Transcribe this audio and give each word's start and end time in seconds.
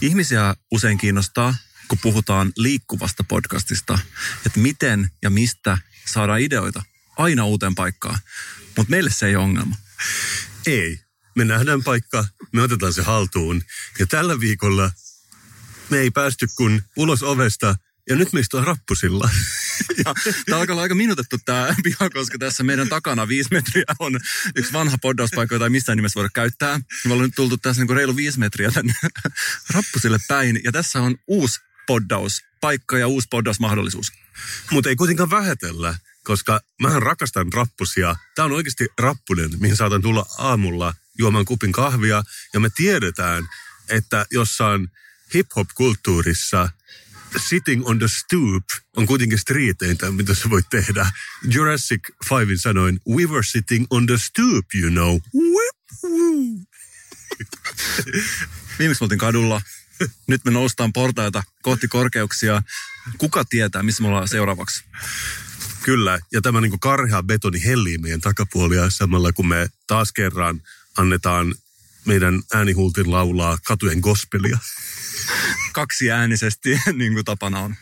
Ihmisiä 0.00 0.54
usein 0.70 0.98
kiinnostaa, 0.98 1.54
kun 1.88 1.98
puhutaan 2.02 2.52
liikkuvasta 2.56 3.24
podcastista, 3.24 3.98
että 4.46 4.60
miten 4.60 5.10
ja 5.22 5.30
mistä 5.30 5.78
saadaan 6.06 6.40
ideoita 6.40 6.82
aina 7.16 7.44
uuteen 7.44 7.74
paikkaan. 7.74 8.18
Mutta 8.76 8.90
meille 8.90 9.10
se 9.10 9.26
ei 9.26 9.36
ole 9.36 9.44
ongelma. 9.44 9.76
Ei. 10.66 11.00
Me 11.36 11.44
nähdään 11.44 11.82
paikka, 11.82 12.24
me 12.52 12.62
otetaan 12.62 12.92
se 12.92 13.02
haltuun. 13.02 13.62
Ja 13.98 14.06
tällä 14.06 14.40
viikolla 14.40 14.90
me 15.90 15.98
ei 15.98 16.10
päästy 16.10 16.46
kun 16.56 16.82
ulos 16.96 17.22
ovesta 17.22 17.74
ja 18.08 18.16
nyt 18.16 18.32
meistä 18.32 18.56
on 18.56 18.64
rappusilla. 18.64 19.30
Tämä 20.46 20.60
alkaa 20.60 20.74
olla 20.74 20.82
aika 20.82 20.94
minutettu 20.94 21.38
tämä 21.44 21.74
piha, 21.82 22.10
koska 22.10 22.38
tässä 22.38 22.62
meidän 22.62 22.88
takana 22.88 23.28
viisi 23.28 23.48
metriä 23.52 23.84
on 23.98 24.20
yksi 24.56 24.72
vanha 24.72 24.98
poddauspaikka, 24.98 25.54
jota 25.54 25.64
ei 25.64 25.70
missään 25.70 25.96
nimessä 25.96 26.18
voida 26.18 26.30
käyttää. 26.34 26.80
Me 27.04 27.12
ollaan 27.12 27.28
nyt 27.28 27.34
tultu 27.36 27.56
tässä 27.56 27.84
niin 27.84 27.96
reilu 27.96 28.16
viisi 28.16 28.38
metriä 28.38 28.70
tänne 28.70 28.92
rappusille 29.74 30.18
päin. 30.28 30.60
Ja 30.64 30.72
tässä 30.72 31.02
on 31.02 31.16
uusi 31.26 31.60
poddauspaikka 31.86 32.98
ja 32.98 33.08
uusi 33.08 33.28
poddausmahdollisuus. 33.30 34.12
Mutta 34.70 34.90
ei 34.90 34.96
kuitenkaan 34.96 35.30
vähätellä, 35.30 35.94
koska 36.30 36.60
mähän 36.82 37.02
rakastan 37.02 37.52
rappusia. 37.52 38.16
Tämä 38.34 38.46
on 38.46 38.52
oikeasti 38.52 38.88
rappunen, 38.98 39.50
mihin 39.60 39.76
saatan 39.76 40.02
tulla 40.02 40.26
aamulla 40.38 40.94
juomaan 41.18 41.44
kupin 41.44 41.72
kahvia. 41.72 42.22
Ja 42.54 42.60
me 42.60 42.70
tiedetään, 42.74 43.48
että 43.88 44.26
jossain 44.30 44.88
hip-hop-kulttuurissa 45.34 46.68
sitting 47.48 47.86
on 47.86 47.98
the 47.98 48.08
stoop 48.08 48.64
on 48.96 49.06
kuitenkin 49.06 49.38
striiteintä, 49.38 50.10
mitä 50.10 50.34
sä 50.34 50.50
voit 50.50 50.66
tehdä. 50.70 51.10
Jurassic 51.54 52.00
Fivein 52.28 52.58
sanoin, 52.58 53.00
we 53.08 53.26
were 53.26 53.42
sitting 53.42 53.86
on 53.90 54.06
the 54.06 54.18
stoop, 54.18 54.66
you 54.74 54.90
know. 54.90 55.18
Viimeksi 58.78 59.02
me 59.02 59.04
oltiin 59.04 59.18
kadulla. 59.18 59.62
Nyt 60.26 60.44
me 60.44 60.50
noustaan 60.50 60.92
portaita 60.92 61.42
kohti 61.62 61.88
korkeuksia. 61.88 62.62
Kuka 63.18 63.44
tietää, 63.44 63.82
missä 63.82 64.02
me 64.02 64.08
ollaan 64.08 64.28
seuraavaksi? 64.28 64.84
Kyllä, 65.82 66.18
ja 66.32 66.40
tämä 66.40 66.60
niin 66.60 66.80
karhea 66.80 67.22
betoni 67.22 67.64
hellii 67.64 67.98
meidän 67.98 68.20
takapuolia 68.20 68.90
samalla, 68.90 69.32
kun 69.32 69.48
me 69.48 69.68
taas 69.86 70.12
kerran 70.12 70.62
annetaan 70.96 71.54
meidän 72.04 72.42
äänihuultin 72.54 73.10
laulaa 73.10 73.58
katujen 73.66 73.98
gospelia. 73.98 74.58
Kaksi 75.72 76.10
äänisesti, 76.10 76.80
niin 76.92 77.12
kuin 77.12 77.24
tapana 77.24 77.60
on. 77.60 77.76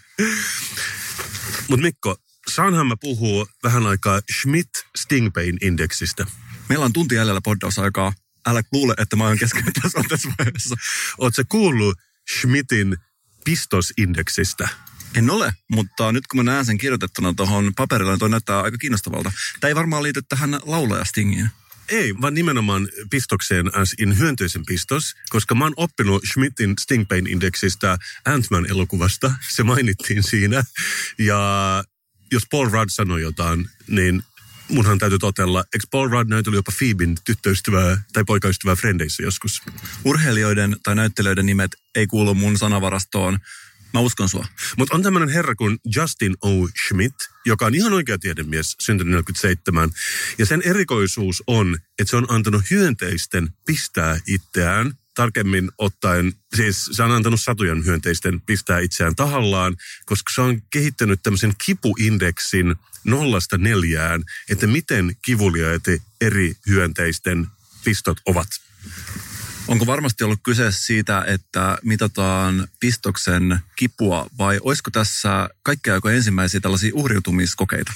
Mutta 1.68 1.82
Mikko, 1.82 2.16
saanhan 2.48 2.86
mä 2.86 2.96
puhua 3.00 3.46
vähän 3.62 3.86
aikaa 3.86 4.20
Schmidt-Stingpain-indeksistä. 4.32 6.26
Meillä 6.68 6.84
on 6.84 6.92
tunti 6.92 7.14
jäljellä 7.14 7.40
poddausaikaa. 7.44 8.12
Älä 8.46 8.62
kuule, 8.62 8.94
että 8.98 9.16
mä 9.16 9.24
oon 9.24 9.38
kesken 9.38 9.64
tässä, 9.82 10.00
tässä 10.08 10.28
vaiheessa. 10.38 10.76
Oletko 11.18 11.42
kuullut 11.48 11.98
Schmidtin 12.38 12.96
pistosindeksistä? 13.44 14.68
En 15.14 15.30
ole, 15.30 15.54
mutta 15.70 16.12
nyt 16.12 16.26
kun 16.26 16.44
mä 16.44 16.52
näen 16.52 16.64
sen 16.64 16.78
kirjoitettuna 16.78 17.34
tuohon 17.34 17.72
paperilla, 17.76 18.12
niin 18.12 18.18
toi 18.18 18.30
näyttää 18.30 18.60
aika 18.60 18.78
kiinnostavalta. 18.78 19.32
Tämä 19.60 19.68
ei 19.68 19.74
varmaan 19.74 20.02
liity 20.02 20.22
tähän 20.28 20.60
laulajastingiin. 20.62 21.50
Ei, 21.88 22.14
vaan 22.20 22.34
nimenomaan 22.34 22.88
pistokseen 23.10 23.76
as 23.76 23.94
in 23.98 24.18
hyönteisen 24.18 24.66
pistos, 24.66 25.14
koska 25.28 25.54
mä 25.54 25.64
oon 25.64 25.74
oppinut 25.76 26.22
Schmidtin 26.32 26.74
Stingpain-indeksistä 26.80 27.98
Ant-Man-elokuvasta. 28.24 29.34
Se 29.48 29.62
mainittiin 29.62 30.22
siinä. 30.22 30.64
Ja 31.18 31.84
jos 32.32 32.42
Paul 32.50 32.68
Rudd 32.70 32.90
sanoi 32.90 33.22
jotain, 33.22 33.70
niin 33.86 34.22
munhan 34.68 34.98
täytyy 34.98 35.18
totella, 35.18 35.64
eikö 35.74 35.86
Paul 35.90 36.08
Rudd 36.08 36.30
näyteli 36.30 36.56
jopa 36.56 36.72
Phoebin 36.78 37.16
tyttöystävää 37.24 38.02
tai 38.12 38.24
poikaystävää 38.24 38.76
Frendeissä 38.76 39.22
joskus? 39.22 39.62
Urheilijoiden 40.04 40.76
tai 40.82 40.94
näyttelijöiden 40.94 41.46
nimet 41.46 41.76
ei 41.94 42.06
kuulu 42.06 42.34
mun 42.34 42.58
sanavarastoon. 42.58 43.38
Mä 43.94 44.00
uskon 44.00 44.28
sua. 44.28 44.46
Mutta 44.76 44.94
on 44.94 45.02
tämmöinen 45.02 45.28
herra 45.28 45.54
kuin 45.54 45.78
Justin 45.96 46.36
O. 46.44 46.68
Schmidt, 46.86 47.14
joka 47.46 47.66
on 47.66 47.74
ihan 47.74 47.92
oikea 47.92 48.18
tiedemies, 48.18 48.76
syntynyt 48.80 49.10
47. 49.10 49.90
Ja 50.38 50.46
sen 50.46 50.62
erikoisuus 50.64 51.42
on, 51.46 51.78
että 51.98 52.10
se 52.10 52.16
on 52.16 52.26
antanut 52.28 52.62
hyönteisten 52.70 53.48
pistää 53.66 54.20
itseään 54.26 54.92
tarkemmin 55.14 55.70
ottaen, 55.78 56.32
siis 56.56 56.88
se 56.92 57.02
on 57.02 57.10
antanut 57.10 57.40
satujen 57.40 57.84
hyönteisten 57.84 58.40
pistää 58.40 58.78
itseään 58.78 59.16
tahallaan, 59.16 59.76
koska 60.06 60.32
se 60.34 60.40
on 60.40 60.62
kehittänyt 60.70 61.22
tämmöisen 61.22 61.52
kipuindeksin 61.66 62.76
nollasta 63.04 63.58
neljään, 63.58 64.24
että 64.48 64.66
miten 64.66 65.16
kivuliaita 65.24 65.90
eri 66.20 66.54
hyönteisten 66.68 67.46
pistot 67.84 68.20
ovat. 68.26 68.48
Onko 69.68 69.86
varmasti 69.86 70.24
ollut 70.24 70.40
kyse 70.42 70.72
siitä, 70.72 71.24
että 71.26 71.78
mitataan 71.82 72.68
pistoksen 72.80 73.58
kipua 73.76 74.26
vai 74.38 74.60
olisiko 74.62 74.90
tässä 74.90 75.48
kaikkea 75.62 75.94
aika 75.94 76.10
ensimmäisiä 76.10 76.60
tällaisia 76.60 76.90
uhriutumiskokeita? 76.94 77.92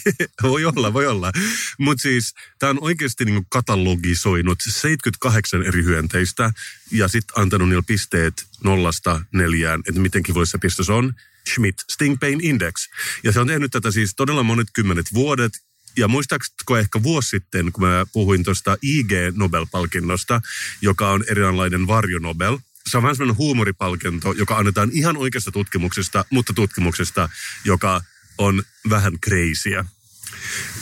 voi 0.42 0.64
olla, 0.64 0.92
voi 0.92 1.06
olla. 1.06 1.32
Mutta 1.78 2.02
siis 2.02 2.34
tämä 2.58 2.70
on 2.70 2.78
oikeasti 2.80 3.24
niinku 3.24 3.46
katalogisoinut 3.48 4.58
78 4.68 5.62
eri 5.62 5.84
hyönteistä 5.84 6.52
ja 6.92 7.08
sitten 7.08 7.42
antanut 7.42 7.68
niillä 7.68 7.84
pisteet 7.86 8.46
nollasta 8.64 9.20
neljään, 9.32 9.80
että 9.88 10.00
miten 10.00 10.22
kivullissa 10.22 10.58
pistos 10.58 10.90
on. 10.90 11.14
Schmidt 11.52 11.76
Stingpain 11.92 12.44
Index. 12.44 12.88
Ja 13.22 13.32
se 13.32 13.40
on 13.40 13.46
tehnyt 13.46 13.70
tätä 13.70 13.90
siis 13.90 14.14
todella 14.16 14.42
monet 14.42 14.68
kymmenet 14.72 15.06
vuodet 15.14 15.52
ja 15.96 16.08
muistaaksitko 16.08 16.76
ehkä 16.76 17.02
vuosi 17.02 17.28
sitten, 17.28 17.72
kun 17.72 17.84
mä 17.84 18.06
puhuin 18.12 18.44
tuosta 18.44 18.76
IG 18.82 19.12
Nobel-palkinnosta, 19.34 20.40
joka 20.82 21.10
on 21.10 21.24
eräänlainen 21.28 21.86
varjonobel, 21.86 22.58
se 22.90 22.96
on 22.96 23.02
vähän 23.02 23.16
sellainen 23.16 23.38
huumoripalkinto, 23.38 24.32
joka 24.32 24.56
annetaan 24.56 24.90
ihan 24.92 25.16
oikeasta 25.16 25.52
tutkimuksesta, 25.52 26.24
mutta 26.30 26.52
tutkimuksesta, 26.52 27.28
joka 27.64 28.02
on 28.38 28.62
vähän 28.90 29.20
kreisiä. 29.20 29.84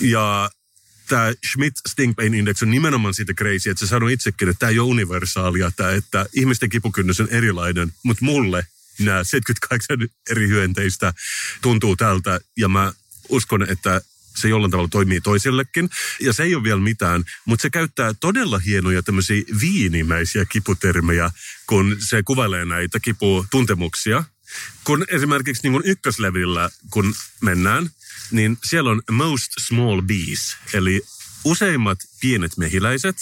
Ja 0.00 0.50
tämä 1.08 1.32
Schmidt 1.50 1.76
Stingpain 1.88 2.34
Index 2.34 2.62
on 2.62 2.70
nimenomaan 2.70 3.14
siitä 3.14 3.34
crazy, 3.34 3.70
että 3.70 3.86
se 3.86 3.86
sanoi 3.86 4.12
itsekin, 4.12 4.48
että 4.48 4.58
tämä 4.58 4.70
ei 4.70 4.78
ole 4.78 4.88
universaalia, 4.88 5.70
tämä, 5.70 5.90
että 5.90 6.26
ihmisten 6.32 6.68
kipukynnys 6.68 7.20
on 7.20 7.28
erilainen, 7.30 7.92
mutta 8.02 8.24
mulle 8.24 8.66
nämä 8.98 9.24
78 9.24 9.98
eri 10.30 10.48
hyönteistä 10.48 11.14
tuntuu 11.62 11.96
tältä, 11.96 12.40
ja 12.56 12.68
mä 12.68 12.92
uskon, 13.28 13.62
että 13.62 14.00
se 14.36 14.48
jollain 14.48 14.70
tavalla 14.70 14.88
toimii 14.88 15.20
toisellekin. 15.20 15.90
Ja 16.20 16.32
se 16.32 16.42
ei 16.42 16.54
ole 16.54 16.62
vielä 16.62 16.80
mitään, 16.80 17.24
mutta 17.44 17.62
se 17.62 17.70
käyttää 17.70 18.14
todella 18.14 18.58
hienoja 18.58 19.02
tämmöisiä 19.02 19.42
viinimäisiä 19.60 20.44
kiputermejä, 20.44 21.30
kun 21.66 21.96
se 21.98 22.22
kuvailee 22.22 22.64
näitä 22.64 23.00
kiputuntemuksia. 23.00 24.24
Kun 24.84 25.04
esimerkiksi 25.08 25.62
niin 25.62 25.72
kuin 25.72 25.86
ykköslevillä, 25.86 26.70
kun 26.90 27.14
mennään, 27.40 27.90
niin 28.30 28.58
siellä 28.64 28.90
on 28.90 29.02
most 29.10 29.52
small 29.60 30.02
bees, 30.02 30.56
eli 30.72 31.02
useimmat 31.44 31.98
pienet 32.20 32.56
mehiläiset 32.56 33.16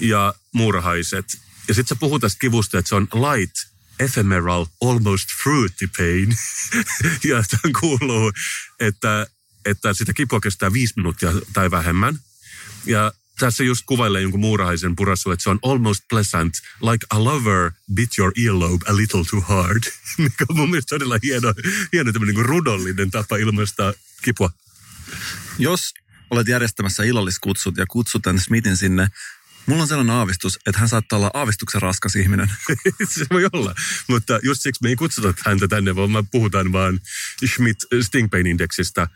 ja 0.00 0.34
muurahaiset. 0.52 1.38
Ja 1.68 1.74
sitten 1.74 1.96
se 1.96 2.00
puhuu 2.00 2.18
tästä 2.18 2.38
kivusta, 2.38 2.78
että 2.78 2.88
se 2.88 2.94
on 2.94 3.08
light, 3.14 3.56
ephemeral, 4.00 4.66
almost 4.80 5.28
fruity 5.42 5.88
pain. 5.96 6.36
ja 7.30 7.42
tämän 7.50 7.72
kuuluu, 7.80 8.32
että 8.80 9.26
että 9.66 9.94
sitä 9.94 10.12
kipua 10.12 10.40
kestää 10.40 10.72
viisi 10.72 10.92
minuuttia 10.96 11.32
tai 11.52 11.70
vähemmän. 11.70 12.18
Ja 12.86 13.12
tässä 13.38 13.64
just 13.64 13.82
kuvailee 13.86 14.22
jonkun 14.22 14.40
muurahaisen 14.40 14.96
purassu, 14.96 15.30
että 15.30 15.42
se 15.42 15.50
on 15.50 15.58
almost 15.62 16.04
pleasant, 16.08 16.54
like 16.80 17.06
a 17.10 17.24
lover 17.24 17.70
bit 17.94 18.18
your 18.18 18.32
earlobe 18.44 18.84
a 18.88 18.96
little 18.96 19.24
too 19.30 19.40
hard. 19.40 19.82
Mikä 20.18 20.44
on 20.48 20.56
mun 20.56 20.70
mielestä 20.70 20.94
todella 20.94 21.18
hieno, 21.22 21.54
hieno 21.92 22.12
tämmöinen 22.12 22.34
niin 22.34 22.46
rudollinen 22.46 23.10
tapa 23.10 23.36
ilmaista 23.36 23.94
kipua. 24.22 24.50
Jos 25.58 25.94
olet 26.30 26.48
järjestämässä 26.48 27.04
illalliskutsut 27.04 27.76
ja 27.76 27.86
kutsut 27.86 28.22
tämän 28.22 28.40
Smithin 28.40 28.76
sinne, 28.76 29.08
Mulla 29.66 29.82
on 29.82 29.88
sellainen 29.88 30.16
aavistus, 30.16 30.58
että 30.66 30.78
hän 30.78 30.88
saattaa 30.88 31.16
olla 31.16 31.30
aavistuksen 31.34 31.82
raskas 31.82 32.16
ihminen. 32.16 32.50
se 33.08 33.26
voi 33.30 33.48
olla, 33.52 33.74
mutta 34.08 34.38
just 34.42 34.62
siksi 34.62 34.82
me 34.82 34.88
ei 34.88 34.96
kutsuta 34.96 35.34
häntä 35.44 35.68
tänne, 35.68 35.96
vaan 35.96 36.10
me 36.10 36.24
puhutaan 36.30 36.72
vaan 36.72 37.00
Schmidt 37.46 37.78
Stingpain-indeksistä 38.02 39.08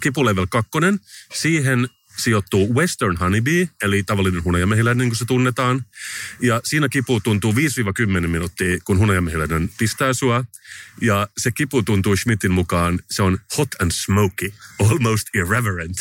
kipulevel 0.00 0.46
2. 0.50 0.70
Siihen 1.34 1.88
sijoittuu 2.16 2.74
Western 2.74 3.16
Honeybee, 3.16 3.68
eli 3.82 4.02
tavallinen 4.02 4.44
hunajamehiläinen, 4.44 4.98
niin 4.98 5.10
kuin 5.10 5.18
se 5.18 5.24
tunnetaan. 5.24 5.84
Ja 6.40 6.60
siinä 6.64 6.88
kipu 6.88 7.20
tuntuu 7.20 7.52
5-10 7.52 8.26
minuuttia, 8.26 8.78
kun 8.84 8.98
hunajamehiläinen 8.98 9.70
pistää 9.78 10.12
sua. 10.12 10.44
Ja 11.00 11.28
se 11.38 11.50
kipu 11.50 11.82
tuntuu 11.82 12.16
Schmidtin 12.16 12.52
mukaan, 12.52 13.00
se 13.10 13.22
on 13.22 13.38
hot 13.58 13.68
and 13.80 13.90
smoky, 13.90 14.52
almost 14.78 15.28
irreverent. 15.34 15.96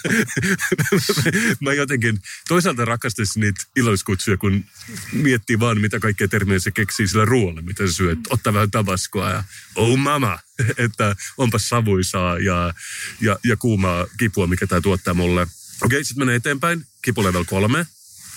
mä 1.60 1.74
jotenkin 1.74 2.20
toisaalta 2.48 2.84
rakastaisin 2.84 3.40
niitä 3.40 3.64
iloiskutsuja, 3.76 4.36
kun 4.36 4.64
miettii 5.12 5.60
vaan, 5.60 5.80
mitä 5.80 5.98
kaikkea 6.00 6.28
termiä 6.28 6.58
se 6.58 6.70
keksii 6.70 7.08
sillä 7.08 7.24
ruoalla, 7.24 7.62
mitä 7.62 7.86
se 7.86 7.92
syöt. 7.92 8.18
Ottaa 8.30 8.54
vähän 8.54 8.70
tabaskoa 8.70 9.30
ja 9.30 9.44
oh 9.74 9.98
mama, 9.98 10.38
että 10.86 11.16
onpa 11.38 11.58
savuisaa 11.58 12.38
ja, 12.38 12.74
ja, 13.20 13.38
ja 13.44 13.56
kuumaa 13.56 14.06
kipua, 14.18 14.46
mikä 14.46 14.66
tämä 14.66 14.80
tuottaa 14.80 15.14
mulle. 15.14 15.46
Okei, 15.82 16.04
sitten 16.04 16.20
menee 16.20 16.34
eteenpäin. 16.34 16.86
Kipu 17.02 17.24
level 17.24 17.44
kolme. 17.44 17.86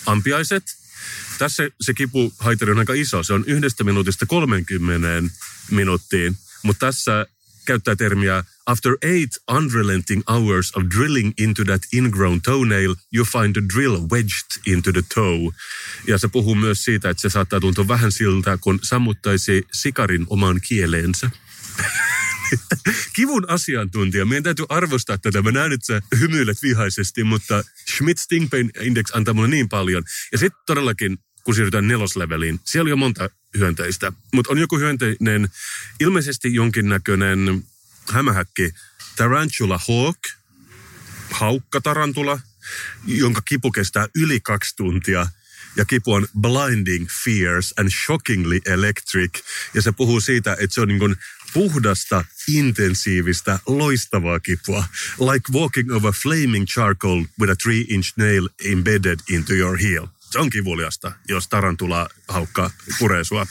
Ampiaiset. 0.06 0.64
Tässä 1.38 1.64
se 1.81 1.94
kipuhaitari 1.94 2.72
on 2.72 2.80
aika 2.80 2.94
iso. 2.94 3.24
Se 3.24 3.34
on 3.34 3.44
yhdestä 3.48 3.84
minuutista 3.84 4.25
30 4.25 5.36
minuuttiin. 5.72 6.38
Mutta 6.64 6.86
tässä 6.86 7.25
käyttää 7.66 7.96
termiä 7.96 8.44
After 8.66 8.98
eight 9.02 9.38
unrelenting 9.48 10.24
hours 10.28 10.72
of 10.75 10.84
drilling 10.84 11.34
into 11.38 11.66
that 11.66 11.81
ingrown 11.92 12.42
toenail, 12.42 12.96
you 13.12 13.25
find 13.25 13.54
the 13.54 13.62
drill 13.74 14.08
wedged 14.12 14.62
into 14.66 14.92
the 14.92 15.04
toe. 15.14 15.52
Ja 16.08 16.18
se 16.18 16.28
puhuu 16.28 16.56
myös 16.56 16.84
siitä, 16.84 17.10
että 17.10 17.22
se 17.22 17.30
saattaa 17.30 17.60
tuntua 17.60 17.88
vähän 17.88 18.12
siltä, 18.12 18.58
kun 18.58 18.80
sammuttaisi 18.84 19.68
sikarin 19.74 20.25
omaan 20.30 20.62
kieleensä. 20.62 21.31
Kivun 23.15 23.50
asiantuntija. 23.50 24.25
Meidän 24.25 24.44
täytyy 24.44 24.65
arvostaa 24.69 25.17
tätä. 25.17 25.41
Mä 25.41 25.51
näen, 25.51 25.71
että 25.71 25.85
sä 25.85 26.01
hymyilet 26.19 26.63
vihaisesti, 26.63 27.23
mutta 27.23 27.63
Schmidt 27.95 28.17
Stingpain 28.17 28.71
Index 28.81 29.05
antaa 29.13 29.33
mulle 29.33 29.47
niin 29.47 29.69
paljon. 29.69 30.03
Ja 30.31 30.38
sitten 30.38 30.61
todellakin, 30.65 31.17
kun 31.44 31.55
siirrytään 31.55 31.88
nelosleveliin, 31.88 32.59
siellä 32.63 32.94
on 32.94 33.00
monta 33.00 33.29
hyönteistä. 33.57 34.11
Mutta 34.33 34.51
on 34.51 34.57
joku 34.57 34.77
hyönteinen, 34.77 35.50
ilmeisesti 36.00 36.53
jonkinnäköinen 36.53 37.63
hämähäkki, 38.11 38.73
Tarantula 39.15 39.79
Hawk, 39.88 40.19
haukkatarantula, 41.31 42.39
jonka 43.05 43.41
kipu 43.41 43.71
kestää 43.71 44.07
yli 44.15 44.39
kaksi 44.39 44.75
tuntia– 44.75 45.27
ja 45.75 45.85
kipu 45.85 46.13
on 46.13 46.27
blinding, 46.41 47.07
fierce 47.23 47.73
and 47.79 47.89
shockingly 48.05 48.59
electric. 48.65 49.31
Ja 49.73 49.81
se 49.81 49.91
puhuu 49.91 50.21
siitä, 50.21 50.57
että 50.59 50.73
se 50.73 50.81
on 50.81 50.88
niin 50.88 51.15
puhdasta, 51.53 52.25
intensiivistä, 52.47 53.59
loistavaa 53.65 54.39
kipua. 54.39 54.85
Like 55.19 55.53
walking 55.53 55.91
over 55.91 56.13
flaming 56.13 56.65
charcoal 56.65 57.25
with 57.39 57.51
a 57.51 57.55
three 57.55 57.85
inch 57.88 58.13
nail 58.17 58.50
embedded 58.65 59.19
into 59.29 59.53
your 59.53 59.77
heel. 59.77 60.07
Se 60.19 60.39
on 60.39 60.50
kivuliasta, 60.50 61.11
jos 61.27 61.47
tarantula 61.47 62.09
haukka 62.27 62.71
puree 63.00 63.23
sua. 63.23 63.47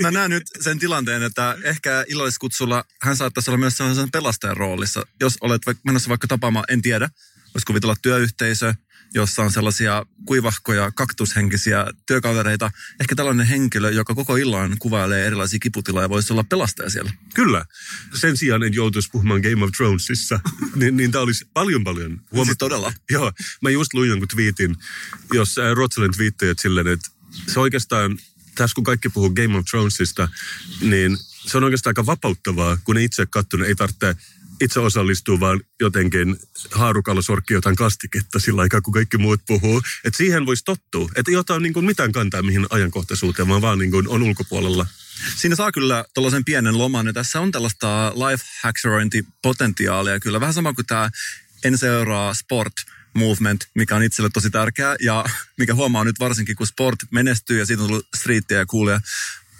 Mä 0.00 0.10
näen 0.10 0.30
nyt 0.30 0.42
sen 0.60 0.78
tilanteen, 0.78 1.22
että 1.22 1.56
ehkä 1.64 2.04
iloiskutsulla 2.08 2.84
hän 3.02 3.16
saattaisi 3.16 3.50
olla 3.50 3.58
myös 3.58 3.76
sellaisen 3.76 4.10
pelastajan 4.10 4.56
roolissa. 4.56 5.06
Jos 5.20 5.36
olet 5.40 5.62
menossa 5.84 6.08
vaikka 6.08 6.26
tapaamaan, 6.26 6.64
en 6.68 6.82
tiedä, 6.82 7.10
voisi 7.54 7.66
kuvitella 7.66 7.96
työyhteisö, 8.02 8.74
jossa 9.14 9.42
on 9.42 9.52
sellaisia 9.52 10.06
kuivahkoja, 10.24 10.90
kaktushenkisiä 10.90 11.86
työkavereita. 12.06 12.70
Ehkä 13.00 13.14
tällainen 13.14 13.46
henkilö, 13.46 13.90
joka 13.90 14.14
koko 14.14 14.36
illan 14.36 14.76
kuvailee 14.78 15.26
erilaisia 15.26 15.58
kiputiloja, 15.58 16.08
voisi 16.08 16.32
olla 16.32 16.44
pelastaja 16.44 16.90
siellä. 16.90 17.12
Kyllä. 17.34 17.64
Sen 18.14 18.36
sijaan 18.36 18.62
en 18.62 18.74
joutuisi 18.74 19.08
puhumaan 19.12 19.40
Game 19.40 19.64
of 19.64 19.70
Thronesissa, 19.76 20.40
niin, 20.76 20.96
niin 20.96 21.12
tämä 21.12 21.22
olisi 21.22 21.44
paljon 21.54 21.84
paljon 21.84 22.10
huomattu. 22.10 22.44
Siis 22.44 22.58
todella. 22.58 22.92
Joo. 23.10 23.32
Mä 23.62 23.70
just 23.70 23.94
luin 23.94 24.10
jonkun 24.10 24.28
twiitin, 24.28 24.76
jos 25.32 25.58
äh, 25.58 25.72
Ruotsalainen 25.72 26.16
twiittejät 26.16 26.58
silleen, 26.58 26.86
että 26.86 27.10
se 27.46 27.60
oikeastaan, 27.60 28.18
tässä 28.54 28.74
kun 28.74 28.84
kaikki 28.84 29.08
puhuu 29.08 29.30
Game 29.30 29.58
of 29.58 29.64
Thronesista, 29.70 30.28
niin 30.80 31.18
se 31.46 31.56
on 31.56 31.64
oikeastaan 31.64 31.90
aika 31.90 32.06
vapauttavaa, 32.06 32.78
kun 32.84 32.98
itse 32.98 33.26
katsonut 33.26 33.66
ei 33.66 33.74
tarvitse 33.74 34.16
itse 34.60 34.80
osallistuu, 34.80 35.40
vaan 35.40 35.60
jotenkin 35.80 36.36
haarukalla 36.70 37.22
sorkki 37.22 37.54
jotain 37.54 37.76
kastiketta 37.76 38.38
sillä 38.38 38.62
aikaa, 38.62 38.80
kun 38.80 38.94
kaikki 38.94 39.18
muut 39.18 39.40
puhuu. 39.46 39.82
Että 40.04 40.16
siihen 40.16 40.46
voisi 40.46 40.64
tottua. 40.64 41.10
Että 41.16 41.30
ei 41.30 41.36
ota 41.36 41.60
niin 41.60 41.72
kuin 41.72 41.86
mitään 41.86 42.12
kantaa 42.12 42.42
mihin 42.42 42.66
ajankohtaisuuteen, 42.70 43.48
vaan 43.48 43.62
vaan 43.62 43.78
niin 43.78 43.90
kuin 43.90 44.08
on 44.08 44.22
ulkopuolella. 44.22 44.86
Siinä 45.36 45.56
saa 45.56 45.72
kyllä 45.72 46.04
tällaisen 46.14 46.44
pienen 46.44 46.78
loman. 46.78 47.06
Ja 47.06 47.12
tässä 47.12 47.40
on 47.40 47.52
tällaista 47.52 48.12
life 48.14 48.44
hackserointipotentiaalia 48.62 50.20
kyllä. 50.20 50.40
Vähän 50.40 50.54
sama 50.54 50.72
kuin 50.72 50.86
tämä 50.86 51.10
En 51.64 51.78
seuraa 51.78 52.34
sport 52.34 52.72
movement, 53.14 53.64
mikä 53.74 53.96
on 53.96 54.02
itselle 54.02 54.30
tosi 54.32 54.50
tärkeää. 54.50 54.96
Ja 55.00 55.24
mikä 55.58 55.74
huomaa 55.74 56.04
nyt 56.04 56.20
varsinkin, 56.20 56.56
kun 56.56 56.66
sport 56.66 56.98
menestyy 57.10 57.58
ja 57.58 57.66
siitä 57.66 57.82
on 57.82 57.88
tullut 57.88 58.08
streettiä 58.16 58.58
ja 58.58 58.66
kuulia. 58.66 59.00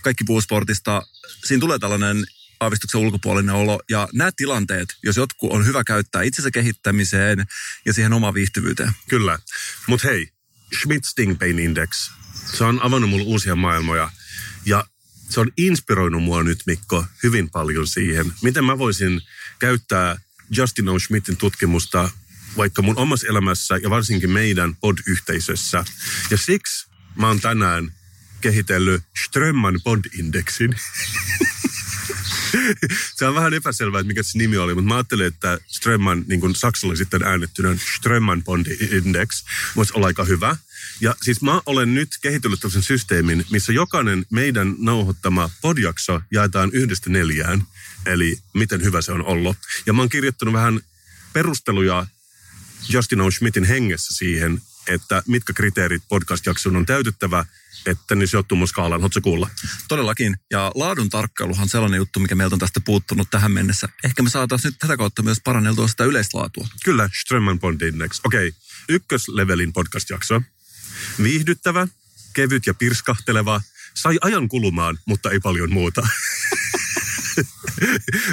Kaikki 0.02 0.24
puhuu 0.24 0.40
sportista. 0.40 1.02
Siinä 1.44 1.60
tulee 1.60 1.78
tällainen 1.78 2.24
aavistuksen 2.60 3.00
ulkopuolinen 3.00 3.54
olo. 3.54 3.80
Ja 3.90 4.08
nämä 4.12 4.30
tilanteet, 4.36 4.88
jos 5.02 5.16
jotkut 5.16 5.52
on 5.52 5.66
hyvä 5.66 5.84
käyttää 5.84 6.22
itsensä 6.22 6.50
kehittämiseen 6.50 7.46
ja 7.86 7.92
siihen 7.92 8.12
omaan 8.12 8.34
viihtyvyyteen. 8.34 8.92
Kyllä. 9.08 9.38
Mutta 9.86 10.08
hei, 10.08 10.28
Schmidt 10.80 11.04
Stingpain 11.04 11.58
Index, 11.58 12.10
se 12.54 12.64
on 12.64 12.82
avannut 12.82 13.10
mulle 13.10 13.24
uusia 13.24 13.56
maailmoja. 13.56 14.10
Ja 14.66 14.84
se 15.28 15.40
on 15.40 15.50
inspiroinut 15.56 16.22
mua 16.22 16.42
nyt, 16.42 16.62
Mikko, 16.66 17.04
hyvin 17.22 17.50
paljon 17.50 17.86
siihen, 17.86 18.32
miten 18.42 18.64
mä 18.64 18.78
voisin 18.78 19.20
käyttää 19.58 20.16
Justin 20.50 20.88
O. 20.88 20.98
Schmidtin 20.98 21.36
tutkimusta 21.36 22.10
vaikka 22.56 22.82
mun 22.82 22.98
omassa 22.98 23.26
elämässä 23.26 23.76
ja 23.76 23.90
varsinkin 23.90 24.30
meidän 24.30 24.76
pod-yhteisössä. 24.76 25.84
Ja 26.30 26.36
siksi 26.36 26.88
mä 27.16 27.26
oon 27.28 27.40
tänään 27.40 27.92
kehitellyt 28.40 29.02
Strömman 29.26 29.80
pod-indeksin. 29.84 30.74
se 33.16 33.26
on 33.26 33.34
vähän 33.34 33.54
epäselvää, 33.54 34.00
että 34.00 34.08
mikä 34.08 34.22
se 34.22 34.38
nimi 34.38 34.56
oli, 34.56 34.74
mutta 34.74 34.88
mä 34.88 34.94
ajattelin, 34.94 35.26
että 35.26 35.58
Strömman, 35.66 36.24
niin 36.26 36.40
kuin 36.40 36.54
Saksalla 36.54 36.96
sitten 36.96 37.22
äännettynä 37.22 37.76
Strömman 37.96 38.44
Bond 38.44 38.66
Index, 38.66 39.44
voisi 39.76 39.92
olla 39.94 40.06
aika 40.06 40.24
hyvä. 40.24 40.56
Ja 41.00 41.14
siis 41.22 41.42
mä 41.42 41.60
olen 41.66 41.94
nyt 41.94 42.08
kehitellyt 42.22 42.60
tällaisen 42.60 42.82
systeemin, 42.82 43.46
missä 43.50 43.72
jokainen 43.72 44.26
meidän 44.30 44.74
nauhoittama 44.78 45.50
podjakso 45.60 46.20
jaetaan 46.30 46.70
yhdestä 46.72 47.10
neljään. 47.10 47.62
Eli 48.06 48.38
miten 48.54 48.82
hyvä 48.84 49.02
se 49.02 49.12
on 49.12 49.24
ollut. 49.24 49.56
Ja 49.86 49.92
mä 49.92 50.02
oon 50.02 50.08
kirjoittanut 50.08 50.54
vähän 50.54 50.80
perusteluja 51.32 52.06
Justin 52.88 53.20
O. 53.20 53.30
Schmidtin 53.30 53.64
hengessä 53.64 54.14
siihen, 54.14 54.62
että 54.86 55.22
mitkä 55.26 55.52
kriteerit 55.52 56.02
podcast-jakson 56.08 56.76
on 56.76 56.86
täytettävä– 56.86 57.44
että 57.86 58.14
niin 58.14 58.28
sijoittuu 58.28 58.58
mun 58.58 58.68
skaalaan. 58.68 59.00
Haluatko 59.00 59.20
kuulla? 59.20 59.50
Todellakin. 59.88 60.36
Ja 60.50 60.72
laadun 60.74 61.10
tarkkailuhan 61.10 61.62
on 61.62 61.68
sellainen 61.68 61.98
juttu, 61.98 62.20
mikä 62.20 62.34
meiltä 62.34 62.54
on 62.54 62.58
tästä 62.58 62.80
puuttunut 62.80 63.30
tähän 63.30 63.52
mennessä. 63.52 63.88
Ehkä 64.04 64.22
me 64.22 64.30
saataisiin 64.30 64.70
nyt 64.70 64.78
tätä 64.78 64.96
kautta 64.96 65.22
myös 65.22 65.40
paranneltua 65.44 65.88
sitä 65.88 66.04
yleislaatua. 66.04 66.68
Kyllä, 66.84 67.10
Strömman 67.20 67.60
Bond 67.60 67.80
Index. 67.80 68.20
Okei, 68.24 68.48
okay. 68.48 68.60
ykköslevelin 68.88 69.72
podcast-jakso. 69.72 70.42
Viihdyttävä, 71.22 71.88
kevyt 72.32 72.66
ja 72.66 72.74
pirskahteleva. 72.74 73.60
Sai 73.94 74.18
ajan 74.20 74.48
kulumaan, 74.48 74.98
mutta 75.06 75.30
ei 75.30 75.40
paljon 75.40 75.72
muuta. 75.72 76.02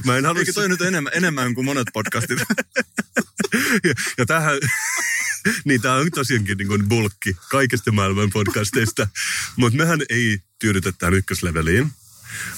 Mä 0.05 0.17
en 0.17 0.25
halua... 0.25 0.39
Eikö 0.39 0.53
toi 0.53 0.69
nyt 0.69 0.81
enemmän, 0.81 1.13
enemmän 1.15 1.53
kuin 1.53 1.65
monet 1.65 1.87
podcastit? 1.93 2.39
ja, 3.87 3.93
ja 4.17 4.25
tähän, 4.25 4.57
niin 5.65 5.81
tämä 5.81 5.95
on 5.95 6.11
tosiaankin 6.11 6.57
niin 6.57 6.89
bulkki 6.89 7.37
kaikista 7.49 7.91
maailman 7.91 8.29
podcasteista. 8.29 9.07
Mutta 9.55 9.77
mehän 9.77 9.99
ei 10.09 10.39
tyydytä 10.59 10.91
tähän 10.91 11.13
ykkösleveliin. 11.13 11.91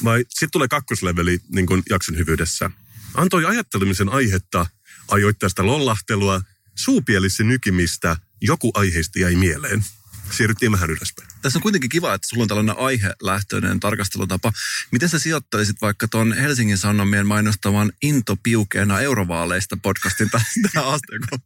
Vai 0.03 0.25
sitten 0.29 0.51
tulee 0.51 0.67
kakkosleveli 0.67 1.39
niin 1.53 1.65
kuin 1.65 1.83
jakson 1.89 2.17
hyvyydessä. 2.17 2.71
Antoi 3.13 3.45
ajattelemisen 3.45 4.09
aihetta, 4.09 4.65
ajoittaista 5.07 5.65
lollahtelua, 5.65 6.41
suupielissä 6.75 7.43
nykimistä, 7.43 8.17
joku 8.41 8.71
aiheista 8.74 9.19
jäi 9.19 9.36
mieleen. 9.36 9.86
Siirryttiin 10.31 10.71
vähän 10.71 10.89
ylöspäin. 10.89 11.29
Tässä 11.41 11.59
on 11.59 11.63
kuitenkin 11.63 11.89
kiva, 11.89 12.13
että 12.13 12.27
sulla 12.27 12.43
on 12.43 12.48
tällainen 12.48 12.77
aihelähtöinen 12.77 13.79
tarkastelutapa. 13.79 14.53
Miten 14.91 15.09
sä 15.09 15.19
sijoittaisit 15.19 15.81
vaikka 15.81 16.07
tuon 16.07 16.33
Helsingin 16.33 16.77
Sanomien 16.77 17.27
mainostavan 17.27 17.91
Into 18.01 18.36
piukeena 18.43 19.00
eurovaaleista 19.00 19.77
podcastin 19.81 20.29
tähän 20.29 20.89
asteikoon? 20.89 21.41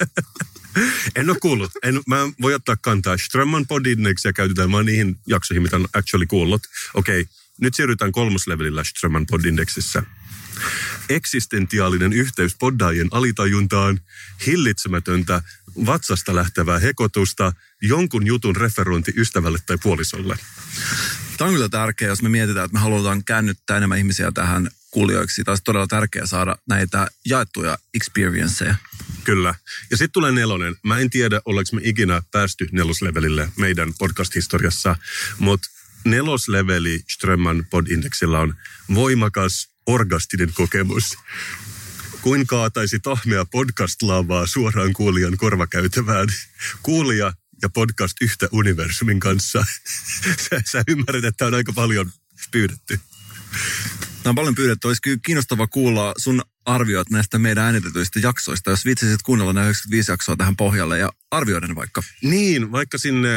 En 1.16 1.30
ole 1.30 1.38
kuullut. 1.40 1.70
En, 1.82 2.00
mä 2.06 2.16
voi 2.42 2.54
ottaa 2.54 2.76
kantaa. 2.76 3.16
Strömman 3.18 3.66
ja 4.24 4.32
käytetään 4.32 4.72
vaan 4.72 4.86
niihin 4.86 5.16
jaksoihin, 5.26 5.62
mitä 5.62 5.76
on 5.76 5.88
actually 5.92 6.26
kuullut. 6.26 6.62
Okei, 6.94 7.20
okay, 7.20 7.32
nyt 7.60 7.74
siirrytään 7.74 8.12
kolmoslevelillä 8.12 8.84
Strömman 8.84 9.26
podindeksissä. 9.26 10.02
Eksistentiaalinen 11.08 12.12
yhteys 12.12 12.56
poddaajien 12.58 13.08
alitajuntaan, 13.10 14.00
hillitsemätöntä, 14.46 15.42
vatsasta 15.86 16.34
lähtevää 16.34 16.78
hekotusta, 16.78 17.52
jonkun 17.82 18.26
jutun 18.26 18.56
referointi 18.56 19.12
ystävälle 19.16 19.58
tai 19.66 19.78
puolisolle. 19.82 20.38
Tämä 21.36 21.48
on 21.48 21.54
kyllä 21.54 21.68
tärkeää, 21.68 22.08
jos 22.08 22.22
me 22.22 22.28
mietitään, 22.28 22.64
että 22.64 22.74
me 22.74 22.80
halutaan 22.80 23.24
käännyttää 23.24 23.76
enemmän 23.76 23.98
ihmisiä 23.98 24.32
tähän 24.32 24.70
kuulijoiksi. 24.90 25.44
Taisi 25.44 25.62
todella 25.64 25.86
tärkeää 25.86 26.26
saada 26.26 26.56
näitä 26.68 27.10
jaettuja 27.24 27.78
experienceja. 27.94 28.74
Kyllä. 29.24 29.54
Ja 29.90 29.96
sitten 29.96 30.12
tulee 30.12 30.32
nelonen. 30.32 30.76
Mä 30.82 30.98
en 30.98 31.10
tiedä, 31.10 31.40
ollaanko 31.44 31.70
me 31.72 31.80
ikinä 31.84 32.22
päästy 32.32 32.68
neloslevelille 32.72 33.48
meidän 33.56 33.94
podcast-historiassa, 33.98 34.96
mutta 35.38 35.68
nelosleveli 36.04 37.00
Strömman 37.08 37.66
podindeksillä 37.70 38.38
on 38.40 38.54
voimakas 38.94 39.68
orgastinen 39.86 40.52
kokemus. 40.54 41.18
Kuin 42.22 42.46
kaataisi 42.46 42.98
tahmea 42.98 43.44
podcast-lavaa 43.44 44.46
suoraan 44.46 44.92
kuulijan 44.92 45.36
korvakäytävään. 45.36 46.28
Kuulija 46.82 47.32
ja 47.62 47.68
podcast 47.68 48.16
yhtä 48.20 48.48
universumin 48.52 49.20
kanssa. 49.20 49.64
sä, 50.50 50.62
sä 50.66 50.82
ymmärrät, 50.88 51.24
että 51.24 51.46
on 51.46 51.54
aika 51.54 51.72
paljon 51.72 52.12
pyydetty. 52.50 53.00
Tämä 54.22 54.30
on 54.30 54.34
paljon 54.34 54.54
pyydetty. 54.54 54.86
Olisi 54.86 55.02
kyllä 55.02 55.18
kiinnostava 55.24 55.66
kuulla 55.66 56.14
sun 56.18 56.42
arviot 56.64 57.10
näistä 57.10 57.38
meidän 57.38 57.64
äänitetyistä 57.64 58.20
jaksoista, 58.20 58.70
jos 58.70 58.84
viitsisit 58.84 59.22
kuunnella 59.22 59.52
nämä 59.52 59.66
95 59.66 60.10
jaksoa 60.10 60.36
tähän 60.36 60.56
pohjalle 60.56 60.98
ja 60.98 61.12
arvioida 61.30 61.66
ne 61.66 61.74
vaikka. 61.74 62.02
Niin, 62.22 62.72
vaikka 62.72 62.98
sinne 62.98 63.28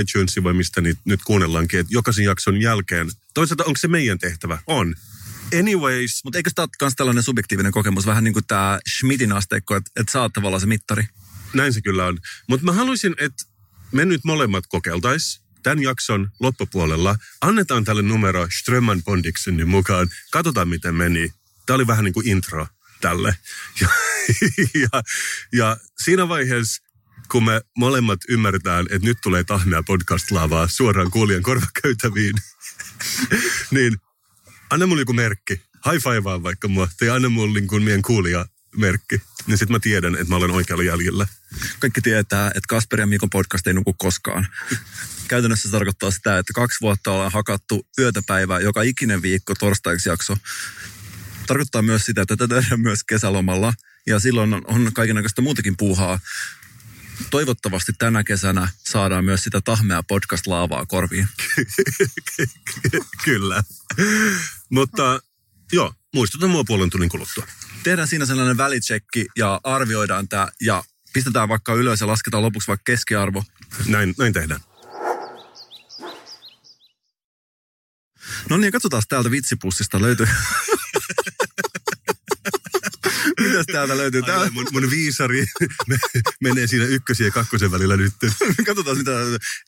iTunesiin 0.00 0.44
vai 0.44 0.52
mistä 0.52 0.80
niitä 0.80 1.00
nyt 1.04 1.20
kuunnellaankin, 1.24 1.80
että 1.80 1.94
jokaisen 1.94 2.24
jakson 2.24 2.60
jälkeen. 2.60 3.08
Toisaalta 3.34 3.64
onko 3.64 3.78
se 3.78 3.88
meidän 3.88 4.18
tehtävä? 4.18 4.58
On. 4.66 4.94
Anyways. 5.58 6.24
Mutta 6.24 6.38
eikö 6.38 6.50
tämä 6.54 6.64
ole 6.64 6.70
myös 6.80 6.94
tällainen 6.96 7.22
subjektiivinen 7.22 7.72
kokemus, 7.72 8.06
vähän 8.06 8.24
niin 8.24 8.34
kuin 8.34 8.46
tämä 8.46 8.78
Schmidtin 8.96 9.32
asteikko, 9.32 9.76
että, 9.76 9.90
että 9.96 10.12
sä 10.12 10.20
oot 10.20 10.32
tavallaan 10.32 10.60
se 10.60 10.66
mittari? 10.66 11.04
Näin 11.54 11.72
se 11.72 11.80
kyllä 11.80 12.06
on. 12.06 12.18
Mutta 12.48 12.64
mä 12.64 12.72
haluaisin, 12.72 13.14
että 13.18 13.44
me 13.92 14.04
nyt 14.04 14.20
molemmat 14.24 14.64
kokeiltais 14.68 15.39
tämän 15.62 15.82
jakson 15.82 16.30
loppupuolella. 16.40 17.16
Annetaan 17.40 17.84
tälle 17.84 18.02
numero 18.02 18.48
Strömman 18.60 19.02
Bondiksenin 19.02 19.68
mukaan. 19.68 20.08
Katsotaan, 20.30 20.68
miten 20.68 20.94
meni. 20.94 21.32
Tämä 21.66 21.74
oli 21.74 21.86
vähän 21.86 22.04
niin 22.04 22.14
kuin 22.14 22.28
intro 22.28 22.66
tälle. 23.00 23.36
Ja, 23.80 23.88
ja, 24.82 25.02
ja 25.52 25.76
siinä 26.02 26.28
vaiheessa, 26.28 26.82
kun 27.30 27.44
me 27.44 27.60
molemmat 27.76 28.20
ymmärretään, 28.28 28.86
että 28.90 29.08
nyt 29.08 29.18
tulee 29.22 29.44
tahmea 29.44 29.82
podcast-lavaa 29.82 30.68
suoraan 30.68 31.10
kuulijan 31.10 31.42
korvakäytäviin, 31.42 32.34
niin 33.70 33.96
anna 34.70 34.86
mulle 34.86 35.02
joku 35.02 35.12
merkki. 35.12 35.60
High 35.92 36.02
fivea 36.02 36.42
vaikka 36.42 36.68
mua, 36.68 36.88
tai 36.98 37.10
anna 37.10 37.28
mulle 37.28 37.60
niin 37.60 37.68
kuin 37.68 37.82
meidän 37.82 38.02
kuulija 38.02 38.46
merkki. 38.76 39.22
Niin 39.46 39.58
sitten 39.58 39.72
mä 39.72 39.78
tiedän, 39.80 40.14
että 40.14 40.28
mä 40.28 40.36
olen 40.36 40.50
oikealla 40.50 40.84
jäljellä. 40.84 41.26
Kaikki 41.78 42.00
tietää, 42.00 42.48
että 42.48 42.68
Kasper 42.68 43.00
ja 43.00 43.06
Mikon 43.06 43.30
podcast 43.30 43.66
ei 43.66 43.74
nuku 43.74 43.94
koskaan. 43.98 44.48
Käytännössä 45.30 45.68
se 45.68 45.72
tarkoittaa 45.72 46.10
sitä, 46.10 46.38
että 46.38 46.52
kaksi 46.52 46.76
vuotta 46.80 47.12
ollaan 47.12 47.32
hakattu 47.32 47.86
yötä 47.98 48.22
päivää 48.26 48.60
joka 48.60 48.82
ikinen 48.82 49.22
viikko 49.22 49.54
torstaiksi 49.54 50.08
jakso. 50.08 50.36
Tarkoittaa 51.46 51.82
myös 51.82 52.06
sitä, 52.06 52.22
että 52.22 52.36
tätä 52.36 52.54
tehdään 52.54 52.80
myös 52.80 53.04
kesälomalla. 53.04 53.74
Ja 54.06 54.18
silloin 54.18 54.54
on 54.54 54.90
kaikenlaista 54.94 55.42
muutakin 55.42 55.76
puuhaa. 55.76 56.20
Toivottavasti 57.30 57.92
tänä 57.98 58.24
kesänä 58.24 58.68
saadaan 58.88 59.24
myös 59.24 59.44
sitä 59.44 59.60
tahmea 59.60 60.02
podcast-laavaa 60.02 60.86
korviin. 60.86 61.28
Kyllä. 63.24 63.62
Mutta 64.70 65.20
joo, 65.72 65.94
muistutan 66.14 66.50
mua 66.50 66.64
puolen 66.64 66.90
tunnin 66.90 67.08
kuluttua. 67.08 67.46
Tehdään 67.82 68.08
siinä 68.08 68.26
sellainen 68.26 68.56
välitsekki 68.56 69.26
ja 69.36 69.60
arvioidaan 69.64 70.28
tämä 70.28 70.48
ja 70.60 70.84
pistetään 71.12 71.48
vaikka 71.48 71.74
ylös 71.74 72.00
ja 72.00 72.06
lasketaan 72.06 72.42
lopuksi 72.42 72.68
vaikka 72.68 72.84
keskiarvo. 72.84 73.44
Näin, 73.86 74.14
näin 74.18 74.32
tehdään. 74.32 74.60
No 78.50 78.56
niin, 78.56 78.72
katsotaan 78.72 79.02
täältä 79.08 79.30
vitsipussista 79.30 80.02
löytyy. 80.02 80.26
Mitäs 83.40 83.66
täältä 83.72 83.96
löytyy? 83.96 84.22
Tää... 84.22 84.50
mun, 84.50 84.66
mun 84.72 84.90
viisari 84.90 85.46
menee 86.40 86.66
siinä 86.66 86.84
ykkösen 86.84 87.24
ja 87.24 87.30
kakkosen 87.30 87.70
välillä 87.70 87.96
nyt. 87.96 88.12
Katsotaan 88.66 88.98
mitä 88.98 89.10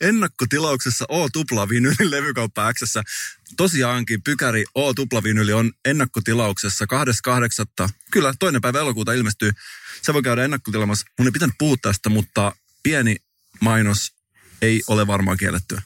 ennakkotilauksessa 0.00 1.04
O 1.08 1.28
tuplavinyli 1.28 2.10
levykauppa 2.10 2.72
X. 2.72 2.80
Tosiaankin 3.56 4.22
Pykäri 4.22 4.64
O 4.74 4.94
tuplavinyli 4.94 5.52
on 5.52 5.72
ennakkotilauksessa 5.84 6.84
2.8. 7.84 7.88
Kyllä, 8.10 8.34
toinen 8.38 8.60
päivä 8.60 8.80
elokuuta 8.80 9.12
ilmestyy. 9.12 9.50
Se 10.02 10.14
voi 10.14 10.22
käydä 10.22 10.44
ennakkotilamassa. 10.44 11.06
Mun 11.18 11.28
ei 11.28 11.32
pitänyt 11.32 11.56
puhua 11.58 11.76
tästä, 11.82 12.08
mutta 12.08 12.52
pieni 12.82 13.16
mainos 13.60 14.12
ei 14.62 14.82
ole 14.86 15.06
varmaan 15.06 15.36
kiellettyä. 15.36 15.82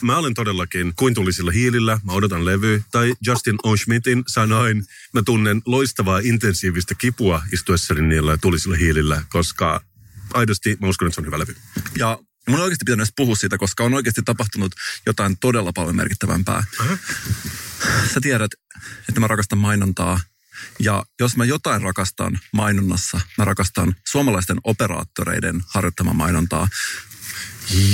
Mä 0.00 0.16
olen 0.16 0.34
todellakin 0.34 0.92
kuin 0.96 1.14
tulisilla 1.14 1.50
hiilillä, 1.50 2.00
mä 2.04 2.12
odotan 2.12 2.44
levy. 2.44 2.82
Tai 2.90 3.14
Justin 3.26 3.56
O. 3.62 3.76
Schmidtin 3.76 4.24
sanoin, 4.26 4.86
mä 5.14 5.22
tunnen 5.22 5.62
loistavaa 5.66 6.18
intensiivistä 6.18 6.94
kipua 6.94 7.42
istuessani 7.52 8.02
niillä 8.02 8.36
tulisilla 8.36 8.76
hiilillä, 8.76 9.22
koska 9.28 9.84
aidosti 10.34 10.76
mä 10.80 10.86
uskon, 10.86 11.08
että 11.08 11.14
se 11.14 11.20
on 11.20 11.26
hyvä 11.26 11.38
levy. 11.38 11.56
Ja 11.98 12.18
mun 12.48 12.58
on 12.58 12.62
oikeasti 12.64 12.84
pitänyt 12.84 13.08
puhua 13.16 13.36
siitä, 13.36 13.58
koska 13.58 13.84
on 13.84 13.94
oikeasti 13.94 14.22
tapahtunut 14.22 14.74
jotain 15.06 15.38
todella 15.38 15.72
paljon 15.72 15.96
merkittävämpää. 15.96 16.64
Uh-huh. 16.80 16.98
Sä 18.14 18.20
tiedät, 18.20 18.50
että 19.08 19.20
mä 19.20 19.26
rakastan 19.26 19.58
mainontaa. 19.58 20.20
Ja 20.78 21.04
jos 21.20 21.36
mä 21.36 21.44
jotain 21.44 21.82
rakastan 21.82 22.40
mainonnassa, 22.52 23.20
mä 23.38 23.44
rakastan 23.44 23.96
suomalaisten 24.08 24.58
operaattoreiden 24.64 25.62
harjoittamaa 25.66 26.14
mainontaa. 26.14 26.68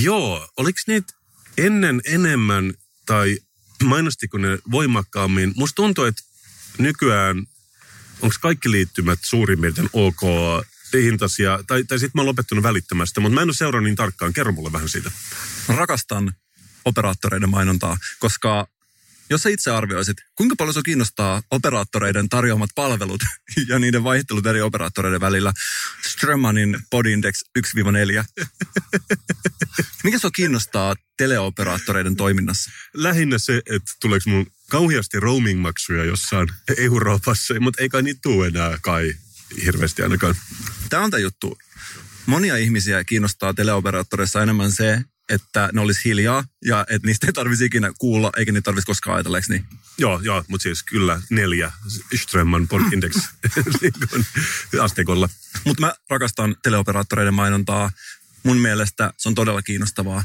Joo, 0.00 0.48
oliko 0.56 0.78
niitä 0.86 1.12
ennen 1.58 2.00
enemmän 2.04 2.74
tai 3.06 3.38
mainostiko 3.84 4.38
ne 4.38 4.58
voimakkaammin. 4.70 5.52
Musta 5.56 5.74
tuntuu, 5.76 6.04
että 6.04 6.22
nykyään 6.78 7.46
onko 8.20 8.36
kaikki 8.40 8.70
liittymät 8.70 9.18
suurin 9.22 9.60
piirtein 9.60 9.88
ok 9.92 10.20
hintaisia, 11.02 11.58
tai, 11.66 11.84
tai 11.84 11.98
sitten 11.98 12.10
mä 12.14 12.20
oon 12.20 12.26
lopettanut 12.26 12.62
välittämästä, 12.62 13.20
mutta 13.20 13.34
mä 13.34 13.42
en 13.42 13.48
ole 13.48 13.54
seurannut 13.54 13.84
niin 13.84 13.96
tarkkaan. 13.96 14.32
Kerro 14.32 14.52
mulle 14.52 14.72
vähän 14.72 14.88
siitä. 14.88 15.10
Rakastan 15.68 16.34
operaattoreiden 16.84 17.48
mainontaa, 17.48 17.96
koska 18.18 18.68
jos 19.30 19.42
sä 19.42 19.48
itse 19.48 19.70
arvioisit, 19.70 20.16
kuinka 20.34 20.56
paljon 20.58 20.74
se 20.74 20.80
kiinnostaa 20.84 21.42
operaattoreiden 21.50 22.28
tarjoamat 22.28 22.70
palvelut 22.74 23.20
ja 23.68 23.78
niiden 23.78 24.04
vaihtelut 24.04 24.46
eri 24.46 24.60
operaattoreiden 24.60 25.20
välillä 25.20 25.52
Strömmanin 26.02 26.78
Podindex 26.90 27.40
1-4. 27.58 28.24
Mikä 30.04 30.18
se 30.18 30.28
kiinnostaa 30.36 30.94
teleoperaattoreiden 31.16 32.16
toiminnassa? 32.16 32.70
Lähinnä 32.94 33.38
se, 33.38 33.56
että 33.56 33.92
tuleeko 34.00 34.30
mun 34.30 34.46
kauheasti 34.70 35.20
roaming-maksuja 35.20 36.04
jossain 36.04 36.48
Euroopassa, 36.78 37.60
mutta 37.60 37.82
ei 37.82 37.88
kai 37.88 38.02
niitä 38.02 38.20
tule 38.22 38.46
enää 38.46 38.78
kai 38.82 39.14
hirveästi 39.64 40.02
ainakaan. 40.02 40.34
Tämä 40.90 41.04
on 41.04 41.10
tämä 41.10 41.20
juttu. 41.20 41.58
Monia 42.26 42.56
ihmisiä 42.56 43.04
kiinnostaa 43.04 43.54
teleoperaattoreissa 43.54 44.42
enemmän 44.42 44.72
se, 44.72 45.00
että 45.28 45.70
ne 45.72 45.80
olisi 45.80 46.04
hiljaa 46.04 46.44
ja 46.64 46.86
että 46.88 47.06
niistä 47.06 47.26
ei 47.26 47.32
tarvitsisi 47.32 47.64
ikinä 47.64 47.92
kuulla, 47.98 48.32
eikä 48.36 48.52
niitä 48.52 48.64
tarvitsisi 48.64 48.86
koskaan 48.86 49.16
ajatella, 49.16 49.38
niin? 49.48 49.66
Joo, 49.98 50.20
joo, 50.20 50.44
mutta 50.48 50.62
siis 50.62 50.82
kyllä 50.82 51.22
neljä 51.30 51.72
Strömman 52.16 52.68
Index 52.92 53.16
asteikolla. 54.82 55.28
Mutta 55.64 55.80
mä 55.80 55.94
rakastan 56.10 56.56
teleoperaattoreiden 56.62 57.34
mainontaa. 57.34 57.92
Mun 58.42 58.56
mielestä 58.56 59.12
se 59.16 59.28
on 59.28 59.34
todella 59.34 59.62
kiinnostavaa. 59.62 60.24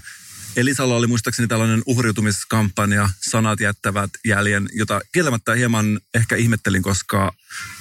Elisalla 0.55 0.95
oli 0.95 1.07
muistaakseni 1.07 1.47
tällainen 1.47 1.81
uhriutumiskampanja, 1.85 3.09
sanat 3.21 3.59
jättävät 3.59 4.09
jäljen, 4.25 4.69
jota 4.73 5.01
kieltämättä 5.11 5.55
hieman 5.55 5.99
ehkä 6.13 6.35
ihmettelin, 6.35 6.83
koska 6.83 7.33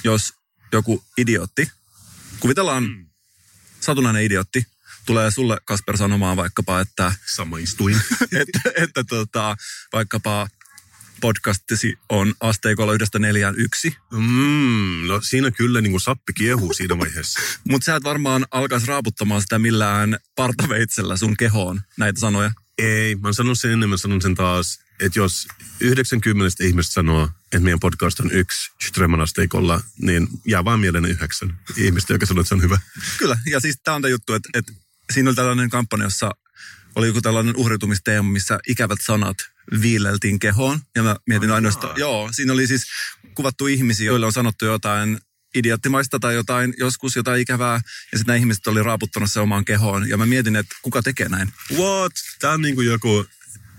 jos 0.05 0.35
joku 0.73 1.05
idiotti, 1.19 1.71
kuvitellaan 2.41 2.83
mm. 2.83 3.07
satunnainen 3.81 4.23
idiotti, 4.23 4.67
tulee 5.09 5.31
sulle 5.31 5.59
Kasper 5.65 5.97
sanomaan 5.97 6.37
vaikkapa, 6.37 6.81
että... 6.81 7.13
Sama 7.35 7.59
istuin. 7.59 7.97
että, 8.41 8.61
että 8.77 9.05
tota, 9.05 9.57
vaikkapa 9.93 10.49
podcastisi 11.21 11.99
on 12.09 12.35
asteikolla 12.41 12.93
yhdestä 12.93 13.19
neljään 13.19 13.55
yksi. 13.59 13.97
Mm, 14.13 15.07
no 15.07 15.21
siinä 15.21 15.51
kyllä 15.51 15.81
niin 15.81 15.91
kuin 15.91 16.01
sappi 16.01 16.33
kiehuu 16.33 16.73
siinä 16.73 16.99
vaiheessa. 16.99 17.41
Mutta 17.71 17.85
sä 17.85 17.97
et 17.97 18.05
varmaan 18.05 18.47
alkaisi 18.51 18.87
raaputtamaan 18.87 19.43
sitä 19.43 19.59
millään 19.59 20.19
partaveitsellä 20.37 21.17
sun 21.17 21.37
kehoon, 21.37 21.81
näitä 21.97 22.21
sanoja. 22.21 22.53
Ei, 22.79 23.15
mä 23.15 23.29
oon 23.29 23.35
sanonut 23.35 23.59
sen 23.59 23.71
ennen, 23.71 23.89
mä 23.89 23.97
sanon 23.97 24.23
sen 24.23 24.35
taas, 24.35 24.81
että 25.01 25.19
jos 25.19 25.49
90 25.81 26.65
ihmistä 26.65 26.93
sanoo, 26.93 27.29
että 27.43 27.61
meidän 27.61 27.81
podcast 27.81 28.21
on 28.21 28.31
yksi 28.33 28.71
Strömman 28.87 29.21
asteikolla, 29.21 29.81
niin 30.03 30.29
jää 30.47 30.65
vaan 30.65 30.81
mieleen 30.81 31.05
yhdeksän 31.05 31.61
ihmistä, 31.77 32.13
joka 32.13 32.27
sanoo, 32.27 32.41
että 32.41 32.49
se 32.49 32.55
on 32.55 32.63
hyvä. 32.63 32.79
Kyllä, 33.19 33.39
ja 33.51 33.61
siis 33.61 33.81
tämä 33.85 33.95
on 33.95 34.03
tämä 34.03 34.11
juttu, 34.11 34.33
että, 34.33 34.49
että 34.55 34.73
siinä 35.13 35.31
oli 35.31 35.37
tällainen 35.37 35.71
kampanja, 35.71 36.07
jossa 36.07 36.31
oli 36.95 37.07
joku 37.07 37.21
tällainen 37.21 37.57
uhritumisteema, 37.57 38.29
missä 38.29 38.59
ikävät 38.69 38.99
sanat 39.03 39.37
viileltiin 39.83 40.39
kehoon. 40.39 40.81
Ja 40.97 41.03
mä 41.03 41.17
mietin 41.27 41.51
ainoastaan, 41.51 41.99
joo, 42.01 42.29
siinä 42.33 42.53
oli 42.53 42.67
siis 42.67 42.87
kuvattu 43.35 43.67
ihmisiä, 43.67 44.07
joille 44.07 44.27
on 44.27 44.33
sanottu 44.33 44.65
jotain 44.65 45.19
idioottimaista 45.55 46.19
tai 46.19 46.35
jotain, 46.35 46.75
joskus 46.79 47.17
jotain 47.17 47.41
ikävää. 47.41 47.75
Ja 48.13 48.19
sitten 48.19 48.33
nämä 48.33 48.37
ihmiset 48.37 48.67
oli 48.67 48.83
raaputtanut 48.83 49.33
se 49.33 49.41
omaan 49.41 49.65
kehoon. 49.65 50.09
Ja 50.09 50.17
mä 50.17 50.27
mietin, 50.27 50.57
että 50.57 50.77
kuka 50.83 51.03
tekee 51.03 51.29
näin. 51.29 51.53
What? 51.77 52.13
Tämä 52.39 52.53
on 52.53 52.63
niin 52.63 52.75
kuin 52.75 52.87
joku 52.87 53.27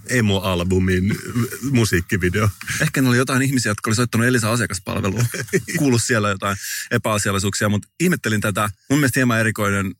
emo-albumin 0.10 1.18
musiikkivideo. 1.72 2.50
Ehkä 2.82 3.02
ne 3.02 3.10
oli 3.10 3.18
jotain 3.18 3.42
ihmisiä, 3.42 3.70
jotka 3.70 3.90
oli 3.90 3.96
soittanut 3.96 4.28
Elisa 4.28 4.52
asiakaspalveluun. 4.52 5.26
Kuulu 5.78 6.00
siellä 6.00 6.30
jotain 6.30 6.58
epäasiallisuuksia, 6.92 7.70
mutta 7.70 7.88
ihmettelin 8.00 8.42
tätä. 8.42 8.70
Mun 8.90 9.00
mielestä 9.00 9.20
hieman 9.20 9.40
erikoinen 9.40 9.96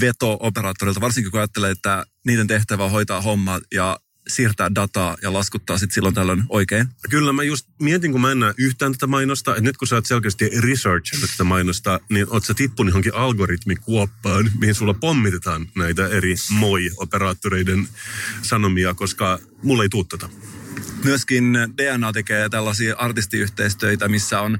veto 0.00 0.36
operaattorilta, 0.40 1.00
varsinkin 1.00 1.30
kun 1.30 1.40
ajattelee, 1.40 1.70
että 1.70 2.04
niiden 2.26 2.46
tehtävä 2.46 2.84
on 2.84 2.90
hoitaa 2.90 3.20
homma 3.20 3.60
ja 3.74 3.98
siirtää 4.28 4.74
dataa 4.74 5.16
ja 5.22 5.32
laskuttaa 5.32 5.78
sitten 5.78 5.94
silloin 5.94 6.14
tällöin 6.14 6.42
oikein. 6.48 6.88
Kyllä 7.10 7.32
mä 7.32 7.42
just 7.42 7.68
mietin, 7.80 8.12
kun 8.12 8.20
mä 8.20 8.32
en 8.32 8.40
näe 8.40 8.54
yhtään 8.58 8.92
tätä 8.92 9.06
mainosta, 9.06 9.50
että 9.50 9.62
nyt 9.62 9.76
kun 9.76 9.88
sä 9.88 9.94
oot 9.94 10.06
selkeästi 10.06 10.50
researchannut 10.60 11.30
tätä 11.30 11.44
mainosta, 11.44 12.00
niin 12.08 12.26
oot 12.30 12.44
sä 12.44 12.54
tippunut 12.54 12.90
johonkin 12.90 13.14
algoritmikuoppaan, 13.14 14.50
mihin 14.60 14.74
sulla 14.74 14.94
pommitetaan 14.94 15.68
näitä 15.76 16.08
eri 16.08 16.34
moi-operaattoreiden 16.50 17.88
sanomia, 18.42 18.94
koska 18.94 19.38
mulla 19.62 19.82
ei 19.82 19.88
tuu 19.88 20.04
tota. 20.04 20.28
Myöskin 21.04 21.58
DNA 21.76 22.12
tekee 22.12 22.48
tällaisia 22.48 22.96
artistiyhteistöitä, 22.96 24.08
missä 24.08 24.40
on 24.40 24.58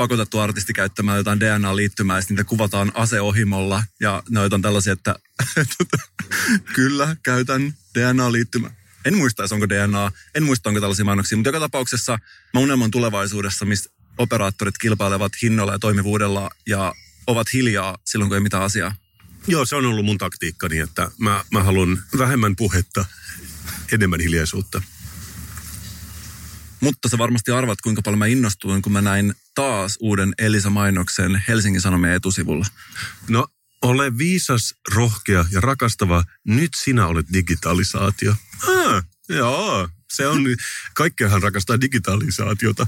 pakotettu 0.00 0.38
artisti 0.38 0.72
käyttämään 0.72 1.18
jotain 1.18 1.40
DNA-liittymää, 1.40 2.18
ja 2.18 2.24
niitä 2.28 2.44
kuvataan 2.44 2.92
aseohimolla, 2.94 3.82
ja 4.00 4.22
ne 4.30 4.40
on 4.40 4.62
tällaisia, 4.62 4.92
että 4.92 5.14
kyllä, 6.76 7.16
käytän 7.22 7.74
DNA-liittymää. 7.98 8.70
En 9.04 9.16
muista, 9.16 9.42
onko 9.52 9.68
DNA, 9.68 10.12
en 10.34 10.42
muista, 10.42 10.68
onko 10.68 10.80
tällaisia 10.80 11.04
mainoksia, 11.04 11.38
mutta 11.38 11.48
joka 11.48 11.60
tapauksessa 11.60 12.18
mä 12.54 12.60
unelmoin 12.60 12.90
tulevaisuudessa, 12.90 13.64
missä 13.64 13.90
operaattorit 14.18 14.78
kilpailevat 14.78 15.32
hinnoilla 15.42 15.72
ja 15.72 15.78
toimivuudella 15.78 16.50
ja 16.66 16.94
ovat 17.26 17.46
hiljaa 17.52 17.98
silloin, 18.04 18.28
kun 18.28 18.36
ei 18.36 18.40
mitään 18.40 18.62
asiaa. 18.62 18.94
Joo, 19.46 19.66
se 19.66 19.76
on 19.76 19.86
ollut 19.86 20.04
mun 20.04 20.18
taktiikkani, 20.18 20.78
että 20.78 21.10
mä, 21.18 21.44
mä 21.52 21.62
haluan 21.62 22.02
vähemmän 22.18 22.56
puhetta, 22.56 23.04
enemmän 23.92 24.20
hiljaisuutta. 24.20 24.82
Mutta 26.80 27.08
sä 27.08 27.18
varmasti 27.18 27.50
arvat, 27.50 27.80
kuinka 27.80 28.02
paljon 28.02 28.18
mä 28.18 28.26
innostuin, 28.26 28.82
kun 28.82 28.92
mä 28.92 29.00
näin 29.00 29.34
taas 29.54 29.96
uuden 30.00 30.32
Elisa-mainoksen 30.38 31.42
Helsingin 31.48 31.80
Sanomien 31.80 32.14
etusivulla. 32.14 32.66
No, 33.28 33.46
ole 33.82 34.18
viisas, 34.18 34.74
rohkea 34.94 35.44
ja 35.50 35.60
rakastava. 35.60 36.24
Nyt 36.44 36.70
sinä 36.76 37.06
olet 37.06 37.26
digitalisaatio. 37.32 38.34
Ah, 38.68 39.04
joo, 39.28 39.88
se 40.12 40.26
on, 40.26 40.44
kaikkeahan 40.94 41.42
rakastaa 41.42 41.80
digitalisaatiota. 41.80 42.86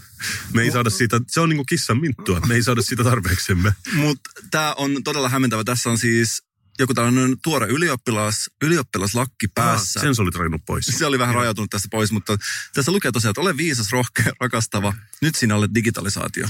Me 0.52 0.62
ei 0.62 0.70
saada 0.70 0.90
siitä, 0.90 1.20
se 1.28 1.40
on 1.40 1.48
niin 1.48 1.56
kuin 1.56 1.66
kissan 1.66 2.00
minttua, 2.00 2.40
me 2.40 2.54
ei 2.54 2.62
saada 2.62 2.82
siitä 2.82 3.04
tarpeeksemme. 3.04 3.74
Mutta 3.92 4.30
tämä 4.50 4.74
on 4.76 5.04
todella 5.04 5.28
hämmentävä. 5.28 5.64
Tässä 5.64 5.90
on 5.90 5.98
siis 5.98 6.42
joku 6.78 6.94
tällainen 6.94 7.36
tuore 7.42 7.66
ylioppilas, 7.66 8.50
ylioppilaslakki 8.62 9.48
päässä. 9.48 10.00
Ah, 10.00 10.04
sen 10.04 10.14
se 10.14 10.22
oli 10.22 10.30
rajannut 10.34 10.62
pois. 10.66 10.86
Se 10.86 11.06
oli 11.06 11.18
vähän 11.18 11.34
rajautunut 11.34 11.70
tästä 11.70 11.88
pois, 11.90 12.12
mutta 12.12 12.38
tässä 12.74 12.92
lukee 12.92 13.12
tosiaan, 13.12 13.30
että 13.30 13.40
ole 13.40 13.56
viisas, 13.56 13.92
rohkea, 13.92 14.32
rakastava. 14.40 14.94
Nyt 15.20 15.34
sinä 15.34 15.56
olet 15.56 15.74
digitalisaatio. 15.74 16.48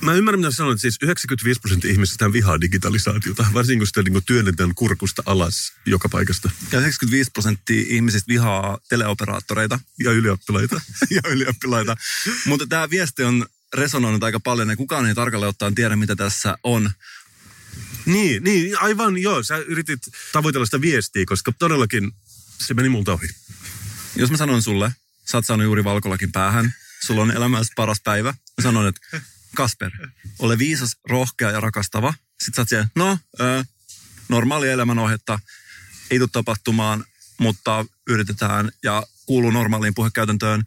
Mä 0.00 0.14
ymmärrän, 0.14 0.40
mitä 0.40 0.50
sanoit. 0.50 0.80
Siis 0.80 0.98
95 1.02 1.60
prosenttia 1.60 1.90
ihmisistä 1.90 2.32
vihaa 2.32 2.60
digitalisaatiota, 2.60 3.46
varsinkin 3.54 3.78
kun 3.78 3.86
sitä 3.86 4.02
niin 4.02 4.24
työnnetään 4.26 4.74
kurkusta 4.74 5.22
alas 5.26 5.72
joka 5.86 6.08
paikasta. 6.08 6.50
Ja 6.72 6.78
95 6.78 7.30
prosenttia 7.30 7.84
ihmisistä 7.88 8.28
vihaa 8.28 8.78
teleoperaattoreita. 8.88 9.80
Ja 10.00 10.12
ylioppilaita. 10.12 10.80
ja 11.16 11.30
ylioppilaita. 11.30 11.96
Mutta 12.46 12.66
tämä 12.66 12.90
viesti 12.90 13.22
on 13.22 13.46
resonoinut 13.74 14.22
aika 14.22 14.40
paljon 14.40 14.70
ja 14.70 14.76
kukaan 14.76 15.06
ei 15.06 15.14
tarkalleen 15.14 15.48
ottaen 15.48 15.74
tiedä, 15.74 15.96
mitä 15.96 16.16
tässä 16.16 16.58
on. 16.64 16.90
Niin, 18.06 18.44
niin, 18.44 18.78
aivan 18.78 19.18
joo. 19.18 19.42
Sä 19.42 19.56
yritit 19.56 20.00
tavoitella 20.32 20.66
sitä 20.66 20.80
viestiä, 20.80 21.24
koska 21.26 21.52
todellakin 21.58 22.12
se 22.58 22.74
meni 22.74 22.88
multa 22.88 23.12
ohi. 23.12 23.28
Jos 24.16 24.30
mä 24.30 24.36
sanon 24.36 24.62
sulle, 24.62 24.92
sä 25.30 25.38
oot 25.38 25.46
saanut 25.46 25.64
juuri 25.64 25.84
valkolakin 25.84 26.32
päähän, 26.32 26.74
sulla 27.06 27.22
on 27.22 27.30
elämässä 27.30 27.72
paras 27.76 28.00
päivä. 28.04 28.30
Mä 28.32 28.62
sanon, 28.62 28.88
että 28.88 29.22
Kasper, 29.56 29.90
ole 30.38 30.58
viisas, 30.58 30.96
rohkea 31.08 31.50
ja 31.50 31.60
rakastava. 31.60 32.14
Sitten 32.42 32.54
sä 32.54 32.60
oot 32.60 32.68
siellä, 32.68 32.88
no, 32.94 33.18
ö, 33.40 33.64
normaali 34.28 34.68
elämän 34.68 34.98
ohjetta, 34.98 35.38
ei 36.10 36.18
tule 36.18 36.28
tapahtumaan, 36.32 37.04
mutta 37.38 37.86
yritetään 38.06 38.70
ja 38.82 39.06
kuuluu 39.26 39.50
normaaliin 39.50 39.94
puhekäytäntöön. 39.94 40.62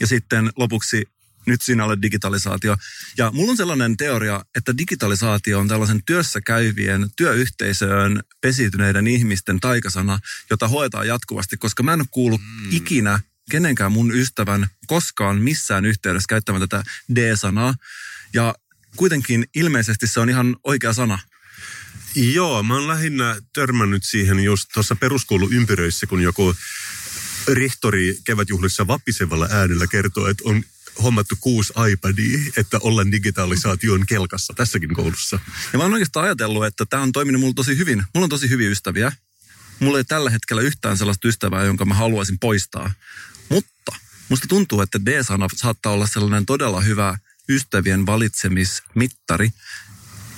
Ja 0.00 0.06
sitten 0.06 0.50
lopuksi 0.56 1.04
nyt 1.46 1.62
siinä 1.62 1.84
olet 1.84 2.02
digitalisaatio. 2.02 2.76
Ja 3.18 3.30
mulla 3.30 3.50
on 3.50 3.56
sellainen 3.56 3.96
teoria, 3.96 4.44
että 4.56 4.78
digitalisaatio 4.78 5.58
on 5.58 5.68
tällaisen 5.68 6.00
työssä 6.06 6.40
käyvien, 6.40 7.10
työyhteisöön 7.16 8.22
pesiytyneiden 8.40 9.06
ihmisten 9.06 9.60
taikasana, 9.60 10.18
jota 10.50 10.68
hoetaan 10.68 11.06
jatkuvasti, 11.06 11.56
koska 11.56 11.82
mä 11.82 11.92
en 11.92 12.00
ole 12.00 12.08
kuullut 12.10 12.40
mm. 12.40 12.68
ikinä 12.70 13.20
kenenkään 13.50 13.92
mun 13.92 14.14
ystävän 14.14 14.66
koskaan 14.86 15.36
missään 15.36 15.84
yhteydessä 15.84 16.26
käyttämään 16.28 16.68
tätä 16.68 16.82
D-sanaa. 17.14 17.74
Ja 18.34 18.54
kuitenkin 18.96 19.44
ilmeisesti 19.54 20.06
se 20.06 20.20
on 20.20 20.28
ihan 20.28 20.56
oikea 20.64 20.92
sana. 20.92 21.18
Joo, 22.14 22.62
mä 22.62 22.74
oon 22.74 22.88
lähinnä 22.88 23.36
törmännyt 23.52 24.04
siihen 24.04 24.40
just 24.40 24.68
tuossa 24.74 24.96
peruskouluympyröissä, 24.96 26.06
kun 26.06 26.22
joku 26.22 26.54
rehtori 27.48 28.18
kevätjuhlissa 28.24 28.86
vapisevalla 28.86 29.48
äänellä 29.50 29.86
kertoo, 29.86 30.26
että 30.26 30.42
on 30.46 30.62
hommattu 31.02 31.34
kuusi 31.40 31.72
iPadia, 31.92 32.38
että 32.56 32.78
ollaan 32.82 33.12
digitalisaation 33.12 34.06
kelkassa 34.06 34.52
tässäkin 34.56 34.94
koulussa. 34.94 35.38
Ja 35.72 35.78
mä 35.78 35.82
oon 35.82 35.92
oikeastaan 35.92 36.24
ajatellut, 36.24 36.66
että 36.66 36.86
tämä 36.86 37.02
on 37.02 37.12
toiminut 37.12 37.40
mulla 37.40 37.54
tosi 37.54 37.76
hyvin. 37.76 38.04
Mulla 38.14 38.24
on 38.24 38.30
tosi 38.30 38.50
hyviä 38.50 38.70
ystäviä. 38.70 39.12
Mulla 39.80 39.98
ei 39.98 40.04
tällä 40.04 40.30
hetkellä 40.30 40.62
yhtään 40.62 40.98
sellaista 40.98 41.28
ystävää, 41.28 41.64
jonka 41.64 41.84
mä 41.84 41.94
haluaisin 41.94 42.38
poistaa. 42.38 42.92
Mutta 43.48 43.92
musta 44.28 44.46
tuntuu, 44.48 44.80
että 44.80 45.04
D-sana 45.06 45.48
saattaa 45.56 45.92
olla 45.92 46.06
sellainen 46.06 46.46
todella 46.46 46.80
hyvä 46.80 47.18
ystävien 47.48 48.06
valitsemismittari. 48.06 49.50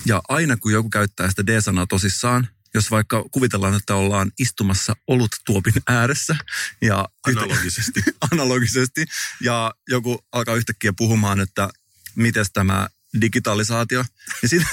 Ja 0.07 0.23
aina 0.29 0.57
kun 0.57 0.73
joku 0.73 0.91
käyttää 0.91 1.31
sitä 1.31 1.47
D-sanaa 1.47 1.87
tosissaan, 1.87 2.49
jos 2.75 2.91
vaikka 2.91 3.25
kuvitellaan, 3.31 3.75
että 3.75 3.95
ollaan 3.95 4.33
istumassa 4.39 4.97
oluttuopin 5.07 5.75
ääressä. 5.89 6.37
Ja 6.81 7.09
analogisesti. 7.27 8.01
Yhtä, 8.07 8.13
analogisesti. 8.33 9.07
Ja 9.41 9.75
joku 9.89 10.25
alkaa 10.33 10.55
yhtäkkiä 10.55 10.93
puhumaan, 10.97 11.41
että 11.41 11.69
miten 12.15 12.47
tämä 12.53 12.89
digitalisaatio. 13.21 14.05
Ja 14.43 14.49
sitten 14.53 14.69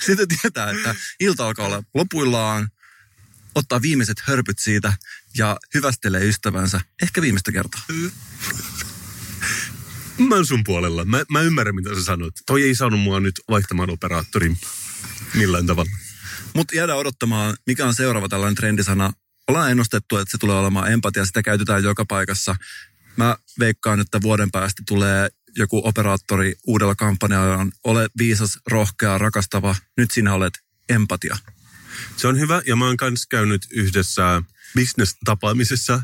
sit 0.00 0.18
tietää, 0.40 0.70
että 0.70 0.94
ilta 1.20 1.46
alkaa 1.46 1.66
olla 1.66 1.82
lopuillaan, 1.94 2.68
ottaa 3.54 3.82
viimeiset 3.82 4.20
hörpyt 4.20 4.58
siitä 4.58 4.92
ja 5.36 5.56
hyvästelee 5.74 6.24
ystävänsä 6.24 6.80
ehkä 7.02 7.22
viimeistä 7.22 7.52
kertaa. 7.52 7.82
Mä 10.18 10.34
oon 10.34 10.46
sun 10.46 10.64
puolella. 10.64 11.04
Mä, 11.04 11.24
mä 11.30 11.40
ymmärrän, 11.40 11.74
mitä 11.74 11.94
sä 11.94 12.04
sanot. 12.04 12.34
Toi 12.46 12.62
ei 12.62 12.74
saanut 12.74 13.00
mua 13.00 13.20
nyt 13.20 13.40
vaihtamaan 13.48 13.90
operaattorin 13.90 14.58
millään 15.34 15.66
tavalla. 15.66 15.90
Mutta 16.54 16.76
jäädään 16.76 16.98
odottamaan, 16.98 17.56
mikä 17.66 17.86
on 17.86 17.94
seuraava 17.94 18.28
tällainen 18.28 18.54
trendisana. 18.54 19.12
Ollaan 19.48 19.70
ennustettu, 19.70 20.16
että 20.16 20.30
se 20.30 20.38
tulee 20.38 20.56
olemaan 20.56 20.92
empatia. 20.92 21.24
Sitä 21.24 21.42
käytetään 21.42 21.84
joka 21.84 22.04
paikassa. 22.04 22.56
Mä 23.16 23.36
veikkaan, 23.58 24.00
että 24.00 24.22
vuoden 24.22 24.50
päästä 24.50 24.82
tulee 24.88 25.28
joku 25.56 25.82
operaattori 25.84 26.54
uudella 26.66 26.94
kampanjalla. 26.94 27.66
Ole 27.84 28.08
viisas, 28.18 28.58
rohkea, 28.66 29.18
rakastava. 29.18 29.76
Nyt 29.96 30.10
sinä 30.10 30.34
olet 30.34 30.54
empatia. 30.88 31.36
Se 32.16 32.28
on 32.28 32.38
hyvä 32.38 32.62
ja 32.66 32.76
mä 32.76 32.86
oon 32.86 32.96
kanssa 32.96 33.26
käynyt 33.30 33.66
yhdessä 33.70 34.42
business-tapaamisessa 34.74 36.02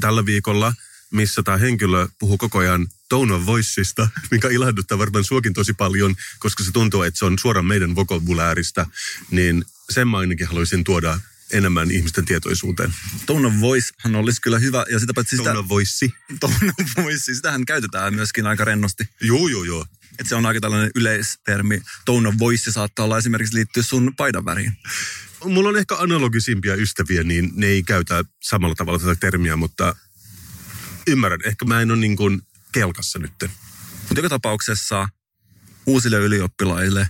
tällä 0.00 0.26
viikolla, 0.26 0.74
missä 1.10 1.42
tämä 1.42 1.56
henkilö 1.56 2.08
puhuu 2.18 2.38
koko 2.38 2.58
ajan 2.58 2.88
tone 3.08 3.34
of 3.34 3.46
voiceista, 3.46 4.08
mikä 4.30 4.48
ilahduttaa 4.48 4.98
varmaan 4.98 5.24
suokin 5.24 5.54
tosi 5.54 5.72
paljon, 5.72 6.14
koska 6.38 6.64
se 6.64 6.72
tuntuu, 6.72 7.02
että 7.02 7.18
se 7.18 7.24
on 7.24 7.38
suoraan 7.38 7.66
meidän 7.66 7.94
vokabulaarista, 7.94 8.86
niin 9.30 9.64
sen 9.90 10.08
mä 10.08 10.18
ainakin 10.18 10.46
haluaisin 10.46 10.84
tuoda 10.84 11.20
enemmän 11.52 11.90
ihmisten 11.90 12.24
tietoisuuteen. 12.24 12.94
Tone 13.26 13.46
of 13.46 13.54
voicehan 13.60 14.14
olisi 14.16 14.40
kyllä 14.40 14.58
hyvä. 14.58 14.84
Ja 14.90 14.98
sitä 14.98 15.14
paitsi 15.14 15.36
sitä, 15.36 15.48
tone 15.48 15.58
of 15.58 15.68
voice. 15.68 16.08
Tone 16.40 16.72
of 16.80 17.04
voice, 17.04 17.34
sitähän 17.34 17.64
käytetään 17.64 18.14
myöskin 18.14 18.46
aika 18.46 18.64
rennosti. 18.64 19.04
Joo, 19.20 19.48
joo, 19.48 19.64
joo. 19.64 19.86
Et 20.18 20.26
se 20.26 20.34
on 20.34 20.46
aika 20.46 20.60
tällainen 20.60 20.90
yleistermi. 20.94 21.82
Tone 22.04 22.28
of 22.28 22.34
voice 22.38 22.72
saattaa 22.72 23.04
olla 23.04 23.18
esimerkiksi 23.18 23.54
liittyä 23.54 23.82
sun 23.82 24.12
paidan 24.16 24.44
väriin. 24.44 24.72
Mulla 25.44 25.68
on 25.68 25.76
ehkä 25.76 25.96
analogisimpia 25.96 26.74
ystäviä, 26.74 27.22
niin 27.22 27.50
ne 27.54 27.66
ei 27.66 27.82
käytä 27.82 28.24
samalla 28.42 28.74
tavalla 28.74 28.98
tätä 28.98 29.14
termiä, 29.14 29.56
mutta 29.56 29.96
ymmärrän. 31.06 31.40
Ehkä 31.44 31.64
mä 31.64 31.80
en 31.80 31.90
ole 31.90 31.98
niin 31.98 32.16
kuin 32.16 32.42
kelkassa 32.72 33.18
nyt. 33.18 33.32
Mutta 34.08 34.16
joka 34.16 34.28
tapauksessa 34.28 35.08
uusille 35.86 36.16
ylioppilaille 36.16 37.08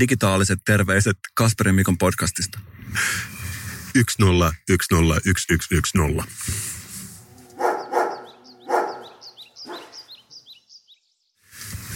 digitaaliset 0.00 0.58
terveiset 0.66 1.18
Kasperin 1.34 1.74
Mikon 1.74 1.98
podcastista. 1.98 2.60
10101110. 3.98 4.02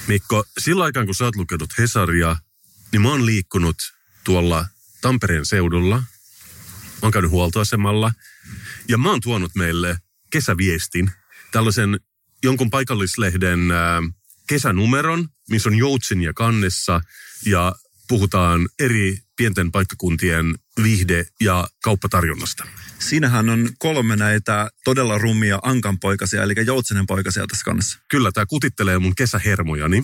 Mikko, 0.07 0.45
sillä 0.59 0.85
aikaan 0.85 1.07
kun 1.07 1.15
sä 1.15 1.25
oot 1.25 1.37
lukenut 1.37 1.79
Hesaria, 1.79 2.37
niin 2.93 3.03
mä 3.03 3.09
oon 3.09 3.27
liikkunut 3.27 3.77
tuolla 4.25 4.67
Tampereen 5.01 5.47
seudulla 5.47 6.03
oon 7.03 7.13
käynyt 7.13 7.31
huoltoasemalla 7.31 8.13
ja 8.89 8.99
mä 8.99 9.11
oon 9.11 9.21
tuonut 9.21 9.55
meille 9.55 9.99
kesäviestin, 10.31 11.11
tällaisen 11.53 12.01
jonkun 12.43 12.71
paikallislehden 12.71 13.71
ää, 13.71 14.03
kesänumeron, 14.51 15.29
missä 15.51 15.69
on 15.69 15.79
joutsinia 15.79 16.33
kannessa 16.33 17.01
ja 17.47 17.75
puhutaan 18.09 18.69
eri 18.79 19.19
pienten 19.37 19.73
paikkakuntien 19.73 20.55
viihde- 20.83 21.27
ja 21.41 21.69
kauppatarjonnasta. 21.85 22.67
Siinähän 22.99 23.49
on 23.49 23.69
kolme 23.79 24.17
näitä 24.17 24.71
todella 24.85 25.19
rumia 25.19 25.59
ankanpoikasia, 25.63 26.43
eli 26.43 26.55
joutsenen 26.67 27.07
poikasia 27.07 27.47
tässä 27.47 27.65
kannassa. 27.65 27.99
Kyllä, 28.09 28.33
tämä 28.33 28.47
kutittelee 28.47 28.99
mun 28.99 29.15
kesähermojani. 29.15 30.03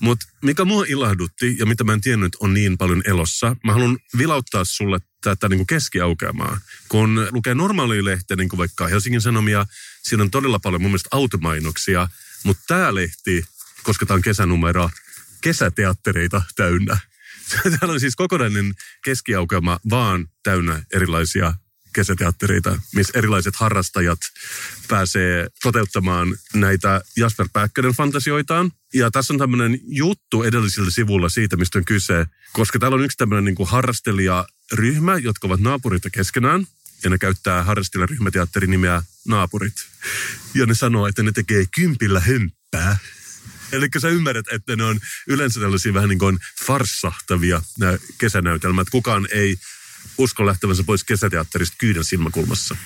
Mutta 0.00 0.26
mikä 0.42 0.64
mua 0.64 0.84
ilahdutti 0.88 1.56
ja 1.58 1.66
mitä 1.66 1.84
mä 1.84 1.92
en 1.92 2.00
tiennyt 2.00 2.36
on 2.40 2.54
niin 2.54 2.78
paljon 2.78 3.02
elossa, 3.04 3.56
mä 3.64 3.72
haluan 3.72 3.98
vilauttaa 4.18 4.64
sulle 4.64 4.98
tätä 5.22 5.48
niin 5.48 5.58
kuin 5.58 5.66
keskiaukeamaa. 5.66 6.60
Kun 6.88 7.28
lukee 7.30 7.54
normaalia 7.54 8.04
lehteä, 8.04 8.36
niin 8.36 8.48
kuin 8.48 8.58
vaikka 8.58 8.88
Helsingin 8.88 9.20
Sanomia, 9.20 9.66
siinä 10.02 10.22
on 10.22 10.30
todella 10.30 10.58
paljon 10.58 10.82
mun 10.82 10.90
mielestä 10.90 11.08
automainoksia, 11.12 12.08
mutta 12.44 12.62
tämä 12.66 12.94
lehti, 12.94 13.44
koska 13.86 14.06
tämä 14.06 14.16
on 14.16 14.22
kesänumero, 14.22 14.90
kesäteattereita 15.40 16.42
täynnä. 16.56 16.98
Täällä 17.62 17.92
on 17.94 18.00
siis 18.00 18.16
kokonainen 18.16 18.74
keskiaukeama 19.04 19.78
vaan 19.90 20.26
täynnä 20.42 20.82
erilaisia 20.92 21.54
kesäteattereita, 21.92 22.80
missä 22.94 23.18
erilaiset 23.18 23.56
harrastajat 23.56 24.18
pääsee 24.88 25.46
toteuttamaan 25.62 26.36
näitä 26.54 27.00
Jasper 27.16 27.48
Pääkkönen 27.52 27.92
fantasioitaan. 27.92 28.72
Ja 28.94 29.10
tässä 29.10 29.34
on 29.34 29.38
tämmöinen 29.38 29.80
juttu 29.82 30.42
edellisellä 30.42 30.90
sivulla 30.90 31.28
siitä, 31.28 31.56
mistä 31.56 31.78
on 31.78 31.84
kyse, 31.84 32.26
koska 32.52 32.78
täällä 32.78 32.94
on 32.94 33.04
yksi 33.04 33.16
tämmöinen 33.16 33.44
niin 33.44 33.54
kuin 33.54 33.68
harrastelijaryhmä, 33.68 35.18
jotka 35.18 35.46
ovat 35.46 35.60
naapurita 35.60 36.10
keskenään, 36.10 36.66
ja 37.04 37.10
ne 37.10 37.18
käyttää 37.18 37.64
harrastelijaryhmäteatterin 37.64 38.70
nimeä 38.70 39.02
Naapurit. 39.28 39.74
Ja 40.54 40.66
ne 40.66 40.74
sanoo, 40.74 41.06
että 41.06 41.22
ne 41.22 41.32
tekee 41.32 41.64
kympillä 41.76 42.20
hömppää. 42.20 42.96
Eli 43.72 43.88
sä 43.98 44.08
ymmärrät, 44.08 44.46
että 44.52 44.76
ne 44.76 44.84
on 44.84 45.00
yleensä 45.26 45.60
tällaisia 45.60 45.94
vähän 45.94 46.08
niin 46.08 46.18
kuin 46.18 46.38
farsahtavia 46.66 47.62
nämä 47.78 47.98
kesänäytelmät. 48.18 48.90
Kukaan 48.90 49.28
ei 49.30 49.56
usko 50.18 50.46
lähtevänsä 50.46 50.82
pois 50.84 51.04
kesäteatterista 51.04 51.76
kyynän 51.78 52.04
silmäkulmassa. 52.04 52.76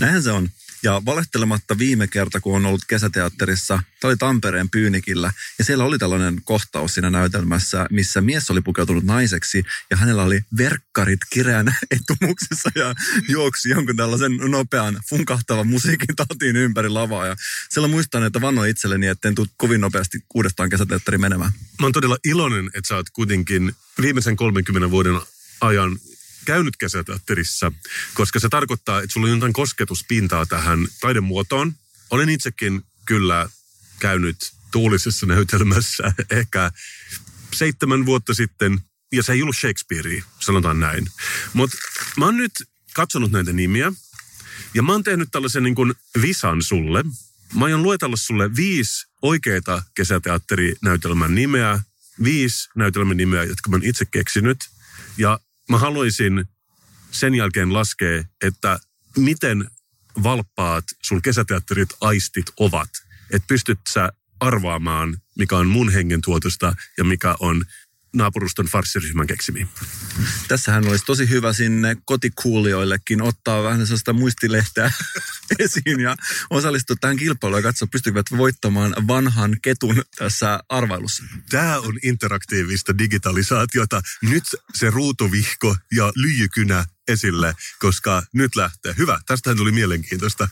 Näinhän 0.00 0.22
se 0.22 0.30
on. 0.30 0.48
Ja 0.82 1.02
valehtelematta 1.06 1.78
viime 1.78 2.06
kerta, 2.06 2.40
kun 2.40 2.56
on 2.56 2.66
ollut 2.66 2.84
kesäteatterissa, 2.88 3.82
tämä 4.00 4.08
oli 4.08 4.16
Tampereen 4.16 4.70
Pyynikillä, 4.70 5.32
ja 5.58 5.64
siellä 5.64 5.84
oli 5.84 5.98
tällainen 5.98 6.40
kohtaus 6.44 6.94
siinä 6.94 7.10
näytelmässä, 7.10 7.86
missä 7.90 8.20
mies 8.20 8.50
oli 8.50 8.60
pukeutunut 8.60 9.04
naiseksi, 9.04 9.64
ja 9.90 9.96
hänellä 9.96 10.22
oli 10.22 10.40
verkkarit 10.58 11.20
kireän 11.30 11.76
etumuksessa, 11.90 12.70
ja 12.74 12.94
juoksi 13.28 13.68
jonkun 13.68 13.96
tällaisen 13.96 14.36
nopean 14.36 15.00
funkahtavan 15.08 15.66
musiikin 15.66 16.16
tatiin 16.16 16.56
ympäri 16.56 16.88
lavaa. 16.88 17.26
Ja 17.26 17.36
siellä 17.70 17.88
muistan, 17.88 18.22
että 18.22 18.40
vannoin 18.40 18.70
itselleni, 18.70 19.06
että 19.06 19.28
en 19.28 19.34
tule 19.34 19.48
kovin 19.56 19.80
nopeasti 19.80 20.18
uudestaan 20.34 20.70
kesäteatteriin 20.70 21.20
menemään. 21.20 21.52
Mä 21.80 21.86
oon 21.86 21.92
todella 21.92 22.16
iloinen, 22.24 22.66
että 22.66 22.88
sä 22.88 22.96
oot 22.96 23.10
kuitenkin 23.10 23.72
viimeisen 24.02 24.36
30 24.36 24.90
vuoden 24.90 25.20
ajan 25.60 25.98
käynyt 26.44 26.76
kesäteatterissa, 26.76 27.72
koska 28.14 28.40
se 28.40 28.48
tarkoittaa, 28.48 29.02
että 29.02 29.12
sulla 29.12 29.26
on 29.26 29.34
jotain 29.34 29.52
kosketuspintaa 29.52 30.46
tähän 30.46 30.88
taidemuotoon. 31.00 31.74
Olen 32.10 32.28
itsekin 32.28 32.82
kyllä 33.06 33.48
käynyt 33.98 34.52
tuulisessa 34.70 35.26
näytelmässä 35.26 36.02
ehkä 36.30 36.72
seitsemän 37.54 38.06
vuotta 38.06 38.34
sitten, 38.34 38.80
ja 39.12 39.22
se 39.22 39.32
ei 39.32 39.42
ollut 39.42 39.56
Shakespearea, 39.56 40.24
sanotaan 40.40 40.80
näin. 40.80 41.06
Mutta 41.52 41.76
mä 42.16 42.24
oon 42.24 42.36
nyt 42.36 42.52
katsonut 42.94 43.32
näitä 43.32 43.52
nimiä, 43.52 43.92
ja 44.74 44.82
mä 44.82 44.92
oon 44.92 45.04
tehnyt 45.04 45.28
tällaisen 45.32 45.62
niin 45.62 45.74
kuin 45.74 45.94
visan 46.22 46.62
sulle. 46.62 47.04
Mä 47.54 47.64
aion 47.64 47.82
luetella 47.82 48.16
sulle 48.16 48.56
viisi 48.56 49.06
oikeita 49.22 49.82
kesäteatterinäytelmän 49.94 51.34
nimeä, 51.34 51.80
viisi 52.24 52.68
näytelmän 52.76 53.16
nimeä, 53.16 53.44
jotka 53.44 53.70
mä 53.70 53.76
oon 53.76 53.84
itse 53.84 54.04
keksinyt. 54.04 54.58
Ja 55.18 55.40
mä 55.68 55.78
haluaisin 55.78 56.44
sen 57.10 57.34
jälkeen 57.34 57.72
laskea, 57.72 58.24
että 58.44 58.78
miten 59.16 59.70
valppaat 60.22 60.84
sun 61.02 61.22
kesäteatterit 61.22 61.88
aistit 62.00 62.46
ovat. 62.56 62.88
Että 63.32 63.46
pystyt 63.46 63.78
sä 63.88 64.12
arvaamaan, 64.40 65.16
mikä 65.38 65.56
on 65.56 65.66
mun 65.66 65.92
hengen 65.92 66.20
tuotosta 66.20 66.72
ja 66.98 67.04
mikä 67.04 67.34
on 67.40 67.64
naapuruston 68.14 68.66
farssiryhmän 68.66 69.26
keksimiä. 69.26 69.66
Tässähän 70.48 70.88
olisi 70.88 71.04
tosi 71.04 71.28
hyvä 71.28 71.52
sinne 71.52 71.96
kotikuulijoillekin 72.04 73.22
ottaa 73.22 73.62
vähän 73.62 73.86
sellaista 73.86 74.12
muistilehteä 74.12 74.92
esiin 75.58 76.00
ja 76.00 76.16
osallistua 76.50 76.96
tähän 77.00 77.16
kilpailuun 77.16 77.58
ja 77.58 77.62
katsoa, 77.62 77.88
pystyvät 77.92 78.26
voittamaan 78.36 78.94
vanhan 79.06 79.56
ketun 79.62 80.02
tässä 80.18 80.60
arvailussa. 80.68 81.24
Tämä 81.50 81.78
on 81.78 81.98
interaktiivista 82.02 82.98
digitalisaatiota. 82.98 84.02
Nyt 84.22 84.44
se 84.74 84.90
ruutuvihko 84.90 85.76
ja 85.92 86.12
lyijykynä 86.16 86.84
esille, 87.08 87.54
koska 87.78 88.22
nyt 88.32 88.56
lähtee. 88.56 88.94
Hyvä, 88.98 89.20
tästähän 89.26 89.56
tuli 89.56 89.72
mielenkiintoista. 89.72 90.48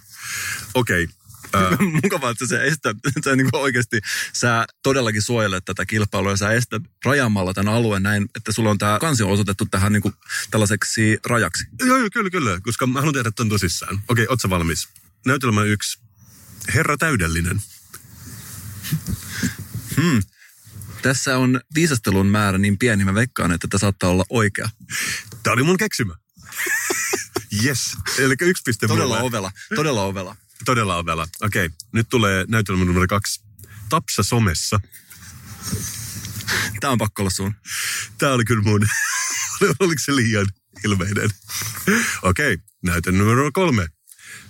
Okei, 0.75 1.05
okay. 1.05 1.26
Mukavaa, 2.03 2.31
että 2.31 2.47
sä 2.47 2.63
estät, 2.63 2.97
sä 3.25 3.37
niin 3.37 3.49
oikeasti, 3.53 4.01
sä 4.33 4.67
todellakin 4.83 5.23
suojelet 5.23 5.65
tätä 5.65 5.87
kilpailua 5.87 6.31
ja 6.31 6.37
sä 6.37 6.53
estät 6.53 6.83
rajaamalla 7.05 7.55
tämän 7.55 7.75
alueen 7.75 8.03
näin, 8.03 8.27
että 8.35 8.53
sulla 8.53 8.71
on 8.71 8.79
tämä 8.79 8.99
kansi 9.01 9.23
osoitettu 9.23 9.67
tähän 9.67 9.93
niin 9.93 10.03
kuin 10.03 10.15
tällaiseksi 10.51 11.19
rajaksi. 11.27 11.67
Joo, 11.81 11.97
joo, 11.97 12.09
kyllä, 12.13 12.31
kyllä, 12.31 12.61
koska 12.63 12.87
mä 12.87 12.99
haluan 12.99 13.15
tehdä 13.15 13.31
ton 13.31 13.49
tosissaan. 13.49 14.01
Okei, 14.09 14.27
oot 14.29 14.51
valmis? 14.51 14.89
Näytelmä 15.27 15.65
yksi. 15.65 15.99
Herra 16.75 16.97
täydellinen. 16.97 17.61
Hmm. 19.97 20.23
Tässä 21.03 21.39
on 21.39 21.61
viisastelun 21.75 22.27
määrä 22.27 22.59
niin 22.59 22.79
pieni, 22.79 23.05
mä 23.05 23.15
veikkaan, 23.15 23.53
että 23.53 23.69
tämä 23.69 23.79
saattaa 23.79 24.11
olla 24.11 24.25
oikea. 24.31 24.69
Tämä 25.43 25.55
oli 25.55 25.63
mun 25.63 25.77
keksimä. 25.77 26.15
yes, 27.65 27.97
eli 28.19 28.35
yksi 28.41 28.63
piste 28.63 28.89
Todella 28.89 29.15
mulle. 29.15 29.29
ovela, 29.29 29.53
todella 29.77 30.05
ovela. 30.05 30.37
Todella 30.65 30.97
ovela. 30.97 31.29
Okei, 31.43 31.71
nyt 31.93 32.09
tulee 32.09 32.45
näytelmä 32.49 32.85
numero 32.85 33.07
kaksi. 33.07 33.41
Tapsa 33.89 34.23
somessa. 34.23 34.81
Tämä 36.81 36.91
on 36.91 36.99
pakko 36.99 37.23
olla 37.23 37.31
sun. 37.31 37.55
Tämä 38.19 38.33
oli 38.33 38.45
kyllä 38.45 38.63
mun. 38.63 38.81
Oliko 39.81 40.03
se 40.05 40.17
liian 40.17 40.47
ilmeinen? 40.85 41.31
Okei, 42.23 42.59
näytelmä 42.83 43.19
numero 43.19 43.53
kolme. 43.53 43.89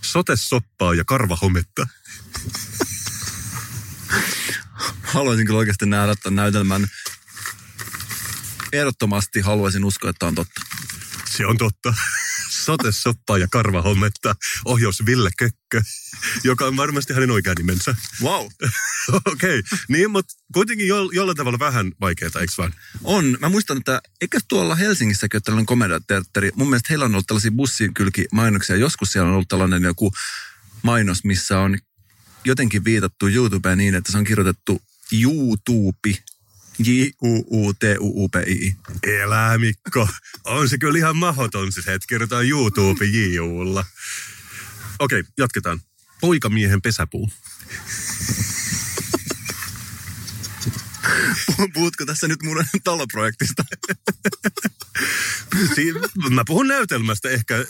Sote-soppaa 0.02 0.94
ja 0.94 1.04
karvahometta. 1.04 1.86
Haluaisin 5.02 5.46
kyllä 5.46 5.58
oikeasti 5.58 5.86
nähdä 5.86 6.14
tämän 6.22 6.36
näytelmän. 6.36 6.88
Ehdottomasti 8.72 9.40
haluaisin 9.40 9.84
uskoa, 9.84 10.10
että 10.10 10.18
tämä 10.18 10.28
on 10.28 10.34
totta. 10.34 10.60
Se 11.36 11.46
on 11.46 11.58
totta. 11.58 11.94
Sote-soppaa 12.50 13.38
ja 13.38 13.48
karvahommetta. 13.50 14.34
Ohjaus 14.64 15.06
Ville 15.06 15.30
Kökkö, 15.38 15.82
joka 16.44 16.64
on 16.64 16.76
varmasti 16.76 17.14
hänen 17.14 17.30
oikea 17.30 17.54
nimensä. 17.58 17.96
Wow. 18.22 18.46
Okei, 19.24 19.58
okay. 19.58 19.62
niin, 19.88 20.10
mutta 20.10 20.34
kuitenkin 20.54 20.88
jo, 20.88 21.10
jollain 21.12 21.36
tavalla 21.36 21.58
vähän 21.58 21.92
vaikeaa, 22.00 22.40
eikö 22.40 22.52
vaan? 22.58 22.74
On. 23.04 23.36
Mä 23.40 23.48
muistan, 23.48 23.76
että 23.76 24.00
eikä 24.20 24.38
tuolla 24.48 24.74
Helsingissäkin 24.74 25.36
ole 25.36 25.42
tällainen 25.44 25.66
komediateatteri. 25.66 26.50
Mun 26.54 26.70
mielestä 26.70 26.86
heillä 26.90 27.04
on 27.04 27.12
ollut 27.12 27.26
tällaisia 27.26 27.50
bussikylkimainoksia. 27.50 28.76
Joskus 28.76 29.12
siellä 29.12 29.28
on 29.28 29.34
ollut 29.34 29.48
tällainen 29.48 29.82
joku 29.82 30.12
mainos, 30.82 31.24
missä 31.24 31.58
on 31.58 31.78
jotenkin 32.44 32.84
viitattu 32.84 33.28
YouTubeen 33.28 33.78
niin, 33.78 33.94
että 33.94 34.12
se 34.12 34.18
on 34.18 34.24
kirjoitettu 34.24 34.82
YouTube 35.12 36.18
J-U-U-T-U-U-P-I. 36.78 38.76
Elää 39.02 39.58
Mikko. 39.58 40.08
On 40.44 40.68
se 40.68 40.78
kyllä 40.78 40.98
ihan 40.98 41.16
mahdoton 41.16 41.72
siis, 41.72 41.88
että 41.88 42.06
kirjoitetaan 42.08 42.48
YouTube 42.48 43.04
J-U-lla. 43.04 43.84
Okei, 44.98 45.20
okay, 45.20 45.32
jatketaan. 45.38 45.80
Poikamiehen 46.20 46.82
pesäpuu. 46.82 47.30
Puhutko 51.74 52.06
tässä 52.06 52.28
nyt 52.28 52.42
mun 52.42 52.64
taloprojektista? 52.84 53.64
Siin- 55.74 55.94
Mä 56.30 56.42
puhun 56.46 56.68
näytelmästä 56.68 57.28
ehkä. 57.30 57.64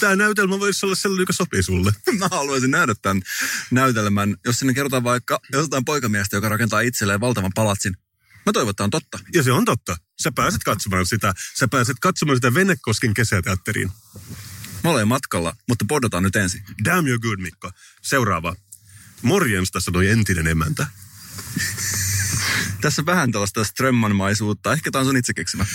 Tämä 0.00 0.16
näytelmä 0.16 0.60
voisi 0.60 0.86
olla 0.86 0.94
sellainen, 0.94 1.22
joka 1.22 1.32
sopii 1.32 1.62
sulle. 1.62 1.92
Mä 2.18 2.28
haluaisin 2.30 2.70
nähdä 2.70 2.94
tämän 3.02 3.22
näytelmän, 3.70 4.36
jos 4.44 4.58
sinne 4.58 4.74
kerrotaan 4.74 5.04
vaikka 5.04 5.40
jostain 5.52 5.84
poikamiestä, 5.84 6.36
joka 6.36 6.48
rakentaa 6.48 6.80
itselleen 6.80 7.20
valtavan 7.20 7.50
palatsin. 7.54 7.96
Mä 8.46 8.52
toivon, 8.52 8.70
että 8.70 8.84
on 8.84 8.90
totta. 8.90 9.18
Ja 9.34 9.42
se 9.42 9.52
on 9.52 9.64
totta. 9.64 9.96
Sä 10.22 10.32
pääset 10.32 10.64
katsomaan 10.64 11.06
sitä. 11.06 11.34
Sä 11.58 11.68
pääset 11.68 11.96
katsomaan 12.00 12.36
sitä 12.36 12.54
Venekosken 12.54 13.14
kesäteatteriin. 13.14 13.90
Mä 14.84 14.90
olen 14.90 15.08
matkalla, 15.08 15.56
mutta 15.68 15.84
podataan 15.88 16.22
nyt 16.22 16.36
ensin. 16.36 16.62
Damn 16.84 17.08
you're 17.08 17.18
good, 17.18 17.38
Mikko. 17.40 17.70
Seuraava. 18.02 18.56
Morjens, 19.22 19.70
tässä 19.70 19.84
sanoi 19.84 20.08
entinen 20.08 20.46
emäntä. 20.46 20.86
Tässä 22.80 23.06
vähän 23.06 23.32
tällaista 23.32 23.64
strömmanmaisuutta. 23.64 24.72
Ehkä 24.72 24.90
tämä 24.90 25.00
on 25.00 25.06
sun 25.06 25.16
itse 25.16 25.34
keksimä. 25.34 25.66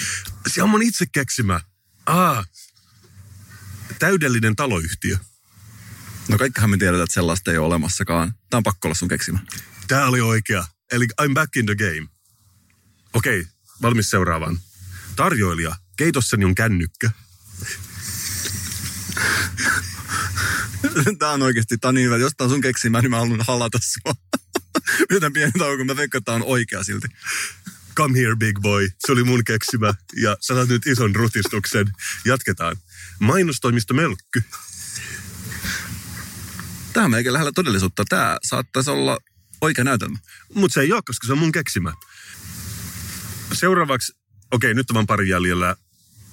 Se 0.47 0.63
on 0.63 0.69
mun 0.69 0.83
itse 0.83 1.05
keksimä. 1.11 1.61
Ah. 2.05 2.47
Täydellinen 3.99 4.55
taloyhtiö. 4.55 5.17
No 6.27 6.37
kaikkihan 6.37 6.69
me 6.69 6.77
tiedetään, 6.77 7.03
että 7.03 7.13
sellaista 7.13 7.51
ei 7.51 7.57
ole 7.57 7.67
olemassakaan. 7.67 8.33
Tämä 8.49 8.57
on 8.57 8.63
pakko 8.63 8.87
olla 8.87 8.95
sun 8.95 9.07
keksimä. 9.07 9.39
Tämä 9.87 10.05
oli 10.05 10.21
oikea. 10.21 10.65
Eli 10.91 11.07
I'm 11.21 11.33
back 11.33 11.55
in 11.55 11.65
the 11.65 11.75
game. 11.75 12.16
Okei, 13.17 13.47
valmis 13.81 14.09
seuraavaan. 14.09 14.59
Tarjoilija, 15.15 15.75
keitossani 15.97 16.45
on 16.45 16.55
kännykkä. 16.55 17.11
Tämä 21.19 21.31
on 21.31 21.41
oikeasti, 21.41 21.77
tämä 21.77 21.89
on 21.89 21.95
niin 21.95 22.05
hyvä. 22.05 22.17
Jos 22.17 22.33
tämä 22.37 22.45
on 22.45 22.51
sun 22.51 22.61
keksimä, 22.61 23.01
niin 23.01 23.09
mä 23.09 23.17
haluan 23.17 23.45
halata 23.47 23.79
sua. 23.81 24.13
Pidetään 25.09 25.33
pieni 25.33 25.51
tauko, 25.51 25.77
kun 25.77 25.85
mä 25.85 25.95
veikkaan, 25.95 26.19
että 26.19 26.25
tämä 26.31 26.35
on 26.35 26.51
oikea 26.51 26.83
silti. 26.83 27.07
Come 27.95 28.19
here, 28.19 28.35
big 28.35 28.59
boy. 28.59 28.89
Se 29.05 29.11
oli 29.11 29.23
mun 29.23 29.43
keksimä. 29.43 29.93
Ja 30.15 30.37
sä 30.39 30.53
saat 30.53 30.69
nyt 30.69 30.87
ison 30.87 31.15
rutistuksen. 31.15 31.91
Jatketaan. 32.25 32.75
Mainostoimisto 33.19 33.93
Melkky. 33.93 34.43
Tämä 36.93 37.05
on 37.05 37.11
meikä 37.11 37.33
lähellä 37.33 37.51
todellisuutta. 37.51 38.05
Tämä 38.09 38.37
saattaisi 38.43 38.89
olla 38.89 39.17
oikea 39.61 39.83
näytelmä. 39.83 40.17
Mutta 40.53 40.73
se 40.73 40.81
ei 40.81 40.93
ole, 40.93 41.01
koska 41.05 41.27
se 41.27 41.33
on 41.33 41.39
mun 41.39 41.51
keksimä. 41.51 41.93
Seuraavaksi, 43.53 44.13
okei, 44.51 44.73
nyt 44.73 44.89
on 44.89 44.93
vaan 44.93 45.07
pari 45.07 45.29
jäljellä. 45.29 45.75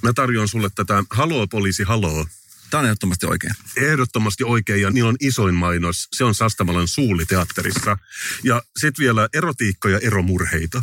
Mä 0.03 0.13
tarjoan 0.13 0.49
sulle 0.49 0.69
tätä 0.75 1.05
Haloo 1.11 1.47
poliisi, 1.47 1.83
haloo. 1.83 2.27
Tämä 2.71 2.79
on 2.79 2.85
ehdottomasti 2.87 3.27
oikein. 3.27 3.53
Ehdottomasti 3.77 4.45
oikein 4.45 4.83
ja 4.83 4.91
niillä 4.91 5.09
on 5.09 5.17
isoin 5.21 5.55
mainos. 5.55 6.09
Se 6.13 6.25
on 6.25 6.35
Sastamalan 6.35 6.89
suuliteatterissa. 6.89 7.99
Ja 8.43 8.63
sitten 8.77 9.03
vielä 9.03 9.29
erotiikka 9.35 9.89
ja 9.89 9.99
eromurheita. 9.99 10.83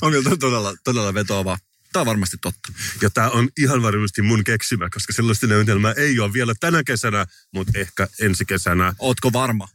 On 0.00 0.12
kyllä 0.12 0.36
todella, 0.36 0.74
todella 0.84 1.14
vetoava. 1.14 1.58
Tämä 1.92 2.00
on 2.00 2.06
varmasti 2.06 2.36
totta. 2.40 2.72
Ja 3.02 3.10
tämä 3.10 3.30
on 3.30 3.48
ihan 3.58 3.82
varmasti 3.82 4.22
mun 4.22 4.44
keksimä, 4.44 4.88
koska 4.90 5.12
sellaista 5.12 5.46
näytelmää 5.46 5.92
ei 5.92 6.20
ole 6.20 6.32
vielä 6.32 6.54
tänä 6.60 6.84
kesänä, 6.84 7.26
mutta 7.54 7.78
ehkä 7.78 8.08
ensi 8.20 8.44
kesänä. 8.44 8.94
Ootko 8.98 9.32
varma? 9.32 9.68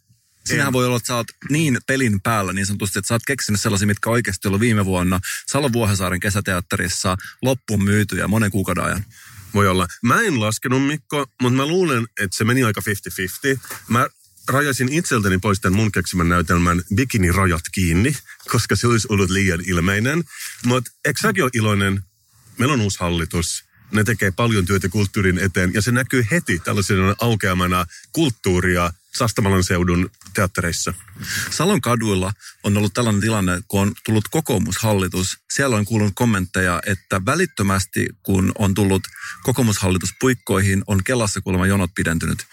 Sinähän 0.46 0.74
voi 0.74 0.86
olla, 0.86 0.98
että 0.98 1.08
sä 1.08 1.16
oot 1.16 1.28
niin 1.50 1.78
pelin 1.88 2.22
päällä 2.22 2.54
niin 2.54 2.66
sanotusti, 2.66 3.00
että 3.00 3.08
sä 3.08 3.16
oot 3.16 3.26
keksinyt 3.28 3.62
sellaisia, 3.62 3.88
mitkä 3.88 4.10
oikeasti 4.10 4.48
ollut 4.48 4.62
viime 4.62 4.86
vuonna 4.86 5.20
Salon 5.52 5.74
Vuohesaaren 5.74 6.20
kesäteatterissa 6.20 7.18
loppuun 7.42 7.84
myytyjä 7.84 8.28
monen 8.28 8.52
kuukauden 8.52 8.84
ajan. 8.84 9.06
Voi 9.54 9.68
olla. 9.68 9.88
Mä 10.04 10.22
en 10.22 10.40
laskenut 10.40 10.88
Mikko, 10.88 11.26
mutta 11.42 11.58
mä 11.58 11.66
luulen, 11.66 12.08
että 12.20 12.38
se 12.38 12.44
meni 12.44 12.64
aika 12.64 12.82
50-50. 13.56 13.60
Mä 13.88 14.08
rajasin 14.48 14.94
itseltäni 14.94 15.38
pois 15.38 15.60
tämän 15.60 15.78
mun 15.78 15.92
keksimän 15.92 16.30
näytelmän 16.30 16.82
Bikini-rajat 16.96 17.62
kiinni, 17.72 18.16
koska 18.52 18.76
se 18.76 18.88
olisi 18.88 19.08
ollut 19.10 19.30
liian 19.30 19.62
ilmeinen. 19.66 20.24
Mutta 20.66 20.92
eikö 21.06 21.20
säkin 21.22 21.44
ole 21.44 21.52
iloinen? 21.54 22.04
Meillä 22.58 22.74
on 22.74 22.82
uusi 22.82 23.00
hallitus. 23.00 23.64
Ne 23.92 24.04
tekee 24.04 24.32
paljon 24.32 24.66
työtä 24.66 24.90
kulttuurin 24.90 25.40
eteen 25.40 25.74
ja 25.74 25.82
se 25.82 25.92
näkyy 25.92 26.26
heti 26.32 26.60
tällaisena 26.60 27.16
aukeamana 27.22 27.86
kulttuuria 28.12 28.94
Sastamalan 29.16 29.64
seudun 29.64 30.10
teattereissa. 30.34 30.94
Salon 31.50 31.82
kaduilla 31.82 32.34
on 32.64 32.78
ollut 32.78 32.94
tällainen 32.94 33.22
tilanne, 33.22 33.62
kun 33.68 33.82
on 33.82 33.94
tullut 34.06 34.28
kokoomushallitus. 34.28 35.38
Siellä 35.54 35.76
on 35.76 35.86
kuulunut 35.86 36.14
kommentteja, 36.16 36.82
että 36.86 37.22
välittömästi 37.26 38.08
kun 38.24 38.52
on 38.58 38.74
tullut 38.74 39.04
kokoomushallitus 39.44 40.10
puikkoihin, 40.20 40.84
on 40.88 41.04
Kelassa 41.04 41.42
kuulemma 41.42 41.68
jonot 41.68 41.92
pidentynyt. 41.96 42.46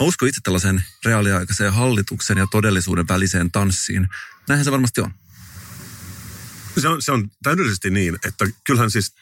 Mä 0.00 0.06
uskon 0.06 0.28
itse 0.28 0.40
tällaisen 0.40 0.84
reaaliaikaiseen 1.04 1.72
hallituksen 1.72 2.38
ja 2.38 2.46
todellisuuden 2.50 3.08
väliseen 3.08 3.50
tanssiin. 3.52 4.08
Näinhän 4.48 4.64
se 4.64 4.72
varmasti 4.72 5.00
on. 5.00 5.14
Se 6.78 6.88
on, 6.88 7.02
se 7.02 7.12
on 7.12 7.30
täydellisesti 7.42 7.90
niin, 7.90 8.14
että 8.14 8.46
kyllähän 8.64 8.90
siis, 8.90 9.12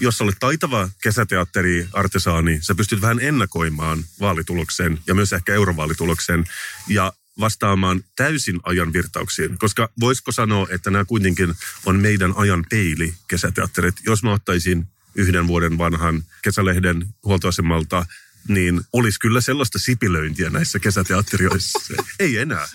jos 0.00 0.20
olet 0.20 0.36
taitava 0.40 0.90
kesäteatteri 1.02 1.88
artesaani, 1.92 2.58
sä 2.62 2.74
pystyt 2.74 3.00
vähän 3.00 3.20
ennakoimaan 3.20 4.04
vaalituloksen 4.20 5.00
ja 5.06 5.14
myös 5.14 5.32
ehkä 5.32 5.54
eurovaalituloksen 5.54 6.44
ja 6.88 7.12
vastaamaan 7.40 8.04
täysin 8.16 8.60
ajan 8.62 8.92
virtauksiin. 8.92 9.58
Koska 9.58 9.90
voisiko 10.00 10.32
sanoa, 10.32 10.66
että 10.70 10.90
nämä 10.90 11.04
kuitenkin 11.04 11.54
on 11.86 12.00
meidän 12.00 12.32
ajan 12.36 12.64
peili 12.70 13.14
kesäteatterit. 13.28 13.94
Jos 14.06 14.22
mä 14.22 14.32
ottaisin 14.32 14.88
yhden 15.14 15.46
vuoden 15.46 15.78
vanhan 15.78 16.24
kesälehden 16.42 17.06
huoltoasemalta, 17.24 18.06
niin 18.48 18.80
olisi 18.92 19.20
kyllä 19.20 19.40
sellaista 19.40 19.78
sipilöintiä 19.78 20.50
näissä 20.50 20.78
kesäteatterioissa. 20.78 21.78
Ei 22.18 22.38
enää. 22.38 22.68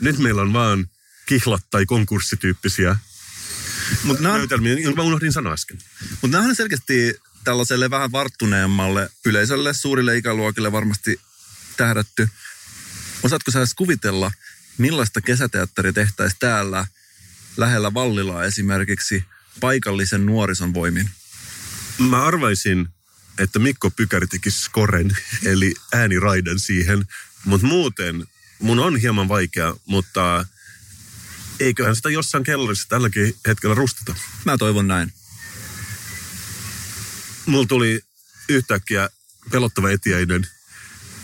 Nyt 0.00 0.18
meillä 0.18 0.42
on 0.42 0.52
vaan 0.52 0.86
kihlat 1.26 1.62
tai 1.70 1.86
konkurssityyppisiä 1.86 2.96
Mut 4.04 4.20
nämä, 4.20 4.38
näytelmiä, 4.38 4.74
niin 4.74 4.96
mä 4.96 5.02
unohdin 5.02 5.32
sanoa 5.32 5.52
äsken. 5.52 5.78
Mutta 6.22 6.36
nämä 6.36 6.48
on 6.48 6.56
selkeästi 6.56 7.14
tällaiselle 7.44 7.90
vähän 7.90 8.12
varttuneemmalle 8.12 9.10
yleisölle, 9.24 9.74
suurille 9.74 10.16
ikäluokille 10.16 10.72
varmasti 10.72 11.20
tähdätty. 11.76 12.28
Osaatko 13.22 13.50
sä 13.50 13.58
edes 13.58 13.74
kuvitella, 13.74 14.32
millaista 14.78 15.20
kesäteatteri 15.20 15.92
tehtäisiin 15.92 16.38
täällä 16.40 16.86
lähellä 17.56 17.94
Vallilaa 17.94 18.44
esimerkiksi 18.44 19.24
paikallisen 19.60 20.26
nuorison 20.26 20.74
voimin? 20.74 21.10
Mä 21.98 22.24
arvaisin, 22.24 22.88
että 23.38 23.58
Mikko 23.58 23.90
Pykäri 23.90 24.26
teki 24.26 24.50
skoren, 24.50 25.16
eli 25.44 25.74
ääniraiden 25.92 26.58
siihen. 26.58 27.04
Mutta 27.44 27.66
muuten 27.66 28.26
mun 28.58 28.78
on 28.78 28.96
hieman 28.96 29.28
vaikea, 29.28 29.74
mutta 29.86 30.46
eiköhän 31.60 31.96
sitä 31.96 32.10
jossain 32.10 32.44
kellarissa 32.44 32.88
tälläkin 32.88 33.34
hetkellä 33.46 33.74
rustata. 33.74 34.14
Mä 34.44 34.58
toivon 34.58 34.88
näin. 34.88 35.12
Mulla 37.46 37.66
tuli 37.66 38.00
yhtäkkiä 38.48 39.08
pelottava 39.50 39.90
etiäinen 39.90 40.46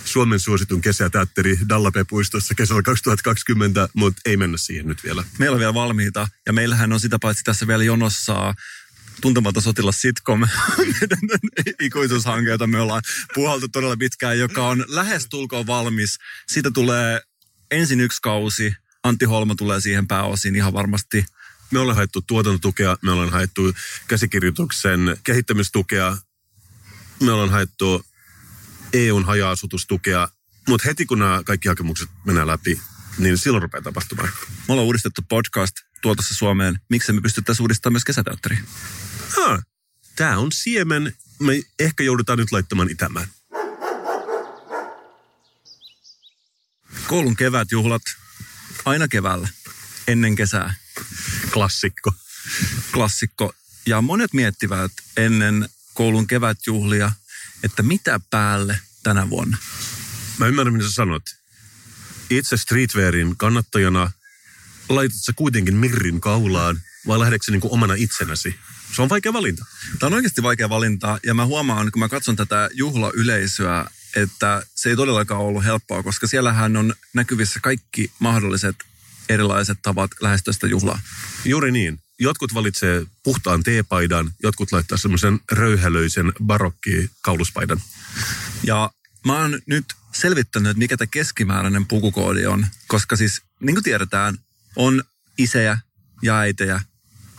Suomen 0.04 0.40
suositun 0.40 0.80
kesäteatteri 0.80 1.58
Dallape-puistossa 1.68 2.54
kesällä 2.54 2.82
2020, 2.82 3.88
mutta 3.94 4.22
ei 4.24 4.36
mennä 4.36 4.58
siihen 4.58 4.86
nyt 4.86 5.04
vielä. 5.04 5.24
Meillä 5.38 5.54
on 5.54 5.60
vielä 5.60 5.74
valmiita 5.74 6.28
ja 6.46 6.52
meillähän 6.52 6.92
on 6.92 7.00
sitä 7.00 7.18
paitsi 7.18 7.44
tässä 7.44 7.66
vielä 7.66 7.84
jonossa 7.84 8.54
tuntematon 9.20 9.62
sotilas 9.62 10.00
sitcom, 10.00 10.48
ikuisuushanke, 11.80 12.50
jota 12.50 12.66
me 12.66 12.80
ollaan 12.80 13.02
puhaltu 13.34 13.68
todella 13.68 13.96
pitkään, 13.96 14.38
joka 14.38 14.68
on 14.68 14.84
lähes 14.88 15.26
tulkoon 15.30 15.66
valmis. 15.66 16.18
Siitä 16.48 16.70
tulee 16.70 17.20
ensin 17.70 18.00
yksi 18.00 18.18
kausi, 18.22 18.74
Antti 19.06 19.24
Holma 19.24 19.54
tulee 19.54 19.80
siihen 19.80 20.08
pääosin 20.08 20.56
ihan 20.56 20.72
varmasti. 20.72 21.24
Me 21.70 21.78
ollaan 21.78 21.96
haettu 21.96 22.22
tuotantotukea, 22.22 22.96
me 23.02 23.10
ollaan 23.10 23.30
haettu 23.30 23.72
käsikirjoituksen 24.08 25.16
kehittämistukea, 25.24 26.16
me 27.22 27.32
ollaan 27.32 27.50
haettu 27.50 28.06
EUn 28.92 29.24
haja-asutustukea, 29.24 30.28
mutta 30.68 30.88
heti 30.88 31.06
kun 31.06 31.18
nämä 31.18 31.42
kaikki 31.44 31.68
hakemukset 31.68 32.08
menee 32.24 32.46
läpi, 32.46 32.80
niin 33.18 33.38
silloin 33.38 33.62
rupeaa 33.62 33.82
tapahtumaan. 33.82 34.28
Me 34.48 34.72
ollaan 34.72 34.86
uudistettu 34.86 35.22
podcast 35.28 35.74
tuotossa 36.02 36.34
Suomeen. 36.34 36.80
Miksi 36.90 37.12
me 37.12 37.20
pystyttäisiin 37.20 37.64
uudistamaan 37.64 37.92
myös 37.92 38.04
kesäteatteria? 38.04 38.60
Ah, 39.46 39.62
Tämä 40.16 40.38
on 40.38 40.52
siemen. 40.52 41.16
Me 41.40 41.62
ehkä 41.78 42.04
joudutaan 42.04 42.38
nyt 42.38 42.52
laittamaan 42.52 42.90
itämään. 42.90 43.26
Koulun 47.06 47.36
kevätjuhlat 47.36 48.02
aina 48.84 49.08
keväällä, 49.08 49.48
ennen 50.08 50.36
kesää. 50.36 50.74
Klassikko. 51.52 52.12
Klassikko. 52.92 53.54
Ja 53.86 54.02
monet 54.02 54.32
miettivät 54.32 54.92
ennen 55.16 55.68
koulun 55.94 56.26
kevätjuhlia, 56.26 57.12
että 57.62 57.82
mitä 57.82 58.20
päälle 58.30 58.80
tänä 59.02 59.30
vuonna. 59.30 59.58
Mä 60.38 60.46
ymmärrän, 60.46 60.72
mitä 60.74 60.88
sä 60.88 60.94
sanot. 60.94 61.22
Itse 62.30 62.56
streetwearin 62.56 63.36
kannattajana 63.36 64.10
laitat 64.88 65.18
sä 65.20 65.32
kuitenkin 65.36 65.76
mirrin 65.76 66.20
kaulaan 66.20 66.80
vai 67.06 67.18
lähdetkö 67.18 67.52
niin 67.52 67.60
kuin 67.60 67.72
omana 67.72 67.94
itsenäsi? 67.94 68.54
Se 68.96 69.02
on 69.02 69.08
vaikea 69.08 69.32
valinta. 69.32 69.64
Tämä 69.98 70.08
on 70.08 70.14
oikeasti 70.14 70.42
vaikea 70.42 70.68
valinta 70.68 71.18
ja 71.22 71.34
mä 71.34 71.46
huomaan, 71.46 71.92
kun 71.92 72.00
mä 72.00 72.08
katson 72.08 72.36
tätä 72.36 72.70
juhlayleisöä, 72.72 73.90
että 74.16 74.62
se 74.74 74.90
ei 74.90 74.96
todellakaan 74.96 75.40
ollut 75.40 75.64
helppoa, 75.64 76.02
koska 76.02 76.26
siellähän 76.26 76.76
on 76.76 76.94
näkyvissä 77.14 77.60
kaikki 77.62 78.12
mahdolliset 78.18 78.76
erilaiset 79.28 79.78
tavat 79.82 80.10
lähestyä 80.20 80.52
sitä 80.52 80.66
juhlaa. 80.66 81.00
Juuri 81.44 81.72
niin. 81.72 81.98
Jotkut 82.18 82.54
valitsee 82.54 83.06
puhtaan 83.22 83.62
teepaidan, 83.62 84.32
jotkut 84.42 84.72
laittaa 84.72 84.98
semmoisen 84.98 85.40
röyhälöisen 85.52 86.32
barokki 86.44 87.10
kauluspaidan. 87.22 87.82
Ja 88.62 88.90
mä 89.26 89.38
oon 89.38 89.58
nyt 89.66 89.84
selvittänyt, 90.12 90.70
että 90.70 90.78
mikä 90.78 90.96
tämä 90.96 91.06
keskimääräinen 91.06 91.86
pukukoodi 91.86 92.46
on, 92.46 92.66
koska 92.88 93.16
siis 93.16 93.42
niin 93.60 93.74
kuin 93.74 93.84
tiedetään, 93.84 94.38
on 94.76 95.04
isejä 95.38 95.78
ja 96.22 96.38
äitejä 96.38 96.80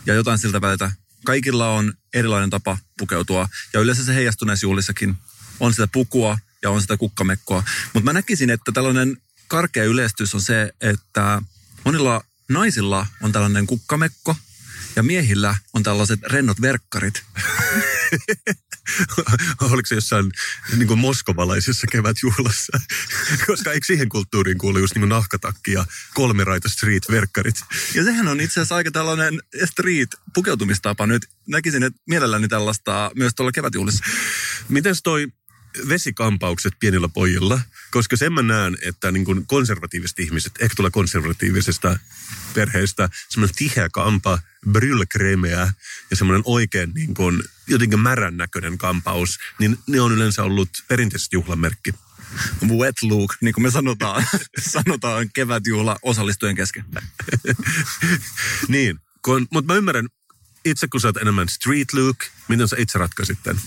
ja 0.06 0.14
jotain 0.14 0.38
siltä 0.38 0.62
väliltä. 0.62 0.92
Kaikilla 1.26 1.70
on 1.70 1.94
erilainen 2.14 2.50
tapa 2.50 2.78
pukeutua 2.98 3.50
ja 3.74 3.80
yleensä 3.80 4.04
se 4.04 4.16
heijastuu 4.16 4.46
näissä 4.46 4.66
juhlissakin. 4.66 5.18
On 5.60 5.74
sitä 5.74 5.88
pukua 5.88 6.38
ja 6.64 6.70
on 6.70 6.82
sitä 6.82 6.98
kukkamekkoa. 6.98 7.64
Mutta 7.94 8.06
mä 8.06 8.14
näkisin, 8.14 8.50
että 8.50 8.72
tällainen 8.72 9.18
karkea 9.48 9.84
yleistys 9.84 10.36
on 10.36 10.42
se, 10.42 10.74
että 10.82 11.42
monilla 11.86 12.24
naisilla 12.50 13.08
on 13.22 13.32
tällainen 13.32 13.68
kukkamekko 13.68 14.36
Ja 14.96 15.04
miehillä 15.04 15.56
on 15.74 15.84
tällaiset 15.84 16.20
rennot 16.24 16.62
verkkarit. 16.62 17.24
Oliko 19.62 19.88
se 19.88 19.96
jossain 19.96 20.32
niin 20.76 20.88
kuin 20.88 21.00
moskovalaisessa 21.00 21.88
kevätjuhlassa? 21.92 22.80
Koska 23.48 23.72
eikö 23.72 23.86
siihen 23.86 24.10
kulttuuriin 24.10 24.58
kuulu 24.58 24.78
just 24.78 24.96
niin 24.96 25.02
kuin 25.02 25.10
nahkatakki 25.10 25.72
ja 25.72 25.86
kolmiraita 26.14 26.70
street-verkkarit? 26.70 27.56
Ja 27.96 28.04
sehän 28.04 28.28
on 28.28 28.42
itse 28.42 28.60
asiassa 28.60 28.76
aika 28.76 28.92
tällainen 28.92 29.40
street-pukeutumistapa 29.66 31.08
nyt. 31.08 31.30
Näkisin, 31.48 31.84
että 31.84 32.00
mielelläni 32.08 32.48
tällaista 32.48 33.12
myös 33.16 33.34
tuolla 33.36 33.52
kevätjuhlissa. 33.52 34.06
Miten 34.70 34.96
toi 35.04 35.28
vesikampaukset 35.90 36.74
pienillä 36.80 37.08
pojilla, 37.08 37.62
koska 37.92 38.16
sen 38.16 38.34
mä 38.34 38.42
näen, 38.42 38.78
että 38.82 39.12
niin 39.12 39.26
kuin 39.26 39.48
konservatiiviset 39.48 40.20
ihmiset, 40.20 40.54
ehkä 40.60 40.76
tulee 40.76 40.92
konservatiivisesta 40.92 42.00
perheestä, 42.54 43.10
semmoinen 43.30 43.56
tiheä 43.56 43.90
kampa, 43.94 44.40
brylkremeä 44.72 45.74
ja 46.10 46.16
semmoinen 46.16 46.44
oikein 46.46 46.92
niin 46.94 47.14
kuin, 47.14 47.44
jotenkin 47.68 48.00
märän 48.00 48.38
näköinen 48.38 48.78
kampaus, 48.78 49.40
niin 49.60 49.78
ne 49.88 50.02
on 50.02 50.12
yleensä 50.12 50.44
ollut 50.44 50.70
perinteisesti 50.88 51.36
juhlamerkki. 51.36 51.94
Wet 52.68 52.96
look, 53.02 53.36
niin 53.42 53.54
kuin 53.54 53.64
me 53.64 53.72
sanotaan, 53.72 54.26
sanotaan 54.60 55.30
kevätjuhla 55.34 55.98
osallistujen 56.02 56.56
kesken. 56.56 56.86
niin, 58.68 59.00
mutta 59.52 59.74
mä 59.74 59.78
ymmärrän, 59.78 60.08
itse 60.70 60.88
kun 60.88 61.02
sä 61.02 61.08
oot 61.08 61.18
enemmän 61.18 61.50
street 61.50 61.94
look, 61.94 62.18
miten 62.48 62.68
sä 62.68 62.76
itse 62.80 63.00
ratkaisit 63.00 63.38
tämän? 63.44 63.62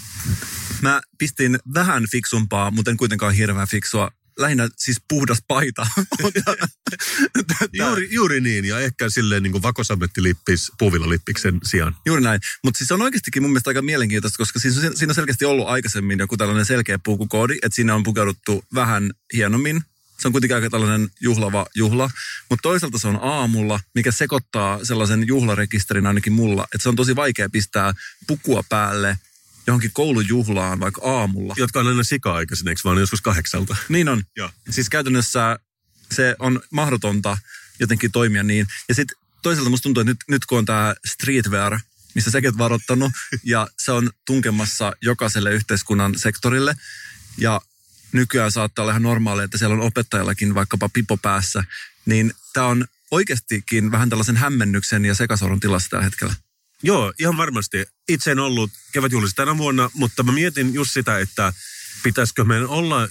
Mä 0.83 1.01
pistin 1.19 1.59
vähän 1.75 2.07
fiksumpaa, 2.11 2.71
mutta 2.71 2.91
en 2.91 2.97
kuitenkaan 2.97 3.35
hirveän 3.35 3.69
fiksua. 3.69 4.11
Lähinnä 4.39 4.69
siis 4.77 5.03
puhdas 5.09 5.39
paita. 5.49 5.87
juuri, 7.73 8.09
juuri 8.11 8.41
niin, 8.41 8.65
ja 8.65 8.81
ehkä 8.81 9.11
silleen 9.11 9.43
niin 9.43 9.63
vakosamettilippis 9.63 10.73
puuvilalippiksen 10.79 11.59
sijaan. 11.65 11.97
Juuri 12.07 12.23
näin. 12.23 12.41
Mutta 12.65 12.79
siis 12.79 12.89
se 12.89 12.95
on 12.95 13.03
oikeastikin 13.03 13.43
mun 13.43 13.51
mielestä 13.51 13.71
aika 13.71 13.83
mielenkiintoista, 13.83 14.37
koska 14.37 14.59
siinä, 14.59 14.91
siinä 14.95 15.11
on 15.11 15.15
selkeästi 15.15 15.45
ollut 15.45 15.69
aikaisemmin 15.69 16.19
joku 16.19 16.37
tällainen 16.37 16.67
selkeä 16.67 16.99
puukukoodi, 16.99 17.55
että 17.63 17.77
siinä 17.77 17.95
on 17.95 18.03
pukeuduttu 18.03 18.65
vähän 18.75 19.11
hienommin 19.35 19.83
se 20.21 20.29
on 20.29 20.33
kuitenkin 20.33 20.55
aika 20.55 20.71
tällainen 20.71 21.11
juhlava 21.21 21.67
juhla. 21.75 22.11
Mutta 22.51 22.63
toisaalta 22.63 22.99
se 22.99 23.09
on 23.09 23.19
aamulla, 23.23 23.81
mikä 23.95 24.13
sekoittaa 24.13 24.85
sellaisen 24.85 25.27
juhlarekisterin 25.27 26.07
ainakin 26.07 26.33
mulla. 26.33 26.65
Että 26.65 26.83
se 26.83 26.89
on 26.89 26.97
tosi 26.97 27.17
vaikea 27.17 27.51
pistää 27.51 27.93
pukua 28.27 28.65
päälle 28.69 29.19
johonkin 29.67 29.91
koulujuhlaan 29.93 30.81
vaikka 30.81 31.01
aamulla. 31.05 31.55
Jotka 31.57 31.81
on 31.81 31.87
aina 31.87 32.03
sika-aikaisin, 32.03 32.69
eikö 32.69 32.81
vaan 32.85 32.99
joskus 32.99 33.21
kahdeksalta? 33.21 33.77
Niin 33.89 34.09
on. 34.09 34.23
Ja. 34.37 34.53
Siis 34.71 34.89
käytännössä 34.91 35.59
se 36.13 36.37
on 36.39 36.61
mahdotonta 36.71 37.39
jotenkin 37.81 38.13
toimia 38.13 38.43
niin. 38.43 38.67
Ja 38.89 38.95
sitten 38.95 39.17
toisaalta 39.43 39.71
musta 39.71 39.83
tuntuu, 39.83 40.01
että 40.01 40.11
nyt, 40.11 40.19
nyt 40.29 40.45
kun 40.45 40.59
on 40.59 40.65
tämä 40.65 40.95
streetwear, 41.07 41.81
missä 42.15 42.31
säkin 42.31 42.59
varoittanut, 42.59 43.13
ja 43.45 43.69
se 43.79 43.93
on 43.93 44.11
tunkemassa 44.27 44.93
jokaiselle 45.03 45.53
yhteiskunnan 45.53 46.19
sektorille. 46.19 46.75
Ja 47.39 47.61
nykyään 48.13 48.53
saattaa 48.53 48.83
olla 48.83 48.93
ihan 48.93 49.03
normaalia, 49.03 49.45
että 49.45 49.59
siellä 49.59 49.75
on 49.75 49.81
opettajallakin 49.81 50.55
vaikkapa 50.55 50.89
pipo 50.89 51.17
päässä, 51.17 51.65
niin 52.07 52.33
tämä 52.53 52.67
on 52.67 52.87
oikeastikin 53.11 53.91
vähän 53.91 54.09
tällaisen 54.09 54.37
hämmennyksen 54.37 55.05
ja 55.05 55.15
sekasorron 55.15 55.61
tilassa 55.61 55.91
tällä 55.91 56.05
hetkellä. 56.05 56.35
Joo, 56.83 57.13
ihan 57.19 57.37
varmasti. 57.37 57.87
Itse 58.09 58.31
en 58.31 58.39
ollut 58.39 58.71
kevätjuhlissa 58.93 59.37
tänä 59.37 59.59
vuonna, 59.59 59.91
mutta 59.95 60.23
mä 60.23 60.33
mietin 60.33 60.75
just 60.75 60.91
sitä, 60.91 61.19
että 61.19 61.53
pitäisikö 62.03 62.45
meidän 62.45 62.69
olla, 62.69 63.09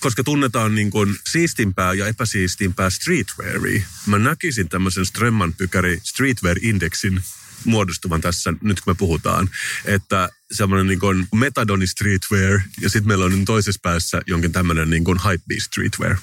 koska 0.00 0.24
tunnetaan 0.24 0.74
niin 0.74 0.90
kuin 0.90 1.16
siistimpää 1.30 1.94
ja 1.94 2.06
epäsiistimpää 2.06 2.90
streetwearia. 2.90 3.82
Mä 4.06 4.18
näkisin 4.18 4.68
tämmöisen 4.68 5.06
Strömman 5.06 5.54
pykäri 5.54 6.00
streetwear-indeksin 6.04 7.22
muodostuvan 7.64 8.20
tässä, 8.20 8.54
nyt 8.62 8.80
kun 8.80 8.90
me 8.90 8.96
puhutaan. 8.98 9.50
Että 9.84 10.28
semmoinen 10.52 10.86
niin 10.86 11.00
kuin 11.00 11.28
metadoni 11.34 11.86
streetwear 11.86 12.60
ja 12.80 12.90
sitten 12.90 13.08
meillä 13.08 13.24
on 13.24 13.44
toisessa 13.44 13.80
päässä 13.82 14.20
jonkin 14.26 14.52
tämmöinen 14.52 14.90
niin 14.90 15.04
kuin 15.04 15.18
hypebeast 15.18 15.66
streetwear. 15.66 16.16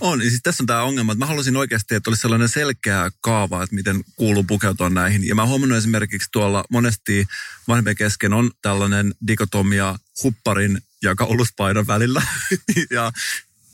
On, 0.00 0.22
ja 0.22 0.30
siis 0.30 0.40
tässä 0.42 0.62
on 0.62 0.66
tämä 0.66 0.82
ongelma, 0.82 1.12
että 1.12 1.24
mä 1.24 1.26
haluaisin 1.26 1.56
oikeasti, 1.56 1.94
että 1.94 2.10
olisi 2.10 2.20
sellainen 2.20 2.48
selkeä 2.48 3.10
kaava, 3.20 3.62
että 3.62 3.76
miten 3.76 4.04
kuuluu 4.16 4.44
pukeutua 4.44 4.90
näihin. 4.90 5.26
Ja 5.26 5.34
mä 5.34 5.46
huomannut 5.46 5.78
esimerkiksi 5.78 6.28
tuolla 6.32 6.64
monesti 6.70 7.26
vanhempien 7.68 7.96
kesken 7.96 8.32
on 8.32 8.50
tällainen 8.62 9.14
dikotomia 9.26 9.98
hupparin 10.22 10.80
ja 11.02 11.14
kauluspaidan 11.14 11.86
välillä. 11.86 12.22
ja 12.90 13.12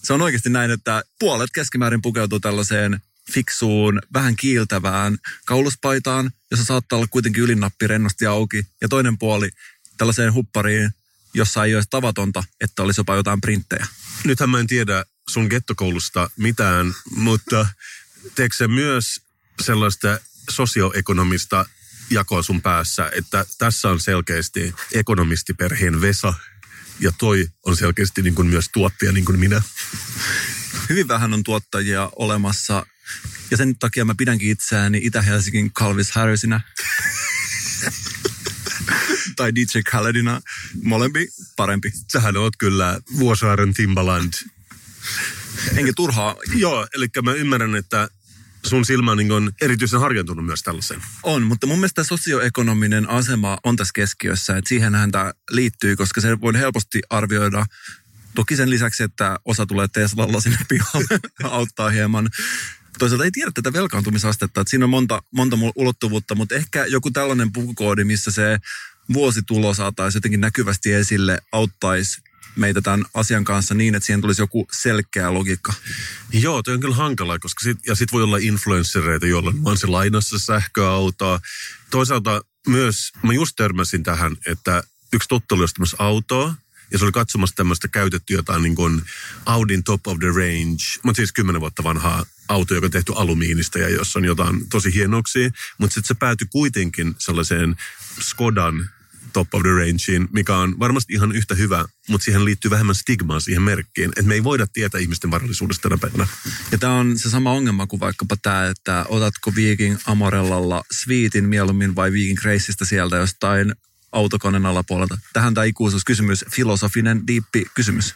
se 0.03 0.12
on 0.12 0.22
oikeasti 0.22 0.51
näin, 0.51 0.70
että 0.70 1.03
puolet 1.18 1.51
keskimäärin 1.55 2.03
pukeutuu 2.03 2.40
tällaiseen 2.40 3.01
fiksuun, 3.32 4.00
vähän 4.12 4.37
kiiltävään 4.37 5.18
kauluspaitaan, 5.46 6.30
jossa 6.50 6.66
saattaa 6.66 6.96
olla 6.96 7.06
kuitenkin 7.11 7.42
ylinappi 7.42 7.87
rennosti 7.87 8.26
auki, 8.26 8.66
ja 8.80 8.88
toinen 8.88 9.18
puoli 9.18 9.50
tällaiseen 9.98 10.35
huppariin, 10.35 10.90
jossa 11.35 11.64
ei 11.64 11.74
olisi 11.74 11.90
tavatonta, 11.90 12.44
että 12.61 12.82
olisi 12.82 13.00
jopa 13.00 13.16
jotain 13.16 13.40
printtejä. 13.40 13.87
Nythän 14.24 14.50
mä 14.50 14.61
en 14.61 14.66
tiedä 14.66 15.04
sun 15.28 15.46
gettokoulusta 15.50 16.30
mitään, 16.37 16.94
mutta 17.16 17.66
teekö 18.35 18.56
se 18.56 18.68
myös 18.68 19.20
sellaista 19.62 20.20
sosioekonomista 20.50 21.66
jakoa 22.11 22.42
sun 22.42 22.62
päässä, 22.62 23.11
että 23.14 23.44
tässä 23.58 23.88
on 23.88 24.00
selkeästi 24.00 24.74
ekonomistiperheen 24.92 26.00
Vesa 26.00 26.35
ja 27.00 27.12
toi 27.18 27.48
on 27.66 27.76
selkeästi 27.76 28.22
niin 28.22 28.35
kuin 28.35 28.48
myös 28.48 28.68
tuottaja 28.72 29.12
niin 29.12 29.24
kuin 29.24 29.38
minä. 29.38 29.62
Hyvin 30.88 31.08
vähän 31.08 31.35
on 31.35 31.42
tuottajia 31.42 32.11
olemassa 32.16 32.87
ja 33.51 33.57
sen 33.57 33.79
takia 33.79 34.05
mä 34.05 34.14
pidänkin 34.18 34.51
itseäni 34.51 35.01
Itä-Helsingin 35.03 35.72
Calvis 35.72 36.11
Harrisina. 36.11 36.61
tai 39.37 39.55
DJ 39.55 39.81
Khaledina. 39.90 40.40
Molempi 40.83 41.29
parempi. 41.57 41.92
Sähän 42.12 42.37
oot 42.37 42.57
kyllä 42.57 43.01
Vuosaaren 43.18 43.75
Timbaland. 43.75 44.33
Enkä 45.77 45.92
turhaa. 45.96 46.37
Joo, 46.55 46.87
eli 46.94 47.07
mä 47.22 47.33
ymmärrän, 47.33 47.77
että 47.77 48.09
sun 48.66 48.85
silmä 48.85 49.14
niin 49.14 49.33
on 49.33 49.53
erityisen 49.61 50.01
harjantunut 50.01 50.46
myös 50.46 50.62
tällaisen. 50.62 51.03
On, 51.22 51.42
mutta 51.42 51.66
mun 51.66 51.79
mielestä 51.79 52.05
sosioekonominen 52.05 53.11
asema 53.11 53.59
on 53.64 53.77
tässä 53.77 53.92
keskiössä, 53.94 54.57
että 54.57 54.68
siihenhän 54.68 55.12
tämä 55.12 55.33
liittyy, 55.51 55.96
koska 55.96 56.20
se 56.20 56.40
voi 56.40 56.55
helposti 56.55 57.01
arvioida 57.11 57.66
Toki 58.35 58.57
sen 58.57 58.70
lisäksi, 58.70 59.03
että 59.03 59.38
osa 59.44 59.66
tulee 59.66 59.88
Teslalla 59.88 60.40
sinne 60.40 60.59
pihalle, 60.68 61.20
auttaa 61.59 61.90
hieman 61.90 62.31
toisaalta 62.98 63.24
ei 63.24 63.31
tiedä 63.31 63.50
tätä 63.55 63.72
velkaantumisastetta, 63.72 64.61
että 64.61 64.70
siinä 64.70 64.85
on 64.85 64.90
monta, 64.90 65.22
monta 65.31 65.57
ulottuvuutta, 65.76 66.35
mutta 66.35 66.55
ehkä 66.55 66.87
joku 66.87 67.11
tällainen 67.11 67.52
pukukoodi, 67.52 68.05
missä 68.05 68.31
se 68.31 68.59
vuositulo 69.12 69.74
saataisiin 69.74 70.18
jotenkin 70.18 70.40
näkyvästi 70.40 70.92
esille, 70.92 71.38
auttaisi 71.52 72.22
meitä 72.57 72.81
tämän 72.81 73.05
asian 73.14 73.44
kanssa 73.44 73.74
niin, 73.74 73.94
että 73.94 74.07
siihen 74.07 74.20
tulisi 74.20 74.42
joku 74.42 74.66
selkeä 74.72 75.35
logiikka. 75.35 75.72
Joo, 76.33 76.62
toi 76.62 76.74
on 76.74 76.81
kyllä 76.81 76.94
hankalaa, 76.94 77.38
koska 77.38 77.62
sit, 77.62 77.78
ja 77.87 77.94
sitten 77.94 78.12
voi 78.12 78.22
olla 78.22 78.38
influenssereita, 78.38 79.26
joilla 79.26 79.55
on 79.64 79.78
se 79.78 79.87
lainassa 79.87 80.38
sähköautoa. 80.38 81.40
Toisaalta 81.90 82.42
myös, 82.66 83.12
mä 83.22 83.33
just 83.33 83.57
törmäsin 83.57 84.02
tähän, 84.02 84.37
että 84.46 84.83
yksi 85.12 85.28
tuttu 85.28 85.55
oli 85.55 85.64
autoa, 85.98 86.55
ja 86.92 86.98
se 86.98 87.05
oli 87.05 87.12
katsomassa 87.12 87.57
tämmöistä 87.57 87.88
käytetty 87.88 88.35
jotain 88.35 88.62
niin 88.62 88.74
kuin 88.74 89.02
Audin 89.46 89.85
top 89.85 90.07
of 90.07 90.18
the 90.18 90.28
range, 90.28 90.85
mutta 91.02 91.16
siis 91.16 91.33
kymmenen 91.33 91.61
vuotta 91.61 91.85
vanhaa 91.85 92.24
auto, 92.48 92.74
joka 92.74 92.87
on 92.87 92.90
tehty 92.90 93.12
alumiinista 93.16 93.78
ja 93.78 93.88
jossa 93.88 94.18
on 94.18 94.24
jotain 94.24 94.68
tosi 94.68 94.94
hienoksia. 94.94 95.50
Mutta 95.78 95.94
sitten 95.94 96.09
se 96.09 96.14
päätyi 96.14 96.46
kuitenkin 96.50 97.14
sellaiseen 97.18 97.76
Skodan 98.20 98.90
top 99.33 99.55
of 99.55 99.62
the 99.62 99.70
rangeen, 99.70 100.28
mikä 100.33 100.57
on 100.57 100.78
varmasti 100.78 101.12
ihan 101.12 101.33
yhtä 101.33 101.55
hyvä, 101.55 101.85
mutta 102.09 102.24
siihen 102.24 102.44
liittyy 102.44 102.70
vähemmän 102.70 102.94
stigmaa 102.94 103.40
siihen 103.40 103.62
merkkiin. 103.62 104.09
Että 104.09 104.22
me 104.22 104.35
ei 104.35 104.44
voida 104.44 104.66
tietää 104.66 105.00
ihmisten 105.00 105.31
varallisuudesta 105.31 105.88
tänä 105.88 105.98
päivänä. 105.98 106.26
Ja 106.72 106.78
tämä 106.78 106.92
on 106.98 107.18
se 107.18 107.31
sama 107.31 107.52
ongelma 107.52 107.87
kuin 107.87 108.00
vaikkapa 108.00 108.37
tämä, 108.42 108.66
että 108.66 109.07
otatko 109.09 109.55
Viking 109.55 109.96
Amorellalla 110.07 110.85
Sweetin 110.92 111.48
mieluummin 111.48 111.94
vai 111.94 112.12
Viking 112.12 112.38
Graceista 112.38 112.85
sieltä 112.85 113.16
jostain 113.16 113.74
autokoneen 114.12 114.66
alapuolelta. 114.66 115.18
Tähän 115.33 115.55
tämä 115.55 115.64
ikuisuuskysymys, 115.64 116.44
filosofinen, 116.51 117.27
diippi 117.27 117.64
kysymys. 117.75 118.14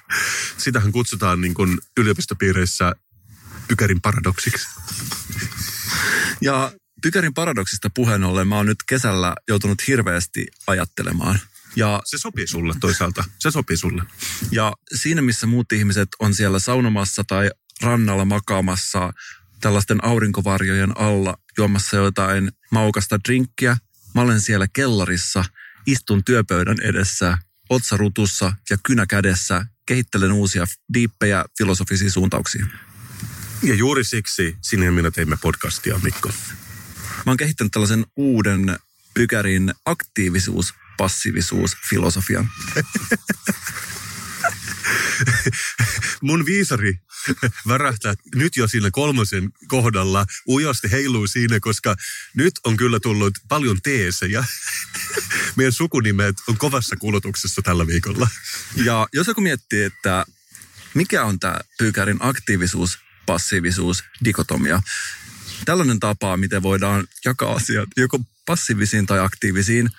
Sitähän 0.59 0.93
kutsutaan 0.93 1.41
niin 1.41 1.55
kuin 1.55 1.79
yliopistopiireissä 1.97 2.93
Pykärin 3.69 4.01
paradoksiksi. 4.01 4.69
Ja 6.41 6.73
Pykärin 7.03 7.35
paradoksista 7.35 7.91
puheen 7.95 8.25
ollen 8.25 8.49
mä 8.49 8.57
oon 8.57 8.67
nyt 8.67 8.79
kesällä 8.87 9.35
joutunut 9.49 9.87
hirveästi 9.87 10.47
ajattelemaan. 10.67 11.39
Ja 11.77 12.03
se 12.05 12.19
sopii 12.19 12.47
sulle 12.47 12.75
toisaalta. 12.81 13.25
Se 13.39 13.51
sopii 13.51 13.77
sulle. 13.77 14.03
Ja 14.51 14.73
siinä, 14.95 15.23
missä 15.23 15.47
muut 15.47 15.73
ihmiset 15.73 16.09
on 16.21 16.35
siellä 16.35 16.59
saunomassa 16.59 17.25
tai 17.25 17.51
rannalla 17.83 18.25
makaamassa 18.25 19.13
tällaisten 19.61 20.05
aurinkovarjojen 20.05 20.99
alla 20.99 21.39
juomassa 21.59 21.97
jotain 21.97 22.53
maukasta 22.71 23.19
drinkkiä, 23.29 23.77
mä 24.15 24.21
olen 24.21 24.41
siellä 24.41 24.67
kellarissa– 24.73 25.45
istun 25.87 26.25
työpöydän 26.25 26.81
edessä, 26.83 27.39
otsarutussa 27.71 28.53
ja 28.71 28.79
kynä 28.83 29.07
kädessä, 29.07 29.67
kehittelen 29.87 30.33
uusia 30.33 30.65
diippejä 30.95 31.45
filosofisia 31.59 32.11
suuntauksia. 32.11 32.67
Ja 33.63 33.75
juuri 33.75 34.05
siksi 34.05 34.57
sinne 34.61 34.91
minä 34.91 35.11
teimme 35.11 35.37
podcastia, 35.43 36.01
Mikko. 36.03 36.29
Mä 36.99 37.31
oon 37.31 37.37
kehittänyt 37.37 37.73
tällaisen 37.73 38.07
uuden 38.17 38.79
pykärin 39.15 39.75
aktiivisuus, 39.85 40.75
passiivisuus, 40.97 41.77
filosofian. 41.89 42.51
Mun 46.23 46.47
viisari 46.47 46.99
värähtää 47.69 48.15
nyt 48.35 48.57
jo 48.57 48.69
siinä 48.69 48.91
kolmosen 48.91 49.51
kohdalla, 49.69 50.27
ujosti 50.49 50.91
heiluu 50.91 51.27
siinä, 51.27 51.61
koska 51.61 51.97
nyt 52.35 52.53
on 52.65 52.77
kyllä 52.77 53.01
tullut 53.01 53.35
paljon 53.49 53.83
teesejä. 53.83 54.45
Meidän 55.57 55.73
sukunimet 55.73 56.37
on 56.49 56.59
kovassa 56.59 56.97
kulutuksessa 56.97 57.63
tällä 57.63 57.87
viikolla. 57.87 58.29
Ja 58.77 59.09
jos 59.13 59.27
joku 59.27 59.41
miettii, 59.41 59.83
että 59.83 60.27
mikä 60.95 61.25
on 61.25 61.41
tämä 61.41 61.61
pyykärin 61.79 62.19
aktiivisuus, 62.21 62.99
passiivisuus, 63.27 64.05
dikotomia, 64.25 64.83
tällainen 65.65 66.01
tapa, 66.01 66.37
miten 66.37 66.63
voidaan 66.63 67.07
jakaa 67.25 67.53
asiat 67.53 67.89
joko 67.97 68.21
passiivisiin 68.47 69.07
tai 69.07 69.21
aktiivisiin, 69.21 69.91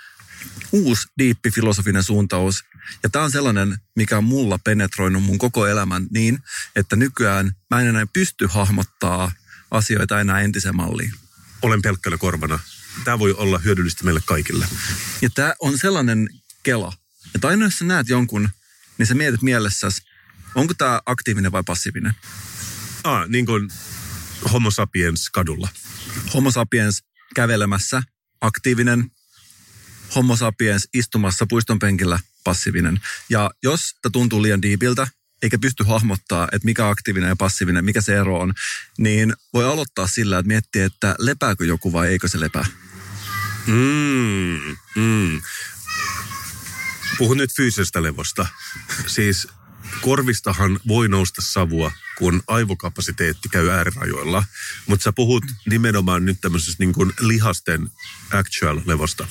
uusi 0.71 1.07
diippi 1.17 1.51
filosofinen 1.51 2.03
suuntaus. 2.03 2.63
Ja 3.03 3.09
tämä 3.09 3.25
on 3.25 3.31
sellainen, 3.31 3.77
mikä 3.95 4.17
on 4.17 4.23
mulla 4.23 4.59
penetroinut 4.63 5.23
mun 5.23 5.37
koko 5.37 5.67
elämän 5.67 6.07
niin, 6.11 6.39
että 6.75 6.95
nykyään 6.95 7.51
mä 7.69 7.81
en 7.81 7.87
enää 7.87 8.05
pysty 8.13 8.47
hahmottaa 8.47 9.31
asioita 9.71 10.21
enää 10.21 10.41
entisen 10.41 10.75
malliin. 10.75 11.13
Olen 11.61 11.81
pelkkänä 11.81 12.17
korvana. 12.17 12.59
Tämä 13.03 13.19
voi 13.19 13.33
olla 13.33 13.59
hyödyllistä 13.59 14.03
meille 14.03 14.21
kaikille. 14.25 14.67
Ja 15.21 15.29
tämä 15.35 15.53
on 15.59 15.77
sellainen 15.77 16.29
kela, 16.63 16.93
että 17.35 17.47
aina 17.47 17.65
jos 17.65 17.79
sä 17.79 17.85
näet 17.85 18.09
jonkun, 18.09 18.49
niin 18.97 19.07
sä 19.07 19.15
mietit 19.15 19.41
mielessäsi, 19.41 20.01
onko 20.55 20.73
tämä 20.73 21.01
aktiivinen 21.05 21.51
vai 21.51 21.63
passiivinen. 21.65 22.13
Ah, 23.03 23.27
niin 23.27 23.45
kuin 23.45 23.69
homo 24.51 24.71
sapiens 24.71 25.29
kadulla. 25.29 25.69
Homo 26.33 26.51
sapiens 26.51 27.03
kävelemässä, 27.35 28.03
aktiivinen. 28.41 29.11
Homo 30.15 30.35
sapiens 30.35 30.87
istumassa 30.93 31.45
puiston 31.49 31.79
penkillä, 31.79 32.19
passiivinen. 32.43 32.99
Ja 33.29 33.51
jos 33.63 33.95
tämä 34.01 34.11
tuntuu 34.11 34.41
liian 34.41 34.61
diipiltä, 34.61 35.07
eikä 35.41 35.57
pysty 35.59 35.83
hahmottaa, 35.83 36.47
että 36.51 36.65
mikä 36.65 36.89
aktiivinen 36.89 37.29
ja 37.29 37.35
passiivinen, 37.35 37.85
mikä 37.85 38.01
se 38.01 38.17
ero 38.17 38.39
on, 38.39 38.53
niin 38.97 39.33
voi 39.53 39.65
aloittaa 39.65 40.07
sillä, 40.07 40.37
että 40.37 40.47
miettii, 40.47 40.81
että 40.81 41.15
lepääkö 41.19 41.65
joku 41.65 41.93
vai 41.93 42.07
eikö 42.07 42.27
se 42.27 42.39
lepää. 42.39 42.65
Mm, 43.67 44.77
mm. 44.95 45.41
Puhun 47.17 47.37
nyt 47.37 47.55
fyysisestä 47.55 48.03
levosta. 48.03 48.47
Siis 49.07 49.47
korvistahan 50.01 50.79
voi 50.87 51.07
nousta 51.07 51.41
savua, 51.41 51.91
kun 52.17 52.43
aivokapasiteetti 52.47 53.49
käy 53.49 53.69
äärirajoilla. 53.69 54.43
Mutta 54.87 55.03
sä 55.03 55.11
puhut 55.11 55.43
nimenomaan 55.69 56.25
nyt 56.25 56.41
tämmöisestä 56.41 56.83
niin 56.83 56.93
kuin 56.93 57.13
lihasten 57.19 57.91
actual 58.33 58.81
levosta. 58.85 59.27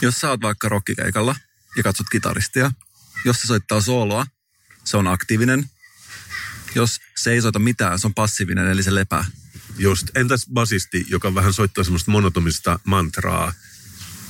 Jos 0.00 0.20
sä 0.20 0.30
oot 0.30 0.42
vaikka 0.42 0.68
rockikeikalla 0.68 1.36
ja 1.76 1.82
katsot 1.82 2.08
kitaristia, 2.08 2.72
jos 3.24 3.40
se 3.40 3.46
soittaa 3.46 3.80
sooloa, 3.80 4.26
se 4.84 4.96
on 4.96 5.06
aktiivinen. 5.06 5.70
Jos 6.74 7.00
se 7.16 7.32
ei 7.32 7.42
soita 7.42 7.58
mitään, 7.58 7.98
se 7.98 8.06
on 8.06 8.14
passiivinen, 8.14 8.66
eli 8.66 8.82
se 8.82 8.94
lepää. 8.94 9.24
Just. 9.78 10.10
Entäs 10.14 10.46
basisti, 10.52 11.06
joka 11.08 11.34
vähän 11.34 11.52
soittaa 11.52 11.84
semmoista 11.84 12.10
monotomista 12.10 12.78
mantraa? 12.84 13.52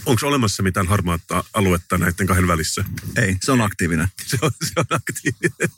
Onko 0.07 0.27
olemassa 0.27 0.63
mitään 0.63 0.89
harmaata 0.89 1.45
aluetta 1.55 1.99
näiden 1.99 2.27
kahden 2.27 2.49
välissä? 2.49 2.85
Ei, 3.17 3.37
se 3.43 3.53
on 3.53 3.61
aktiivinen. 3.61 4.09
Se 4.27 4.39
on, 4.43 4.51
se 4.65 4.73
on 4.77 4.85
aktiivinen. 4.91 5.71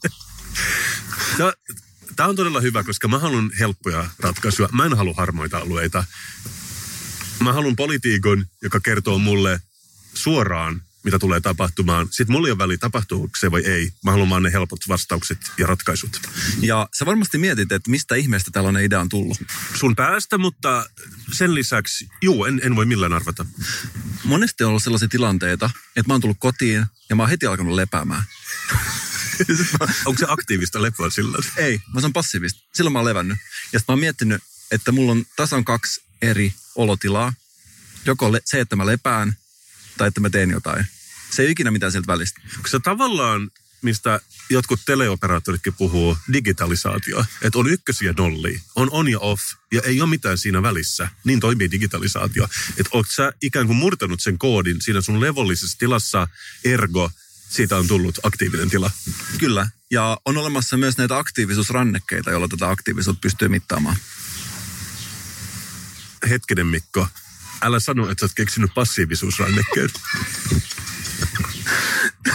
Tämä 2.17 2.29
on 2.29 2.37
todella 2.37 2.61
hyvä, 2.61 2.85
koska 2.85 3.09
mä 3.09 3.19
haluan 3.19 3.51
helppoja 3.59 4.11
ratkaisuja. 4.19 4.69
Mä 4.73 4.85
en 4.85 4.97
halua 4.97 5.15
harmoita 5.17 5.59
alueita. 5.59 6.05
Mä 7.41 7.53
haluan 7.53 7.77
politiikon, 7.77 8.47
joka 8.63 8.81
kertoo 8.81 9.19
mulle 9.19 9.61
suoraan, 10.15 10.83
mitä 11.07 11.19
tulee 11.19 11.41
tapahtumaan. 11.41 12.07
Sitten 12.11 12.33
mulla 12.33 12.49
ei 12.49 12.53
ole 12.53 12.59
väliä, 12.59 12.77
tapahtuuko 12.77 13.31
se 13.39 13.51
vai 13.51 13.63
ei. 13.65 13.93
Mä 14.05 14.11
haluan 14.11 14.31
vaan 14.31 14.43
ne 14.43 14.53
helpot 14.53 14.81
vastaukset 14.89 15.39
ja 15.59 15.67
ratkaisut. 15.67 16.21
Ja 16.61 16.89
sä 16.99 17.07
varmasti 17.07 17.39
mietit, 17.39 17.73
että 17.73 17.91
mistä 17.91 18.15
ihmeestä 18.15 18.51
tällainen 18.51 18.85
idea 18.85 19.01
on 19.01 19.09
tullut. 19.09 19.39
Sun 19.75 19.97
päästä, 19.97 20.39
mutta 20.39 20.87
sen 21.33 21.55
lisäksi, 21.55 22.09
juu, 22.23 22.45
en, 22.45 22.61
en 22.65 22.77
voi 22.77 22.87
millään 22.87 23.13
arvata. 23.13 23.47
Monesti 24.25 24.65
on 24.65 24.69
ollut 24.69 24.83
sellaisia 24.83 25.09
tilanteita, 25.09 25.71
että 25.97 26.09
mä 26.09 26.15
oon 26.15 26.21
tullut 26.21 26.37
kotiin 26.41 26.87
ja 27.09 27.17
mä 27.17 27.23
oon 27.23 27.31
heti 27.31 27.47
alkanut 27.47 27.75
lepäämään. 27.75 28.23
Onko 30.07 30.19
se 30.19 30.27
aktiivista 30.29 30.83
lepoa 30.83 31.11
silloin? 31.11 31.45
Ei, 31.57 31.81
mä 31.95 32.01
sanon 32.01 32.13
passiivista. 32.13 32.61
Silloin 32.75 32.93
mä 32.93 32.99
oon 32.99 33.07
levännyt. 33.07 33.39
Ja 33.73 33.79
sitten 33.79 33.93
mä 33.93 33.93
oon 33.93 34.01
miettinyt, 34.01 34.43
että 34.71 34.93
mulla 34.93 35.13
on 35.13 35.25
tasan 35.37 35.65
kaksi 35.65 36.03
eri 36.23 36.55
olotilaa. 36.75 37.33
Joko 38.05 38.33
le- 38.33 38.43
se, 38.45 38.61
että 38.61 38.77
mä 38.77 38.87
lepään, 38.87 39.37
tai 39.99 40.09
että 40.09 40.21
mä 40.21 40.31
teen 40.31 40.51
jotain. 40.51 40.87
Se 41.31 41.43
ei 41.43 41.51
ikinä 41.51 41.71
mitään 41.71 41.93
sieltä 41.93 42.07
välistä. 42.07 42.41
Onko 42.57 42.69
se 42.69 42.81
tavallaan, 42.81 43.51
mistä 43.83 44.21
jotkut 44.51 44.81
teleoperaattoritkin 44.87 45.75
puhuu, 45.75 46.19
digitalisaatio. 46.33 47.25
Että 47.43 47.59
on 47.59 47.71
ykkösiä 47.71 48.15
nollia, 48.19 48.61
on 48.77 48.89
on 48.91 49.09
ja 49.09 49.19
off, 49.19 49.43
ja 49.73 49.81
ei 49.85 50.01
ole 50.01 50.11
mitään 50.11 50.39
siinä 50.39 50.63
välissä. 50.63 51.09
Niin 51.25 51.41
toimii 51.41 51.71
digitalisaatio. 51.71 52.49
Että 52.71 52.91
oletko 52.93 53.13
sä 53.13 53.33
ikään 53.43 53.67
kuin 53.67 53.77
murtanut 53.77 54.21
sen 54.21 54.39
koodin 54.39 54.81
siinä 54.81 55.01
sun 55.01 55.21
levollisessa 55.21 55.79
tilassa, 55.79 56.29
ergo 56.65 57.11
siitä 57.49 57.77
on 57.77 57.89
tullut 57.89 58.19
aktiivinen 58.23 58.71
tila. 58.71 58.91
Kyllä. 59.39 59.69
Ja 59.91 60.19
on 60.25 60.37
olemassa 60.39 60.77
myös 60.77 60.99
näitä 60.99 61.19
aktiivisuusrannekkeita, 61.19 62.31
joilla 62.31 62.49
tätä 62.49 62.71
aktiivisuutta 62.71 63.21
pystyy 63.21 63.49
mittaamaan. 63.49 63.97
Hetkinen 66.29 66.67
Mikko, 66.67 67.09
älä 67.63 67.81
sano, 67.81 68.11
että 68.11 68.21
sä 68.21 68.25
oot 68.25 68.35
keksinyt 68.35 68.75
passiivisuusrannekkeen. 68.75 69.91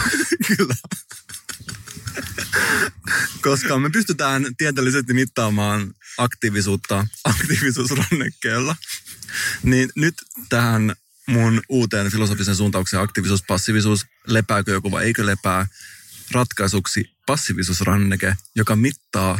Kyllä. 0.56 0.74
Koska 3.42 3.78
me 3.78 3.90
pystytään 3.90 4.56
tieteellisesti 4.56 5.14
mittaamaan 5.14 5.94
aktiivisuutta 6.18 7.06
aktiivisuusrannekkeella, 7.24 8.76
niin 9.62 9.90
nyt 9.96 10.14
tähän 10.48 10.94
mun 11.26 11.62
uuteen 11.68 12.10
filosofisen 12.10 12.56
suuntaukseen 12.56 13.02
aktiivisuus, 13.02 13.42
passiivisuus, 13.42 14.06
lepääkö 14.26 14.72
joku 14.72 14.90
vai 14.90 15.04
eikö 15.04 15.26
lepää, 15.26 15.66
ratkaisuksi 16.30 17.10
passiivisuusranneke, 17.26 18.36
joka 18.54 18.76
mittaa 18.76 19.38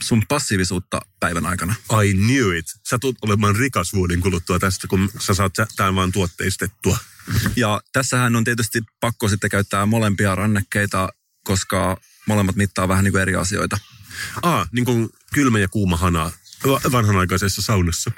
sun 0.00 0.22
passiivisuutta 0.28 1.00
päivän 1.20 1.46
aikana. 1.46 1.74
I 2.04 2.14
knew 2.14 2.56
it. 2.56 2.66
Sä 2.88 2.98
tulet 2.98 3.16
olemaan 3.22 3.56
rikas 3.56 3.92
vuoden 3.92 4.20
kuluttua 4.20 4.58
tästä, 4.58 4.86
kun 4.86 5.10
sä 5.18 5.34
saat 5.34 5.52
tämän 5.76 5.94
vaan 5.94 6.12
tuotteistettua. 6.12 6.98
Ja 7.56 7.80
tässähän 7.92 8.36
on 8.36 8.44
tietysti 8.44 8.82
pakko 9.00 9.28
sitten 9.28 9.50
käyttää 9.50 9.86
molempia 9.86 10.34
rannekkeita, 10.34 11.08
koska 11.44 11.96
molemmat 12.26 12.56
mittaa 12.56 12.88
vähän 12.88 13.04
niin 13.04 13.12
kuin 13.12 13.22
eri 13.22 13.34
asioita. 13.34 13.78
Ah, 14.42 14.68
niin 14.72 14.84
kuin 14.84 15.08
kylmä 15.34 15.58
ja 15.58 15.68
kuuma 15.68 15.96
hana 15.96 16.32
vanhanaikaisessa 16.92 17.62
saunassa. 17.62 18.10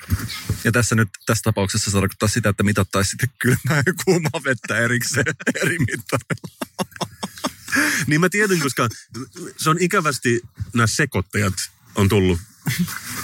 Ja 0.65 0.73
tässä 0.73 0.95
nyt 0.95 1.09
tässä 1.27 1.43
tapauksessa 1.43 1.91
se 1.91 1.97
tarkoittaa 1.97 2.29
sitä, 2.29 2.49
että 2.49 2.63
mitattaisiin 2.63 3.11
sitten 3.11 3.31
kylmää 3.39 3.83
ja 3.87 3.93
kuumaa 4.05 4.41
vettä 4.45 4.79
erikseen 4.79 5.35
eri 5.63 5.79
mittarilla. 5.79 6.59
niin 8.07 8.21
mä 8.21 8.29
tiedän, 8.29 8.61
koska 8.61 8.89
se 9.57 9.71
on 9.71 9.77
ikävästi 9.81 10.41
nämä 10.75 10.87
sekoittajat 10.87 11.55
on 11.95 12.09
tullut 12.09 12.41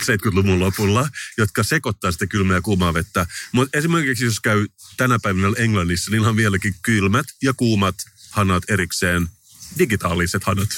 70-luvun 0.01 0.61
lopulla, 0.61 1.09
jotka 1.39 1.63
sekoittaa 1.63 2.13
sitä 2.13 2.27
kylmää 2.27 2.57
ja 2.57 2.63
kuumaa 2.63 2.95
vettä. 2.95 3.27
Mutta 3.53 3.79
esimerkiksi 3.79 4.25
jos 4.25 4.41
käy 4.41 4.67
tänä 4.97 5.19
päivänä 5.19 5.53
Englannissa, 5.57 6.11
niin 6.11 6.27
on 6.27 6.37
vieläkin 6.37 6.75
kylmät 6.83 7.27
ja 7.43 7.55
kuumat 7.55 7.95
hanat 8.31 8.63
erikseen 8.69 9.29
digitaaliset 9.79 10.45
hanat. 10.45 10.69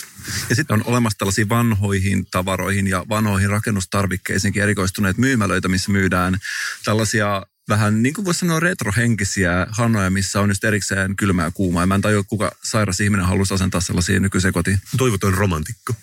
Ja 0.51 0.57
sitten 0.57 0.75
on 0.75 0.83
olemassa 0.87 1.19
tällaisia 1.19 1.49
vanhoihin 1.49 2.27
tavaroihin 2.31 2.87
ja 2.87 3.05
vanhoihin 3.09 3.51
rakennustarvikkeisiinkin 3.51 4.63
erikoistuneet 4.63 5.19
myymälöitä, 5.19 5.69
missä 5.69 5.93
myydään 5.93 6.39
tällaisia 6.85 7.47
vähän 7.69 8.03
niin 8.03 8.15
kuin 8.15 8.25
voisi 8.25 8.41
sanoa 8.41 8.61
retrohenkisiä 8.61 9.67
hanoja, 9.71 10.11
missä 10.11 10.41
on 10.41 10.51
just 10.51 10.65
erikseen 10.65 11.17
kylmää 11.17 11.45
ja 11.45 11.51
kuumaa. 11.51 11.83
Ja 11.83 11.87
mä 11.87 11.95
en 11.95 12.01
tajua, 12.01 12.23
kuka 12.23 12.53
sairas 12.65 13.01
ihminen 13.01 13.27
halusi 13.27 13.55
asentaa 13.55 13.81
sellaisia 13.81 14.21
nykysekotiin. 14.21 14.81
Toivoton 14.97 15.35
romantikko, 15.35 15.95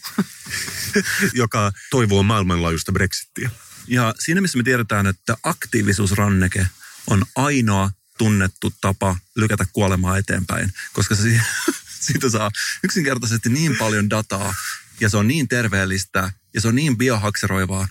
joka 1.33 1.71
toivoo 1.89 2.23
maailmanlaajuista 2.23 2.91
brexittiä. 2.91 3.49
Ja 3.87 4.13
siinä 4.19 4.41
missä 4.41 4.57
me 4.57 4.63
tiedetään, 4.63 5.07
että 5.07 5.37
aktiivisuusranneke 5.43 6.67
on 7.07 7.25
ainoa 7.35 7.91
tunnettu 8.17 8.73
tapa 8.81 9.17
lykätä 9.35 9.65
kuolemaa 9.73 10.17
eteenpäin, 10.17 10.73
koska 10.93 11.15
se 11.15 11.41
siitä 12.07 12.29
saa 12.29 12.51
yksinkertaisesti 12.83 13.49
niin 13.49 13.77
paljon 13.77 14.09
dataa 14.09 14.55
ja 14.99 15.09
se 15.09 15.17
on 15.17 15.27
niin 15.27 15.47
terveellistä 15.47 16.31
ja 16.53 16.61
se 16.61 16.67
on 16.67 16.75
niin 16.75 16.97
biohakseroivaa, 16.97 17.87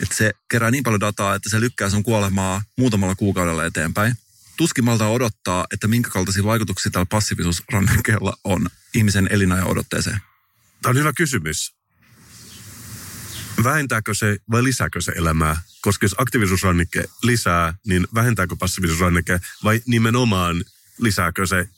että 0.00 0.16
se 0.16 0.32
kerää 0.50 0.70
niin 0.70 0.82
paljon 0.84 1.00
dataa, 1.00 1.34
että 1.34 1.50
se 1.50 1.60
lykkää 1.60 1.90
sun 1.90 2.02
kuolemaa 2.02 2.62
muutamalla 2.78 3.14
kuukaudella 3.14 3.64
eteenpäin. 3.64 4.14
Tuskin 4.56 4.84
malta 4.84 5.06
odottaa, 5.06 5.66
että 5.72 5.88
minkä 5.88 6.10
kaltaisia 6.10 6.44
vaikutuksia 6.44 6.90
tällä 6.90 7.06
passiivisuusrannekkeella 7.10 8.36
on 8.44 8.68
ihmisen 8.94 9.28
elinajan 9.30 9.66
odotteeseen. 9.66 10.20
Tämä 10.82 10.90
on 10.90 10.96
hyvä 10.96 11.12
kysymys. 11.12 11.74
vähentääkö 13.64 14.14
se 14.14 14.36
vai 14.50 14.64
lisääkö 14.64 15.00
se 15.00 15.12
elämää? 15.12 15.62
Koska 15.82 16.04
jos 16.04 16.14
aktiivisuusrannike 16.18 17.04
lisää, 17.22 17.74
niin 17.86 18.06
vähentääkö 18.14 18.56
passiivisuusrannike 18.56 19.40
vai 19.64 19.82
nimenomaan 19.86 20.64
lisääkö 20.98 21.46
se? 21.46 21.68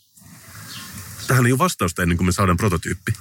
Tähän 1.26 1.46
ei 1.46 1.52
ole 1.52 1.58
vastausta 1.58 2.02
ennen 2.02 2.16
kuin 2.18 2.26
me 2.26 2.32
saadaan 2.32 2.56
prototyyppi. 2.56 3.12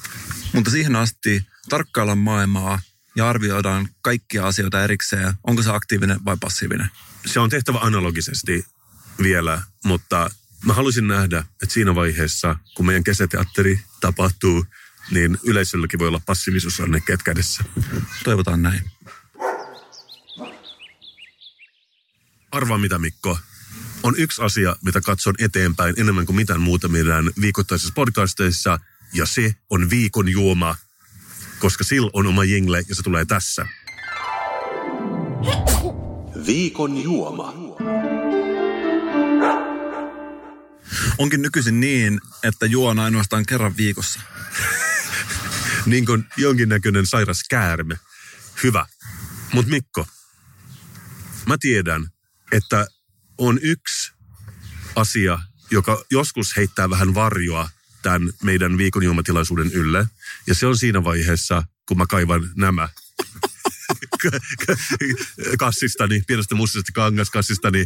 Mutta 0.54 0.72
siihen 0.72 0.96
asti 0.96 1.46
tarkkaillaan 1.70 2.18
maailmaa 2.18 2.82
ja 3.18 3.30
arvioidaan 3.30 3.90
kaikkia 4.02 4.48
asioita 4.48 4.84
erikseen. 4.84 5.34
Onko 5.44 5.64
se 5.64 5.72
aktiivinen 5.72 6.26
vai 6.26 6.38
passiivinen? 6.40 6.90
Se 7.26 7.40
on 7.40 7.50
tehtävä 7.50 7.80
analogisesti 7.82 8.66
vielä, 9.24 9.62
mutta 9.86 10.30
mä 10.66 10.74
haluaisin 10.74 11.08
nähdä, 11.08 11.40
että 11.40 11.74
siinä 11.74 11.96
vaiheessa, 11.96 12.56
kun 12.76 12.86
meidän 12.86 13.04
kesäteatteri 13.04 13.80
tapahtuu, 14.02 14.66
niin 15.12 15.38
yleisölläkin 15.44 16.00
voi 16.00 16.08
olla 16.08 16.22
passiivisuusrannekkeet 16.26 17.24
kädessä. 17.24 17.64
Toivotaan 18.24 18.62
näin. 18.62 18.92
Arvaa 22.52 22.78
mitä 22.78 22.98
Mikko, 22.98 23.40
on 24.04 24.16
yksi 24.18 24.42
asia, 24.42 24.76
mitä 24.82 25.02
katson 25.02 25.36
eteenpäin 25.40 25.96
enemmän 25.98 26.26
kuin 26.26 26.36
mitään 26.36 26.62
muuta 26.62 26.88
meidän 26.88 27.32
viikoittaisissa 27.42 27.94
podcasteissa, 27.94 28.80
ja 29.14 29.26
se 29.26 29.56
on 29.70 29.90
viikon 29.90 30.30
juoma, 30.30 30.76
koska 31.60 31.84
sillä 31.84 32.10
on 32.14 32.28
oma 32.28 32.44
jingle 32.44 32.84
ja 32.90 32.96
se 32.96 33.04
tulee 33.04 33.26
tässä. 33.26 33.68
Viikon 36.46 37.04
juoma. 37.04 37.54
Onkin 41.18 41.42
nykyisin 41.42 41.80
niin, 41.80 42.22
että 42.44 42.66
juon 42.66 43.00
ainoastaan 43.00 43.46
kerran 43.46 43.78
viikossa. 43.78 44.20
niin 45.86 46.06
kuin 46.06 46.26
jonkinnäköinen 46.38 47.06
sairas 47.06 47.44
käärme. 47.50 48.00
Hyvä. 48.64 48.86
Mutta 49.54 49.72
Mikko, 49.72 50.08
mä 51.46 51.58
tiedän, 51.60 52.08
että 52.52 52.88
on 53.38 53.60
yksi 53.62 54.12
asia, 54.96 55.40
joka 55.72 56.06
joskus 56.12 56.58
heittää 56.58 56.90
vähän 56.90 57.14
varjoa 57.14 57.70
tämän 58.08 58.30
meidän 58.44 58.78
viikon 58.78 59.04
juomatilaisuuden 59.04 59.72
ylle. 59.72 60.08
Ja 60.48 60.56
se 60.56 60.66
on 60.68 60.78
siinä 60.78 61.04
vaiheessa, 61.04 61.64
kun 61.88 61.98
mä 61.98 62.06
kaivan 62.10 62.52
nämä 62.56 62.90
kassistani, 65.60 66.24
pienestä 66.28 66.56
mustasesta 66.56 66.92
kangaskassistani. 66.94 67.86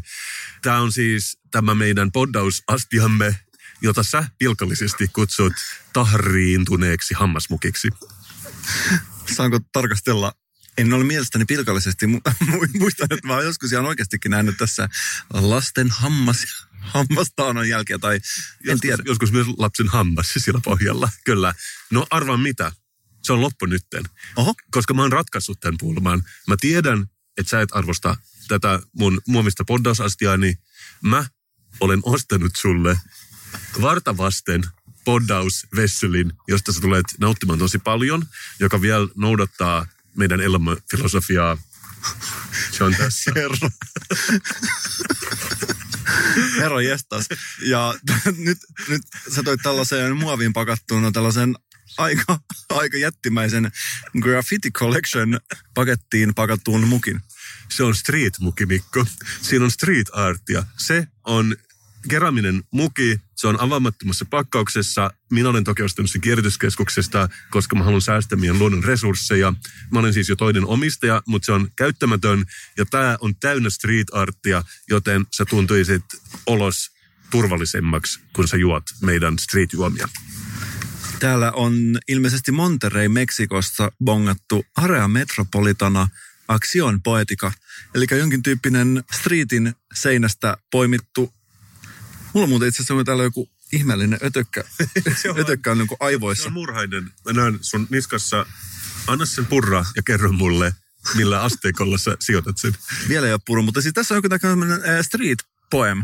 Tämä 0.61 0.79
on 0.79 0.91
siis 0.91 1.37
tämä 1.51 1.75
meidän 1.75 2.11
poddausastiamme, 2.11 3.35
jota 3.81 4.03
sä 4.03 4.23
pilkallisesti 4.37 5.07
kutsut 5.07 5.53
tahriintuneeksi 5.93 7.13
hammasmukiksi. 7.13 7.89
Saanko 9.35 9.59
tarkastella 9.73 10.33
en 10.77 10.93
ole 10.93 11.03
mielestäni 11.03 11.45
pilkallisesti. 11.45 12.07
Muistan, 12.79 13.07
että 13.11 13.27
mä 13.27 13.35
oon 13.35 13.45
joskus 13.45 13.71
ihan 13.71 13.85
oikeastikin 13.85 14.31
nähnyt 14.31 14.57
tässä 14.57 14.89
lasten 15.33 15.89
hammas, 15.89 16.67
hammastaanon 16.81 17.69
jälkeen, 17.69 17.99
tai 17.99 18.15
en 18.15 18.21
joskus, 18.63 18.81
tiedä. 18.81 19.03
Joskus 19.05 19.31
myös 19.31 19.47
lapsen 19.57 19.87
hammas 19.87 20.33
siellä 20.37 20.61
pohjalla, 20.63 21.09
kyllä. 21.25 21.53
No 21.91 22.07
arvaan 22.09 22.39
mitä, 22.39 22.71
se 23.23 23.33
on 23.33 23.41
loppu 23.41 23.65
nytten. 23.65 24.03
Oho. 24.35 24.53
Koska 24.71 24.93
mä 24.93 25.01
oon 25.01 25.11
ratkaissut 25.11 25.59
tämän 25.59 25.77
pulman. 25.77 26.23
Mä 26.47 26.55
tiedän, 26.59 27.05
että 27.37 27.49
sä 27.49 27.61
et 27.61 27.69
arvosta 27.71 28.17
tätä 28.47 28.79
mun 28.99 29.21
muomista 29.27 29.63
poddausastiaa, 29.65 30.37
niin 30.37 30.57
mä 31.01 31.25
olen 31.79 31.99
ostanut 32.03 32.55
sulle 32.55 32.99
vartavasten 33.81 34.63
poddausvesselin, 35.05 36.33
josta 36.47 36.73
sä 36.73 36.81
tulet 36.81 37.05
nauttimaan 37.19 37.59
tosi 37.59 37.79
paljon, 37.79 38.25
joka 38.59 38.81
vielä 38.81 39.07
noudattaa 39.15 39.85
meidän 40.15 40.41
elämäfilosofiaa. 40.41 41.57
Se 42.77 42.83
on 42.83 42.95
tässä. 42.95 43.31
Herra. 43.35 43.69
Herra 46.59 46.81
jestas. 46.81 47.25
Ja 47.61 47.93
nyt, 48.37 48.57
nyt 48.87 49.01
sä 49.35 49.43
toit 49.43 49.59
tällaiseen 49.63 50.17
muoviin 50.17 50.53
pakattuun 50.53 51.13
tällaisen 51.13 51.55
aika, 51.97 52.39
aika 52.69 52.97
jättimäisen 52.97 53.71
Graffiti 54.21 54.71
Collection 54.71 55.39
pakettiin 55.73 56.35
pakattuun 56.35 56.87
mukin. 56.87 57.21
Se 57.69 57.83
on 57.83 57.95
street-muki, 57.95 58.65
Mikko. 58.65 59.05
Siinä 59.41 59.65
on 59.65 59.71
street 59.71 60.07
artia. 60.13 60.63
Se 60.77 61.07
on 61.23 61.55
keraminen 62.09 62.63
muki, 62.71 63.19
se 63.35 63.47
on 63.47 63.61
avaamattomassa 63.61 64.25
pakkauksessa. 64.25 65.11
Minä 65.31 65.49
olen 65.49 65.63
toki 65.63 65.83
ostanut 65.83 66.11
sen 66.11 66.21
kierrätyskeskuksesta, 66.21 67.29
koska 67.49 67.75
mä 67.75 67.83
haluan 67.83 68.01
säästää 68.01 68.37
meidän 68.37 68.59
luonnon 68.59 68.83
resursseja. 68.83 69.53
Mä 69.91 69.99
olen 69.99 70.13
siis 70.13 70.29
jo 70.29 70.35
toinen 70.35 70.65
omistaja, 70.65 71.21
mutta 71.27 71.45
se 71.45 71.51
on 71.51 71.67
käyttämätön 71.75 72.45
ja 72.77 72.85
tämä 72.85 73.17
on 73.21 73.35
täynnä 73.35 73.69
street 73.69 74.07
artia, 74.13 74.63
joten 74.89 75.25
sä 75.31 75.45
tuntuisit 75.45 76.03
olos 76.45 76.91
turvallisemmaksi, 77.29 78.19
kun 78.33 78.47
sä 78.47 78.57
juot 78.57 78.83
meidän 79.01 79.39
street-juomia. 79.39 80.07
Täällä 81.19 81.51
on 81.51 81.73
ilmeisesti 82.07 82.51
Monterrey 82.51 83.07
Meksikossa 83.07 83.91
bongattu 84.03 84.65
Area 84.75 85.07
Metropolitana 85.07 86.07
Action 86.47 87.01
Poetica, 87.01 87.51
eli 87.95 88.05
jonkin 88.17 88.43
tyyppinen 88.43 89.03
streetin 89.11 89.73
seinästä 89.93 90.57
poimittu. 90.71 91.33
Mulla 92.33 92.43
on 92.43 92.49
muuten 92.49 92.69
itse 92.69 92.83
asiassa 92.83 93.03
täällä 93.03 93.23
joku 93.23 93.49
ihmeellinen 93.73 94.19
ötökkä, 94.23 94.63
ötökkä 95.41 95.71
on 95.71 95.77
niin 95.77 95.87
aivoissa. 95.99 96.41
Se 96.41 96.47
on 96.47 96.53
murhainen. 96.53 97.11
Mä 97.25 97.33
näen 97.33 97.59
sun 97.61 97.87
niskassa, 97.89 98.45
anna 99.07 99.25
sen 99.25 99.45
purra 99.45 99.85
ja 99.95 100.03
kerro 100.03 100.31
mulle, 100.31 100.73
millä 101.15 101.41
asteikolla 101.41 101.97
sä 101.97 102.17
sijoitat 102.19 102.57
sen. 102.57 102.75
Vielä 103.09 103.27
ei 103.27 103.33
ole 103.33 103.41
purra, 103.45 103.61
mutta 103.61 103.81
siis 103.81 103.93
tässä 103.93 104.13
on 104.13 104.17
joku 104.17 104.39
tämmöinen 104.39 105.03
street 105.03 105.39
poem. 105.69 106.03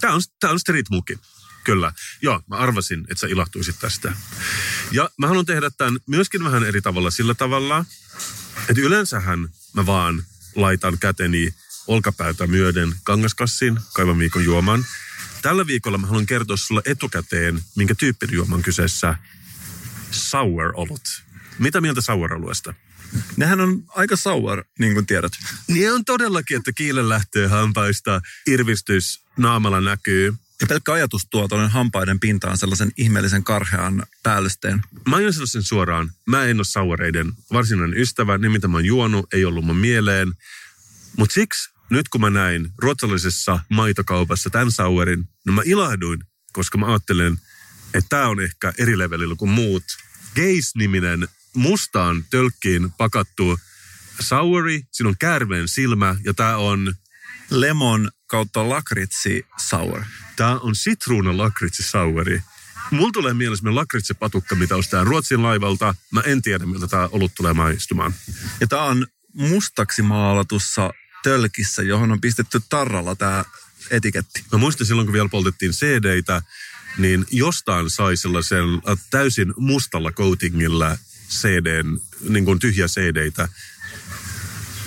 Tämä 0.00 0.14
on, 0.14 0.22
tämä 0.40 0.52
on 0.52 0.60
street 0.60 0.86
muki. 0.90 1.18
Kyllä. 1.64 1.92
Joo, 2.22 2.42
mä 2.46 2.56
arvasin, 2.56 3.00
että 3.00 3.20
sä 3.20 3.26
ilahtuisit 3.26 3.78
tästä. 3.78 4.12
Ja 4.92 5.10
mä 5.18 5.26
haluan 5.26 5.46
tehdä 5.46 5.70
tämän 5.70 6.00
myöskin 6.06 6.44
vähän 6.44 6.64
eri 6.64 6.82
tavalla 6.82 7.10
sillä 7.10 7.34
tavalla, 7.34 7.84
että 8.68 8.82
yleensähän 8.82 9.48
mä 9.72 9.86
vaan 9.86 10.24
laitan 10.54 10.98
käteni 10.98 11.54
olkapäätä 11.86 12.46
myöden 12.46 12.94
kangaskassin 13.04 13.80
kaivan 13.92 14.18
viikon 14.18 14.44
juoman. 14.44 14.86
Tällä 15.42 15.66
viikolla 15.66 15.98
mä 15.98 16.06
haluan 16.06 16.26
kertoa 16.26 16.56
sulle 16.56 16.82
etukäteen, 16.84 17.60
minkä 17.76 17.94
tyyppinen 17.94 18.34
juoman 18.34 18.62
kyseessä. 18.62 19.14
Sour-olut. 20.10 21.22
Mitä 21.58 21.80
mieltä 21.80 22.00
sour-oluesta? 22.00 22.74
Nehän 23.36 23.60
on 23.60 23.84
aika 23.88 24.16
sour, 24.16 24.64
niin 24.78 24.94
kuin 24.94 25.06
tiedät. 25.06 25.32
Niin 25.68 25.92
on 25.92 26.04
todellakin, 26.04 26.56
että 26.56 26.72
kiile 26.72 27.08
lähtee 27.08 27.46
hampaista, 27.46 28.20
irvistys 28.46 29.22
naamalla 29.36 29.80
näkyy. 29.80 30.34
Ja 30.60 30.66
pelkkä 30.66 30.92
ajatus 30.92 31.26
tuo 31.30 31.48
tuonne 31.48 31.68
hampaiden 31.68 32.20
pintaan 32.20 32.58
sellaisen 32.58 32.92
ihmeellisen 32.96 33.44
karhean 33.44 34.06
päällysteen. 34.22 34.82
Mä 35.08 35.16
aion 35.16 35.32
sanoa 35.32 35.46
sen 35.46 35.62
suoraan. 35.62 36.12
Mä 36.26 36.44
en 36.44 36.56
ole 36.56 36.64
saureiden 36.64 37.32
varsinainen 37.52 37.98
ystävä. 37.98 38.38
Ne, 38.38 38.48
mitä 38.48 38.68
mä 38.68 38.76
oon 38.76 38.84
juonut, 38.84 39.34
ei 39.34 39.44
ollut 39.44 39.64
mun 39.64 39.76
mieleen. 39.76 40.32
Mutta 41.16 41.34
siksi, 41.34 41.70
nyt 41.90 42.08
kun 42.08 42.20
mä 42.20 42.30
näin 42.30 42.68
ruotsalaisessa 42.78 43.60
maitokaupassa 43.68 44.50
tämän 44.50 44.72
sauerin, 44.72 45.28
niin 45.46 45.54
mä 45.54 45.62
ilahduin, 45.64 46.24
koska 46.52 46.78
mä 46.78 46.86
ajattelen, 46.86 47.40
että 47.94 48.08
tämä 48.08 48.28
on 48.28 48.40
ehkä 48.40 48.72
eri 48.78 48.98
levelillä 48.98 49.34
kuin 49.38 49.50
muut. 49.50 49.84
Geis-niminen 50.34 51.28
mustaan 51.54 52.24
tölkkiin 52.30 52.92
pakattu 52.92 53.58
sauri, 54.20 54.82
siinä 54.92 55.08
on 55.08 55.16
käärmeen 55.18 55.68
silmä 55.68 56.16
ja 56.24 56.34
tämä 56.34 56.56
on... 56.56 56.94
Lemon 57.50 58.10
kautta 58.26 58.68
lakritsi 58.68 59.46
sour. 59.56 60.02
Tämä 60.36 60.58
on 60.58 60.74
sitruuna 60.74 61.36
lakritsi 61.36 61.82
souri. 61.82 62.42
Mulla 62.90 63.10
tulee 63.12 63.34
mielessä 63.34 63.74
lakritsi 63.74 64.14
patukka, 64.14 64.54
mitä 64.54 64.76
ostaa 64.76 65.04
Ruotsin 65.04 65.42
laivalta. 65.42 65.94
Mä 66.12 66.20
en 66.20 66.42
tiedä, 66.42 66.66
miltä 66.66 66.86
tämä 66.86 67.08
olut 67.12 67.32
tulee 67.36 67.52
maistumaan. 67.52 68.14
Ja 68.60 68.66
tämä 68.66 68.82
on 68.82 69.06
mustaksi 69.34 70.02
maalatussa 70.02 70.90
tölkissä, 71.22 71.82
johon 71.82 72.12
on 72.12 72.20
pistetty 72.20 72.60
tarralla 72.68 73.16
tämä 73.16 73.44
etiketti. 73.90 74.44
Mä 74.52 74.58
muistan 74.58 74.86
silloin, 74.86 75.06
kun 75.06 75.12
vielä 75.12 75.28
poltettiin 75.28 75.72
CD-tä, 75.72 76.42
niin 76.98 77.26
jostain 77.30 77.90
sai 77.90 78.16
sellaisen 78.16 78.64
täysin 79.10 79.54
mustalla 79.56 80.12
coatingilla 80.12 80.98
CDn, 81.30 82.00
niin 82.28 82.44
kuin 82.44 82.58
tyhjä 82.58 82.86
CD-tä. 82.88 83.48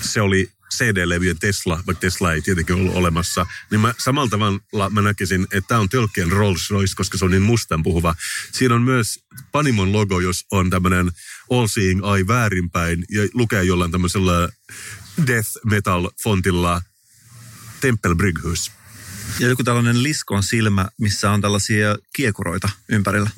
Se 0.01 0.21
oli 0.21 0.51
CD-levyjen 0.77 1.39
Tesla, 1.39 1.83
vaikka 1.87 2.01
Tesla 2.01 2.33
ei 2.33 2.41
tietenkin 2.41 2.75
ollut 2.75 2.95
olemassa, 2.95 3.45
niin 3.71 3.79
mä 3.81 3.93
samalla 3.97 4.29
tavalla 4.29 4.89
mä 4.89 5.01
näkisin, 5.01 5.43
että 5.43 5.67
tämä 5.67 5.81
on 5.81 5.89
tölkkien 5.89 6.31
Rolls 6.31 6.69
Royce, 6.69 6.95
koska 6.95 7.17
se 7.17 7.25
on 7.25 7.31
niin 7.31 7.41
mustan 7.41 7.83
puhuva. 7.83 8.15
Siinä 8.51 8.75
on 8.75 8.81
myös 8.81 9.19
Panimon 9.51 9.93
logo, 9.93 10.19
jos 10.19 10.45
on 10.51 10.69
tämmöinen 10.69 11.11
All 11.51 11.67
Seeing 11.67 12.01
Eye 12.15 12.27
väärinpäin 12.27 13.05
ja 13.09 13.21
lukee 13.33 13.63
jollain 13.63 13.91
tämmöisellä 13.91 14.49
death 15.27 15.49
metal 15.65 16.09
fontilla 16.23 16.81
Temple 17.81 18.15
Bryghus. 18.15 18.71
Ja 19.39 19.47
joku 19.47 19.63
tällainen 19.63 20.03
liskon 20.03 20.43
silmä, 20.43 20.87
missä 20.97 21.31
on 21.31 21.41
tällaisia 21.41 21.97
kiekuroita 22.15 22.69
ympärillä. 22.89 23.29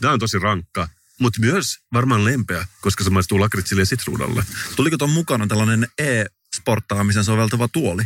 Tämä 0.00 0.12
on 0.12 0.18
tosi 0.18 0.38
rankka. 0.38 0.88
mutta 1.18 1.40
myös 1.40 1.78
varmaan 1.92 2.24
lempeä, 2.24 2.66
koska 2.80 3.04
se 3.04 3.10
maistuu 3.10 3.40
lakritsille 3.40 3.82
ja 3.82 3.86
sitruunalle. 3.86 4.44
Tuliko 4.76 4.98
tuon 4.98 5.10
mukana 5.10 5.46
tällainen 5.46 5.88
e-sporttaamisen 5.98 7.24
soveltava 7.24 7.68
tuoli? 7.68 8.02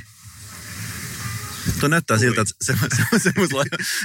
Tuo 1.81 1.89
näyttää 1.89 2.19
siltä, 2.19 2.41
että 2.41 2.55
se, 2.63 2.75
se, 2.97 3.19
se, 3.19 3.33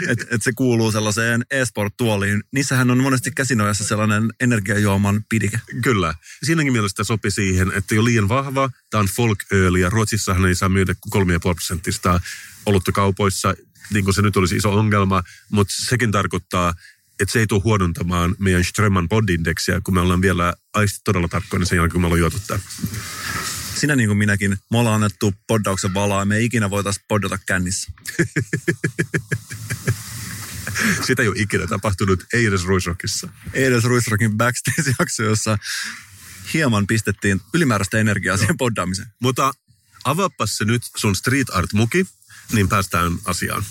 että, 0.07 0.23
että 0.23 0.43
se 0.43 0.51
kuuluu 0.55 0.91
sellaiseen 0.91 1.45
e-sport-tuoliin. 1.51 2.43
Niissähän 2.51 2.91
on 2.91 3.03
monesti 3.03 3.31
käsinojassa 3.31 3.83
sellainen 3.83 4.29
energiajuoman 4.39 5.25
pidike. 5.29 5.59
Kyllä. 5.83 6.13
Siinäkin 6.43 6.73
mielestä 6.73 7.03
sopi 7.03 7.31
siihen, 7.31 7.71
että 7.75 7.95
jo 7.95 8.05
liian 8.05 8.29
vahva. 8.29 8.69
Tämä 8.89 8.99
on 8.99 9.07
folk 9.07 9.39
ja 9.81 9.89
Ruotsissahan 9.89 10.45
ei 10.45 10.55
saa 10.55 10.69
myydä 10.69 10.93
3,5 11.15 11.21
prosenttista 11.41 12.19
olutta 12.65 12.91
kaupoissa, 12.91 13.53
niin 13.93 14.03
kuin 14.03 14.13
se 14.13 14.21
nyt 14.21 14.37
olisi 14.37 14.55
iso 14.55 14.73
ongelma, 14.73 15.23
mutta 15.51 15.73
sekin 15.77 16.11
tarkoittaa, 16.11 16.73
että 17.19 17.33
se 17.33 17.39
ei 17.39 17.47
tule 17.47 17.61
huonontamaan 17.63 18.35
meidän 18.39 18.63
Strömman 18.63 19.09
bond-indeksiä, 19.09 19.81
kun 19.83 19.93
me 19.93 20.01
ollaan 20.01 20.21
vielä 20.21 20.53
aisti 20.73 20.99
todella 21.03 21.27
tarkkoina 21.27 21.65
sen 21.65 21.75
jälkeen, 21.75 21.91
kun 21.91 22.01
me 22.01 22.07
ollaan 22.07 22.19
juotu 22.19 22.41
sinä 23.81 23.95
niin 23.95 24.09
kuin 24.09 24.17
minäkin, 24.17 24.57
me 24.71 24.77
ollaan 24.77 24.95
annettu 24.95 25.33
poddauksen 25.47 25.93
valaa 25.93 26.21
ja 26.21 26.25
me 26.25 26.37
ei 26.37 26.45
ikinä 26.45 26.69
voitaisiin 26.69 27.05
poddata 27.07 27.37
kännissä. 27.37 27.91
Sitä 31.07 31.21
ei 31.21 31.27
ole 31.27 31.39
ikinä 31.39 31.67
tapahtunut, 31.67 32.25
ei 32.33 32.45
edes 32.45 32.65
Ruisrockissa. 32.65 33.29
Ei 33.53 33.63
edes 33.63 33.83
Ruisrockin 33.83 34.37
backstage-jakso, 34.37 35.23
jossa 35.23 35.57
hieman 36.53 36.87
pistettiin 36.87 37.41
ylimääräistä 37.53 37.97
energiaa 37.97 38.37
siihen 38.37 38.57
poddaamiseen. 38.57 39.07
Mutta 39.19 39.51
avaapas 40.03 40.57
se 40.57 40.65
nyt 40.65 40.81
sun 40.97 41.15
street 41.15 41.49
art-muki, 41.49 42.05
niin 42.51 42.69
päästään 42.69 43.11
asiaan. 43.25 43.63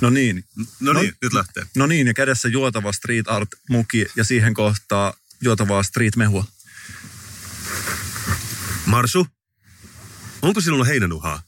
No 0.00 0.10
niin. 0.10 0.44
No, 0.80 0.92
no 0.92 1.00
niin, 1.00 1.14
nyt 1.22 1.32
lähtee. 1.32 1.66
No 1.76 1.86
niin, 1.86 2.06
ja 2.06 2.14
kädessä 2.14 2.48
juotava 2.48 2.92
street 2.92 3.28
art-muki 3.28 4.06
ja 4.16 4.24
siihen 4.24 4.54
kohtaa 4.54 5.14
juotavaa 5.40 5.82
street-mehua. 5.82 6.44
Marsu, 8.86 9.26
onko 10.42 10.60
sinulla 10.60 10.84
heinänuhaa? 10.84 11.42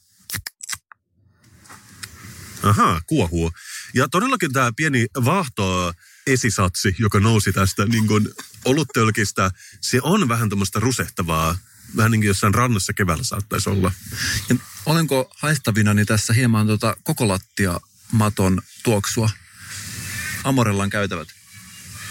Ahaa, 2.63 3.01
kuohuu. 3.07 3.53
Ja 3.95 4.09
todellakin 4.09 4.53
tämä 4.53 4.73
pieni 4.77 5.07
vahto 5.25 5.95
esisatsi, 6.27 6.97
joka 6.99 7.21
nousi 7.21 7.53
tästä 7.53 7.87
niin 7.87 8.07
kuin 8.07 8.29
oluttölkistä, 8.65 9.51
se 9.81 10.01
on 10.03 10.29
vähän 10.29 10.49
tämmöistä 10.49 10.81
rusehtavaa. 10.81 11.59
Vähän 11.97 12.11
niin 12.11 12.21
kuin 12.21 12.29
jossain 12.29 12.55
rannassa 12.55 12.93
keväällä 12.93 13.25
saattaisi 13.25 13.71
olla. 13.71 13.93
Ja 14.49 14.57
olenko 14.87 15.33
haistavinani 15.37 16.05
tässä 16.05 16.33
hieman 16.33 16.67
tota 16.67 16.97
kokolattia 17.03 17.81
maton 18.13 18.63
tuoksua? 18.83 19.31
Amorellan 20.45 20.91
käytävät. 20.91 21.29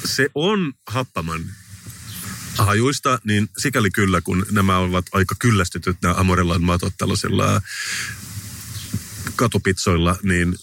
Se 0.06 0.30
on 0.36 0.74
happaman 0.88 1.56
hajuista, 2.58 3.20
niin 3.24 3.50
sikäli 3.58 3.92
kyllä, 3.92 4.22
kun 4.22 4.46
nämä 4.52 4.78
ovat 4.78 5.06
aika 5.12 5.36
kyllästytyt 5.40 5.98
nämä 6.02 6.16
Amorellan 6.18 6.64
matot 6.64 6.94
tällaisilla 6.98 7.62
katupitsoilla, 9.36 10.18
niin 10.24 10.56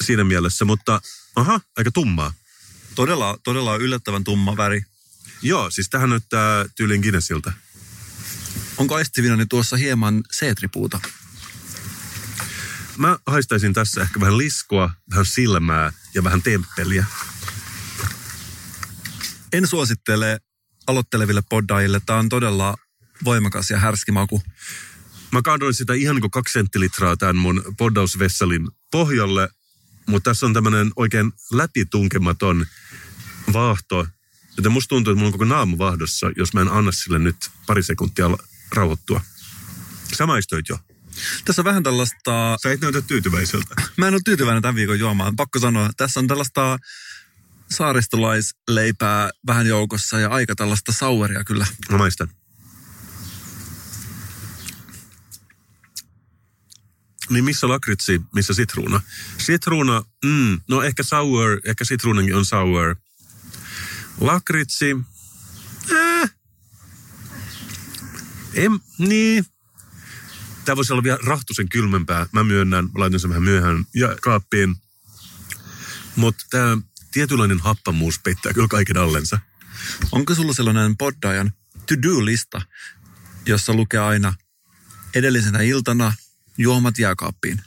siinä 0.00 0.24
mielessä, 0.24 0.64
mutta 0.64 1.00
aha, 1.36 1.60
aika 1.76 1.90
tummaa. 1.90 2.32
Todella, 2.94 3.38
todella 3.44 3.76
yllättävän 3.76 4.24
tumma 4.24 4.56
väri. 4.56 4.84
Joo, 5.42 5.70
siis 5.70 5.90
tähän 5.90 6.10
näyttää 6.10 6.64
tyylin 6.76 7.00
Guinnessilta. 7.00 7.52
Onko 8.76 8.94
aistivinani 8.94 9.46
tuossa 9.46 9.76
hieman 9.76 10.22
seetripuuta? 10.30 11.00
Mä 12.96 13.18
haistaisin 13.26 13.72
tässä 13.72 14.02
ehkä 14.02 14.20
vähän 14.20 14.38
liskoa, 14.38 14.90
vähän 15.10 15.26
silmää 15.26 15.92
ja 16.14 16.24
vähän 16.24 16.42
temppeliä. 16.42 17.04
En 19.52 19.66
suosittele 19.66 20.40
aloitteleville 20.86 21.42
poddaajille 21.50 22.00
tämä 22.06 22.18
on 22.18 22.28
todella 22.28 22.76
voimakas 23.24 23.70
ja 23.70 23.78
härski 23.78 24.12
maku. 24.12 24.42
Mä 25.32 25.42
kaadoin 25.42 25.74
sitä 25.74 25.94
ihan 25.94 26.20
kuin 26.20 26.30
kaksi 26.30 26.52
senttilitraa 26.52 27.16
tämän 27.16 27.36
mun 27.36 27.62
poddausvessalin 27.78 28.68
pohjalle, 28.90 29.48
mutta 30.06 30.30
tässä 30.30 30.46
on 30.46 30.52
tämmöinen 30.52 30.92
oikein 30.96 31.32
läpitunkematon 31.52 32.66
vaahto. 33.52 34.06
Joten 34.56 34.72
musta 34.72 34.88
tuntuu, 34.88 35.10
että 35.10 35.18
mulla 35.18 35.28
on 35.28 35.32
koko 35.32 35.44
naamu 35.44 35.78
vahdossa, 35.78 36.30
jos 36.36 36.54
mä 36.54 36.60
en 36.60 36.68
anna 36.68 36.92
sille 36.92 37.18
nyt 37.18 37.36
pari 37.66 37.82
sekuntia 37.82 38.30
rauhoittua. 38.72 39.20
Sä 40.16 40.26
maistoit 40.26 40.68
jo. 40.68 40.78
Tässä 41.44 41.62
on 41.62 41.64
vähän 41.64 41.82
tällaista... 41.82 42.56
Sä 42.62 42.72
et 42.72 42.80
näytä 42.80 43.02
tyytyväiseltä. 43.02 43.74
Mä 43.96 44.08
en 44.08 44.14
ole 44.14 44.20
tyytyväinen 44.24 44.62
tämän 44.62 44.74
viikon 44.74 44.98
juomaan. 44.98 45.36
Pakko 45.36 45.58
sanoa, 45.58 45.90
tässä 45.96 46.20
on 46.20 46.26
tällaista 46.26 46.78
saaristolaisleipää 47.72 49.30
vähän 49.46 49.66
joukossa 49.66 50.20
ja 50.20 50.28
aika 50.28 50.54
tällaista 50.54 50.92
saueria 50.92 51.44
kyllä. 51.44 51.66
Mä 51.90 51.98
maistan. 51.98 52.28
Niin 57.30 57.44
missä 57.44 57.68
lakritsi, 57.68 58.20
missä 58.34 58.54
sitruuna? 58.54 59.00
Sitruuna, 59.38 60.04
mm, 60.24 60.60
no 60.68 60.82
ehkä 60.82 61.02
sour, 61.02 61.60
ehkä 61.64 61.84
sitruunankin 61.84 62.36
on 62.36 62.44
sour. 62.44 62.96
Lakritsi, 64.20 64.96
äh. 65.92 66.34
Em, 68.54 68.80
niin. 68.98 69.44
Tämä 70.64 70.76
voisi 70.76 70.92
olla 70.92 71.02
vielä 71.02 71.18
rahtusen 71.24 71.68
kylmempää. 71.68 72.26
Mä 72.32 72.44
myönnän, 72.44 72.88
laitan 72.94 73.20
sen 73.20 73.30
vähän 73.30 73.42
myöhään 73.42 73.84
ja 73.94 74.16
kaappiin. 74.22 74.76
Mutta 76.16 76.44
tämä 76.50 76.78
tietynlainen 77.12 77.60
happamuus 77.60 78.18
peittää 78.18 78.52
kyllä 78.52 78.68
kaiken 78.68 78.96
allensa. 78.96 79.38
Onko 80.12 80.34
sulla 80.34 80.52
sellainen 80.52 80.96
poddajan 80.96 81.52
to-do-lista, 81.86 82.62
jossa 83.46 83.74
lukee 83.74 84.00
aina 84.00 84.34
edellisenä 85.14 85.60
iltana 85.60 86.12
juomat 86.58 86.98
jääkaappiin? 86.98 87.60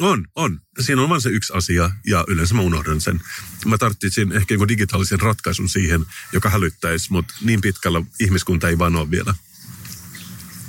On, 0.00 0.26
on. 0.34 0.60
Siinä 0.80 1.02
on 1.02 1.08
vain 1.08 1.20
se 1.20 1.28
yksi 1.28 1.52
asia 1.56 1.90
ja 2.06 2.24
yleensä 2.28 2.54
mä 2.54 2.60
unohdan 2.60 3.00
sen. 3.00 3.20
Mä 3.64 3.78
tarvitsin 3.78 4.32
ehkä 4.32 4.54
joku 4.54 4.68
digitaalisen 4.68 5.20
ratkaisun 5.20 5.68
siihen, 5.68 6.06
joka 6.32 6.50
hälyttäisi, 6.50 7.12
mutta 7.12 7.34
niin 7.40 7.60
pitkällä 7.60 8.02
ihmiskunta 8.20 8.68
ei 8.68 8.78
vaan 8.78 8.96
ole 8.96 9.10
vielä. 9.10 9.34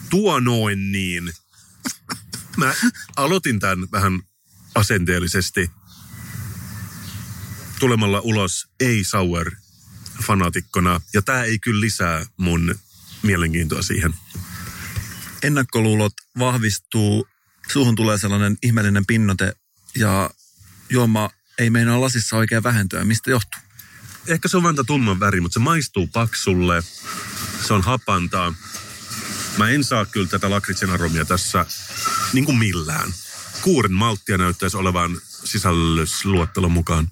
Tuo 0.10 0.40
noin 0.40 0.92
niin. 0.92 1.34
Mä 2.58 2.74
aloitin 3.16 3.60
tämän 3.60 3.88
vähän 3.92 4.22
asenteellisesti 4.76 5.72
tulemalla 7.80 8.20
ulos 8.20 8.68
ei-sour 8.80 9.52
fanatikkona. 10.24 11.02
Ja 11.14 11.22
tämä 11.22 11.44
ei 11.44 11.60
kyllä 11.60 11.82
lisää 11.82 12.26
mun 12.38 12.76
mielenkiintoa 13.24 13.82
siihen. 13.82 14.14
Ennakkoluulot 15.44 16.14
vahvistuu, 16.40 17.28
suuhun 17.72 17.96
tulee 17.96 18.18
sellainen 18.18 18.58
ihmeellinen 18.64 19.06
pinnote 19.06 19.54
ja 19.96 20.30
juoma 20.90 21.30
ei 21.58 21.70
meinaa 21.70 22.02
lasissa 22.02 22.38
oikein 22.38 22.64
vähentyä. 22.64 23.06
Mistä 23.06 23.32
johtuu? 23.32 23.62
Ehkä 24.28 24.48
se 24.48 24.58
on 24.58 24.64
vain 24.64 24.76
tumman 24.88 25.20
väri, 25.20 25.42
mutta 25.42 25.54
se 25.54 25.60
maistuu 25.60 26.08
paksulle. 26.08 26.84
Se 27.68 27.74
on 27.74 27.82
hapantaa. 27.82 28.54
Mä 29.58 29.70
en 29.70 29.84
saa 29.84 30.06
kyllä 30.06 30.28
tätä 30.28 30.50
lakritsen 30.50 30.90
aromia 30.90 31.26
tässä 31.26 31.66
niin 32.34 32.46
kuin 32.46 32.58
millään. 32.58 33.14
Kuuren 33.62 33.94
malttia 33.94 34.38
näyttäisi 34.38 34.78
olevan 34.78 35.22
sisällysluottelon 35.44 36.72
mukaan. 36.72 37.08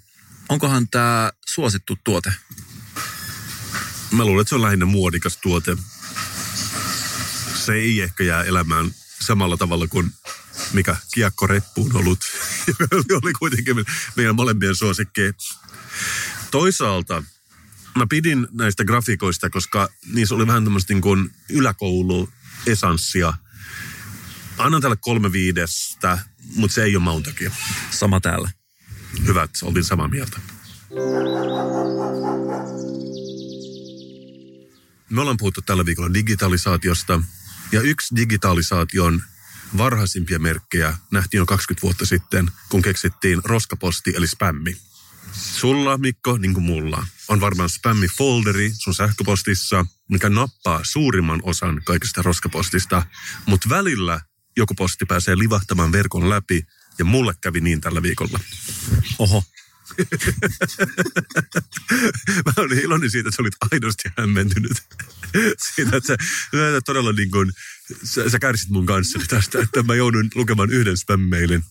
Onkohan 0.49 0.87
tämä 0.87 1.31
suosittu 1.47 1.97
tuote? 2.03 2.33
Mä 4.11 4.25
luulen, 4.25 4.41
että 4.41 4.49
se 4.49 4.55
on 4.55 4.61
lähinnä 4.61 4.85
muodikas 4.85 5.37
tuote. 5.37 5.77
Se 7.65 7.73
ei 7.73 8.01
ehkä 8.01 8.23
jää 8.23 8.43
elämään 8.43 8.91
samalla 9.19 9.57
tavalla 9.57 9.87
kuin 9.87 10.11
mikä 10.73 10.95
kiekko 11.13 11.47
reppuun 11.47 11.95
ollut, 11.95 12.19
joka 13.09 13.19
oli 13.23 13.33
kuitenkin 13.33 13.75
meidän 14.15 14.35
molempien 14.35 14.75
suosikki. 14.75 15.21
Toisaalta 16.51 17.23
mä 17.95 18.07
pidin 18.09 18.47
näistä 18.51 18.85
grafikoista, 18.85 19.49
koska 19.49 19.89
niissä 20.13 20.35
oli 20.35 20.47
vähän 20.47 20.63
tämmöistä 20.63 20.93
niin 20.93 21.01
kuin 21.01 21.29
yläkouluesanssia. 21.49 23.33
Annan 24.57 24.81
tälle 24.81 24.95
kolme 24.95 25.31
viidestä, 25.31 26.19
mutta 26.55 26.75
se 26.75 26.83
ei 26.83 26.95
ole 26.95 27.03
mauntakia. 27.03 27.51
Sama 27.91 28.19
täällä. 28.19 28.49
Hyvät, 29.27 29.51
oltiin 29.63 29.83
samaa 29.83 30.07
mieltä. 30.07 30.39
Me 35.09 35.21
ollaan 35.21 35.37
puhuttu 35.37 35.61
tällä 35.61 35.85
viikolla 35.85 36.13
digitalisaatiosta. 36.13 37.21
Ja 37.71 37.81
yksi 37.81 38.15
digitalisaation 38.15 39.21
varhaisimpia 39.77 40.39
merkkejä 40.39 40.97
nähtiin 41.11 41.39
jo 41.39 41.45
20 41.45 41.81
vuotta 41.81 42.05
sitten, 42.05 42.51
kun 42.69 42.81
keksittiin 42.81 43.41
roskaposti 43.43 44.13
eli 44.15 44.27
spämmi. 44.27 44.77
Sulla, 45.31 45.97
Mikko, 45.97 46.37
niin 46.37 46.53
kuin 46.53 46.63
mulla, 46.63 47.07
on 47.27 47.41
varmaan 47.41 47.69
spämmi-folderi 47.69 48.71
sun 48.73 48.95
sähköpostissa, 48.95 49.85
mikä 50.09 50.29
nappaa 50.29 50.79
suurimman 50.83 51.39
osan 51.43 51.81
kaikista 51.85 52.21
roskapostista, 52.21 53.05
mutta 53.45 53.69
välillä 53.69 54.21
joku 54.57 54.73
posti 54.73 55.05
pääsee 55.05 55.37
livahtamaan 55.37 55.91
verkon 55.91 56.29
läpi 56.29 56.63
ja 56.99 57.05
mulle 57.05 57.33
kävi 57.41 57.61
niin 57.61 57.81
tällä 57.81 58.01
viikolla. 58.03 58.39
Oho. 59.19 59.43
Mä 62.45 62.53
olin 62.57 62.79
iloinen 62.79 63.11
siitä, 63.11 63.29
että 63.29 63.35
sä 63.35 63.41
olit 63.41 63.55
aidosti 63.71 64.09
hämmentynyt. 64.17 64.83
siitä, 65.75 65.97
että 65.97 66.07
sä, 66.07 66.17
sä 66.51 66.81
todella 66.85 67.11
niin 67.11 67.31
kuin, 67.31 67.51
sä, 68.03 68.29
sä 68.29 68.39
kärsit 68.39 68.69
mun 68.69 68.85
kanssa 68.85 69.19
tästä, 69.27 69.59
että 69.59 69.83
mä 69.83 69.95
joudun 69.95 70.29
lukemaan 70.35 70.71
yhden 70.71 70.97
spam-mailin. 70.97 71.63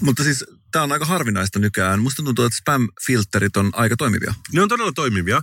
Mutta 0.00 0.24
siis 0.24 0.44
tämä 0.72 0.82
on 0.82 0.92
aika 0.92 1.04
harvinaista 1.04 1.58
nykyään. 1.58 2.00
Musta 2.00 2.22
tuntuu, 2.22 2.44
että 2.44 2.58
spam-filterit 2.58 3.56
on 3.56 3.70
aika 3.72 3.96
toimivia. 3.96 4.34
Ne 4.52 4.62
on 4.62 4.68
todella 4.68 4.92
toimivia, 4.92 5.42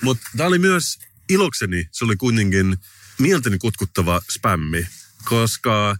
mutta 0.00 0.30
tämä 0.36 0.46
oli 0.46 0.58
myös 0.58 0.98
ilokseni, 1.28 1.88
se 1.92 2.04
oli 2.04 2.16
kuitenkin 2.16 2.76
mieltäni 3.18 3.58
kutkuttava 3.58 4.20
spammi, 4.30 4.86
koska 5.24 5.96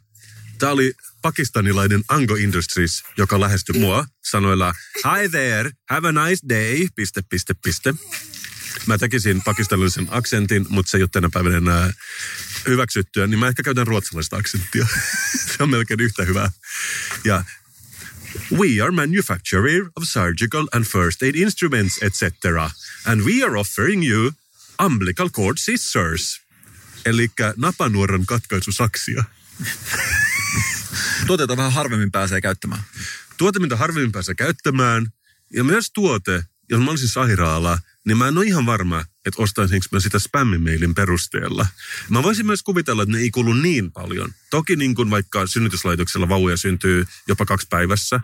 tämä 0.59 0.73
oli 0.73 0.95
pakistanilainen 1.23 2.05
Ango 2.09 2.35
Industries, 2.35 3.03
joka 3.17 3.41
lähestyi 3.41 3.81
mua 3.81 4.07
sanoilla 4.31 4.75
Hi 4.97 5.29
there, 5.29 5.71
have 5.91 6.09
a 6.09 6.13
nice 6.13 6.49
day, 6.49 6.87
piste, 6.95 7.23
piste, 7.29 7.55
piste. 7.65 7.95
Mä 8.87 8.99
tekisin 8.99 9.43
pakistanilaisen 9.43 10.07
aksentin, 10.11 10.67
mutta 10.69 10.91
se 10.91 10.97
ei 10.97 11.03
ole 11.03 11.09
tänä 11.13 11.29
päivänä 11.33 11.57
enää 11.57 11.93
hyväksyttyä, 12.67 13.27
niin 13.27 13.39
mä 13.39 13.49
ehkä 13.49 13.63
käytän 13.63 13.87
ruotsalaista 13.87 14.37
aksenttia. 14.37 14.87
se 15.57 15.63
on 15.63 15.71
melkein 15.71 16.01
yhtä 16.01 16.25
hyvä. 16.25 16.51
Ja 17.25 17.45
We 18.51 18.81
are 18.83 18.91
manufacturer 18.91 19.91
of 19.97 20.05
surgical 20.05 20.67
and 20.73 20.85
first 20.85 21.23
aid 21.23 21.35
instruments, 21.35 21.99
etc. 22.03 22.23
And 23.05 23.23
we 23.23 23.43
are 23.43 23.59
offering 23.59 24.05
you 24.05 24.33
umbilical 24.85 25.29
cord 25.29 25.59
scissors. 25.59 26.41
Eli 27.07 27.31
napanuoran 27.57 28.27
katkaisusaksia. 28.27 29.25
Tuotteita 31.27 31.57
vähän 31.57 31.73
harvemmin 31.73 32.11
pääsee 32.13 32.41
käyttämään. 32.41 32.83
Tuote, 33.37 33.59
mitä 33.59 33.77
harvemmin 33.77 34.13
pääsee 34.13 34.35
käyttämään. 34.35 35.07
Ja 35.55 35.65
myös 35.65 35.91
tuote, 35.95 36.45
jos 36.71 36.81
mä 36.81 36.91
olisin 36.91 37.09
sairaala, 37.09 37.79
niin 38.07 38.17
mä 38.17 38.29
en 38.29 38.39
ole 38.39 38.47
ihan 38.47 38.67
varma, 38.67 39.01
että 39.01 39.43
ostaisinko 39.43 39.87
mä 39.93 40.01
sitä 40.01 40.19
spämmimeilin 40.19 40.95
perusteella. 40.95 41.67
Mä 42.09 42.23
voisin 42.23 42.47
myös 42.47 42.63
kuvitella, 42.63 43.03
että 43.03 43.17
ne 43.17 43.19
ei 43.23 43.31
kulu 43.31 43.53
niin 43.53 43.93
paljon. 43.93 44.35
Toki 44.51 44.77
niin 44.77 44.95
kuin 44.95 45.11
vaikka 45.11 45.47
synnytyslaitoksella 45.47 46.29
vauja 46.29 46.57
syntyy 46.57 47.07
jopa 47.29 47.45
kaksi 47.47 47.67
päivässä, 47.71 48.21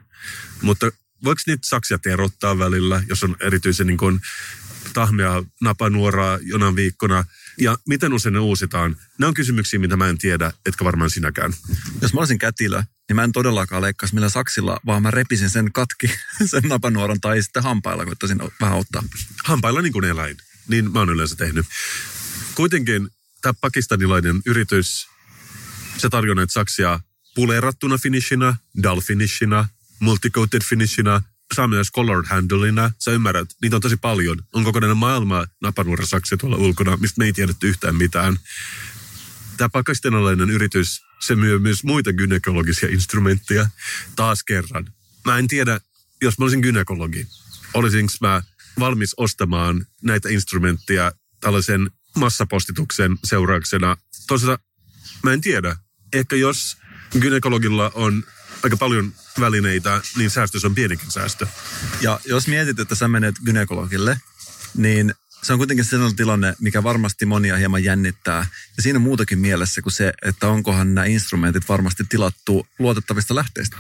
mutta 0.63 0.91
voiko 1.25 1.43
niitä 1.47 1.69
saksia 1.69 1.99
terottaa 1.99 2.59
välillä, 2.59 3.03
jos 3.09 3.25
on 3.25 3.37
erityisen 3.41 3.87
niin 3.87 3.99
kuin 3.99 4.21
tahmea 4.93 5.45
napanuoraa 5.61 6.39
jonain 6.43 6.77
viikkona. 6.77 7.25
Ja 7.61 7.79
miten 7.89 8.13
usein 8.13 8.33
ne 8.33 8.39
uusitaan? 8.39 8.97
Ne 9.19 9.27
on 9.27 9.35
kysymyksiä, 9.35 9.79
mitä 9.79 9.97
mä 9.97 10.09
en 10.09 10.19
tiedä, 10.19 10.53
etkä 10.67 10.85
varmaan 10.85 11.11
sinäkään. 11.11 11.53
Jos 12.03 12.15
mä 12.15 12.21
olisin 12.21 12.39
kätilö, 12.39 12.83
niin 13.09 13.17
mä 13.17 13.25
en 13.25 13.33
todellakaan 13.33 13.83
leikkaisi 13.83 14.15
millä 14.15 14.29
saksilla, 14.29 14.81
vaan 14.87 15.03
mä 15.03 15.11
repisin 15.11 15.51
sen 15.51 15.73
katki, 15.73 16.07
sen 16.51 16.63
napanuoran, 16.63 17.21
tai 17.21 17.43
sitten 17.43 17.63
hampailla 17.63 18.05
koittaisin 18.05 18.39
vähän 18.61 18.79
ottaa. 18.79 19.03
Hampailla 19.45 19.83
niin 19.83 19.93
kuin 19.93 20.05
eläin. 20.05 20.37
Niin 20.69 20.93
mä 20.93 20.99
oon 20.99 21.11
yleensä 21.11 21.37
tehnyt. 21.37 21.67
Kuitenkin 22.55 23.09
tämä 23.43 23.53
pakistanilainen 23.61 24.43
yritys, 24.47 25.09
se 25.97 26.09
tarjoaa 26.09 26.35
näitä 26.35 26.53
saksia 26.53 27.01
puleerattuna 27.35 27.99
finishina, 27.99 28.57
dull 28.83 29.01
finishina, 29.01 29.69
multicoated 30.01 30.63
finishina, 30.69 31.23
saa 31.55 31.69
myös 31.69 31.93
colored 31.93 32.27
handlina. 32.27 32.91
Sä 32.99 33.11
ymmärrät, 33.11 33.49
niitä 33.63 33.77
on 33.77 33.83
tosi 33.83 33.97
paljon. 33.97 34.43
On 34.53 34.65
kokonainen 34.65 34.97
maailma 34.97 35.47
napanuorasaksia 35.63 36.39
tuolla 36.39 36.57
ulkona, 36.57 36.97
mistä 36.97 37.19
me 37.19 37.25
ei 37.25 37.33
tiedetty 37.33 37.69
yhtään 37.69 37.97
mitään. 37.97 38.39
Tämä 39.57 39.69
pakistinalainen 39.69 40.51
yritys, 40.51 41.03
se 41.21 41.35
myy 41.35 41.59
myös 41.59 41.85
muita 41.85 42.13
gynekologisia 42.13 42.89
instrumentteja. 42.89 43.69
Taas 44.17 44.45
kerran. 44.45 44.93
Mä 45.25 45.39
en 45.39 45.49
tiedä, 45.49 45.81
jos 46.23 46.39
mä 46.39 46.45
olisin 46.45 46.61
gynekologi, 46.61 47.27
olisinko 47.75 48.13
mä 48.21 48.43
valmis 48.79 49.15
ostamaan 49.17 49.87
näitä 50.03 50.29
instrumentteja 50.29 51.13
tällaisen 51.41 51.91
massapostituksen 52.17 53.19
seurauksena. 53.25 53.97
Toisaalta 54.27 54.65
mä 55.23 55.33
en 55.33 55.41
tiedä. 55.41 55.77
Ehkä 56.13 56.37
jos 56.37 56.77
gynekologilla 57.21 57.91
on 57.95 58.25
aika 58.63 58.77
paljon 58.77 59.13
välineitä, 59.41 60.03
niin 60.17 60.31
säästö 60.31 60.59
on 60.65 60.75
pienikin 60.75 61.11
säästö. 61.11 61.47
Ja 62.01 62.21
jos 62.25 62.49
mietit, 62.49 62.81
että 62.81 62.95
sä 62.95 63.09
menet 63.09 63.35
gynekologille, 63.45 64.21
niin 64.77 65.15
se 65.43 65.53
on 65.53 65.59
kuitenkin 65.59 65.85
sellainen 65.85 66.17
tilanne, 66.17 66.55
mikä 66.61 66.83
varmasti 66.83 67.27
monia 67.27 67.57
hieman 67.57 67.85
jännittää. 67.85 68.47
Ja 68.77 68.83
siinä 68.83 68.99
muutakin 68.99 69.39
mielessä 69.39 69.83
kuin 69.83 69.93
se, 69.93 70.13
että 70.23 70.49
onkohan 70.49 70.95
nämä 70.95 71.05
instrumentit 71.05 71.69
varmasti 71.69 72.05
tilattu 72.09 72.67
luotettavista 72.79 73.35
lähteistä. 73.35 73.77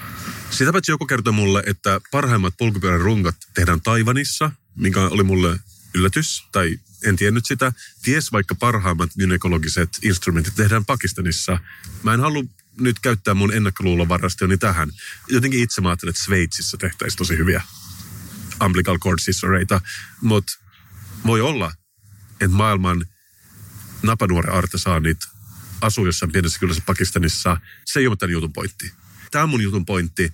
Sitä 0.50 0.72
paitsi 0.72 0.92
joku 0.92 1.06
kertoi 1.06 1.32
mulle, 1.32 1.62
että 1.66 2.00
parhaimmat 2.10 2.54
polkupyörän 2.58 3.00
rungot 3.00 3.36
tehdään 3.54 3.80
Taivanissa, 3.80 4.50
mikä 4.74 5.00
oli 5.00 5.22
mulle 5.22 5.60
yllätys, 5.94 6.48
tai 6.52 6.78
en 7.04 7.16
tiennyt 7.16 7.46
sitä. 7.46 7.72
Ties 8.02 8.32
vaikka 8.32 8.54
parhaimmat 8.54 9.10
gynekologiset 9.18 9.90
instrumentit 10.02 10.54
tehdään 10.54 10.84
Pakistanissa. 10.84 11.58
Mä 12.02 12.14
en 12.14 12.20
halua 12.20 12.44
nyt 12.80 12.98
käyttää 12.98 13.34
mun 13.34 13.52
ennakkoluulovarastioni 13.52 14.58
tähän. 14.58 14.90
Jotenkin 15.28 15.60
itse 15.60 15.80
mä 15.80 15.88
ajattelen, 15.88 16.10
että 16.10 16.24
Sveitsissä 16.24 16.76
tehtäisiin 16.76 17.18
tosi 17.18 17.36
hyviä 17.36 17.62
umbilical 18.64 18.98
cord 18.98 19.18
scissoreita, 19.18 19.80
mutta 20.20 20.52
voi 21.26 21.40
olla, 21.40 21.72
että 22.32 22.56
maailman 22.56 23.06
napanuoren 24.02 24.54
artesaanit 24.54 25.18
asuu 25.80 26.06
jossain 26.06 26.32
pienessä 26.32 26.58
kylässä 26.58 26.82
Pakistanissa. 26.86 27.60
Se 27.84 28.00
ei 28.00 28.06
ole 28.06 28.16
tämän 28.16 28.32
jutun 28.32 28.52
pointti. 28.52 28.92
Tämä 29.30 29.42
on 29.44 29.50
mun 29.50 29.62
jutun 29.62 29.86
pointti, 29.86 30.32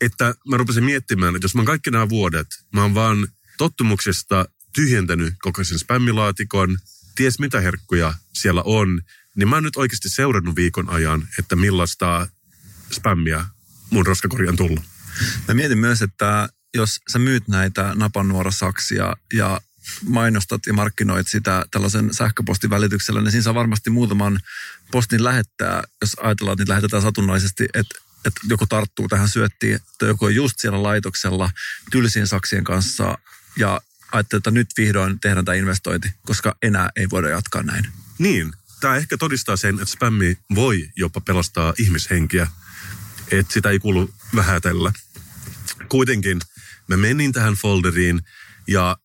että 0.00 0.34
mä 0.48 0.56
rupesin 0.56 0.84
miettimään, 0.84 1.36
että 1.36 1.44
jos 1.44 1.54
mä 1.54 1.64
kaikki 1.64 1.90
nämä 1.90 2.08
vuodet, 2.08 2.46
mä 2.72 2.82
oon 2.82 2.94
vaan 2.94 3.28
tottumuksesta 3.58 4.44
tyhjentänyt 4.74 5.34
koko 5.42 5.64
sen 5.64 5.78
spämmilaatikon, 5.78 6.78
ties 7.14 7.38
mitä 7.38 7.60
herkkuja 7.60 8.14
siellä 8.32 8.62
on, 8.64 9.02
niin 9.36 9.48
mä 9.48 9.56
oon 9.56 9.64
nyt 9.64 9.76
oikeasti 9.76 10.08
seurannut 10.08 10.56
viikon 10.56 10.90
ajan, 10.90 11.28
että 11.38 11.56
millaista 11.56 12.28
spämmiä 12.92 13.44
mun 13.90 14.06
roskakori 14.06 14.48
on 14.48 14.56
tullut. 14.56 14.84
Mä 15.48 15.54
mietin 15.54 15.78
myös, 15.78 16.02
että 16.02 16.48
jos 16.74 17.00
sä 17.12 17.18
myyt 17.18 17.48
näitä 17.48 17.92
napanuorasaksia 17.94 19.16
ja 19.32 19.60
mainostat 20.04 20.66
ja 20.66 20.72
markkinoit 20.72 21.28
sitä 21.28 21.64
tällaisen 21.70 22.14
sähköpostin 22.14 22.70
välityksellä, 22.70 23.20
niin 23.20 23.30
siinä 23.30 23.42
saa 23.42 23.54
varmasti 23.54 23.90
muutaman 23.90 24.40
postin 24.90 25.24
lähettää, 25.24 25.82
jos 26.00 26.16
ajatellaan, 26.20 26.54
että 26.54 26.62
niitä 26.62 26.70
lähetetään 26.70 27.02
satunnaisesti, 27.02 27.68
että 27.74 27.98
että 28.24 28.40
joku 28.48 28.66
tarttuu 28.66 29.08
tähän 29.08 29.28
syöttiin, 29.28 29.74
että 29.74 30.06
joku 30.06 30.24
on 30.24 30.34
just 30.34 30.54
siellä 30.58 30.82
laitoksella 30.82 31.50
tylsien 31.90 32.26
saksien 32.26 32.64
kanssa 32.64 33.18
ja 33.56 33.80
ajattelee, 34.12 34.38
että 34.38 34.50
nyt 34.50 34.68
vihdoin 34.76 35.20
tehdään 35.20 35.44
tämä 35.44 35.56
investointi, 35.56 36.08
koska 36.26 36.56
enää 36.62 36.90
ei 36.96 37.10
voida 37.10 37.28
jatkaa 37.28 37.62
näin. 37.62 37.86
Niin, 38.18 38.52
tämä 38.80 38.96
ehkä 38.96 39.16
todistaa 39.16 39.56
sen, 39.56 39.74
että 39.74 39.92
spämmi 39.92 40.38
voi 40.54 40.90
jopa 40.96 41.20
pelastaa 41.20 41.74
ihmishenkiä, 41.78 42.46
että 43.30 43.52
sitä 43.52 43.70
ei 43.70 43.78
kuulu 43.78 44.14
vähätellä. 44.34 44.92
Kuitenkin 45.88 46.40
mä 46.88 46.96
menin 46.96 47.32
tähän 47.32 47.54
folderiin 47.54 48.20
ja 48.66 48.96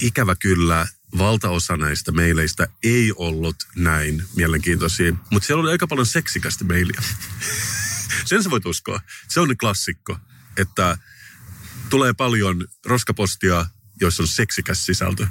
ikävä 0.00 0.36
kyllä 0.36 0.86
valtaosa 1.18 1.76
näistä 1.76 2.12
meileistä 2.12 2.68
ei 2.82 3.12
ollut 3.16 3.56
näin 3.76 4.24
mielenkiintoisia, 4.36 5.12
mutta 5.30 5.46
siellä 5.46 5.62
oli 5.62 5.70
aika 5.70 5.86
paljon 5.86 6.06
seksikästä 6.06 6.64
meilia. 6.64 7.02
Sen 8.24 8.42
sä 8.42 8.50
voit 8.50 8.66
uskoa. 8.66 9.00
Se 9.28 9.40
on 9.40 9.56
klassikko, 9.56 10.18
että 10.56 10.98
tulee 11.90 12.12
paljon 12.12 12.68
roskapostia, 12.86 13.66
joissa 14.00 14.22
on 14.22 14.28
seksikäs 14.28 14.86
sisältö. 14.86 15.26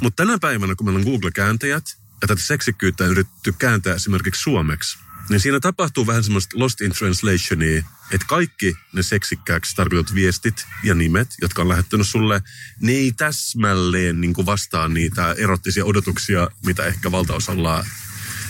Mutta 0.00 0.26
tänä 0.26 0.38
päivänä, 0.38 0.74
kun 0.74 0.86
meillä 0.86 0.98
on 0.98 1.04
Google-kääntäjät, 1.04 2.03
tätä 2.20 2.36
seksikkyyttä 2.36 3.04
on 3.04 3.10
yritetty 3.10 3.52
kääntää 3.52 3.94
esimerkiksi 3.94 4.42
suomeksi, 4.42 4.98
niin 5.28 5.40
siinä 5.40 5.60
tapahtuu 5.60 6.06
vähän 6.06 6.24
semmoista 6.24 6.58
lost 6.58 6.80
in 6.80 6.92
translationia, 6.92 7.84
että 8.10 8.26
kaikki 8.26 8.76
ne 8.92 9.02
seksikkääksi 9.02 9.76
tarkoitut 9.76 10.14
viestit 10.14 10.66
ja 10.82 10.94
nimet, 10.94 11.28
jotka 11.40 11.62
on 11.62 11.68
lähettänyt 11.68 12.08
sulle, 12.08 12.42
ne 12.80 12.92
ei 12.92 13.12
täsmälleen 13.12 14.20
niin 14.20 14.34
kuin 14.34 14.46
vastaa 14.46 14.88
niitä 14.88 15.34
erottisia 15.38 15.84
odotuksia, 15.84 16.48
mitä 16.66 16.84
ehkä 16.84 17.10
valtaosalla 17.10 17.84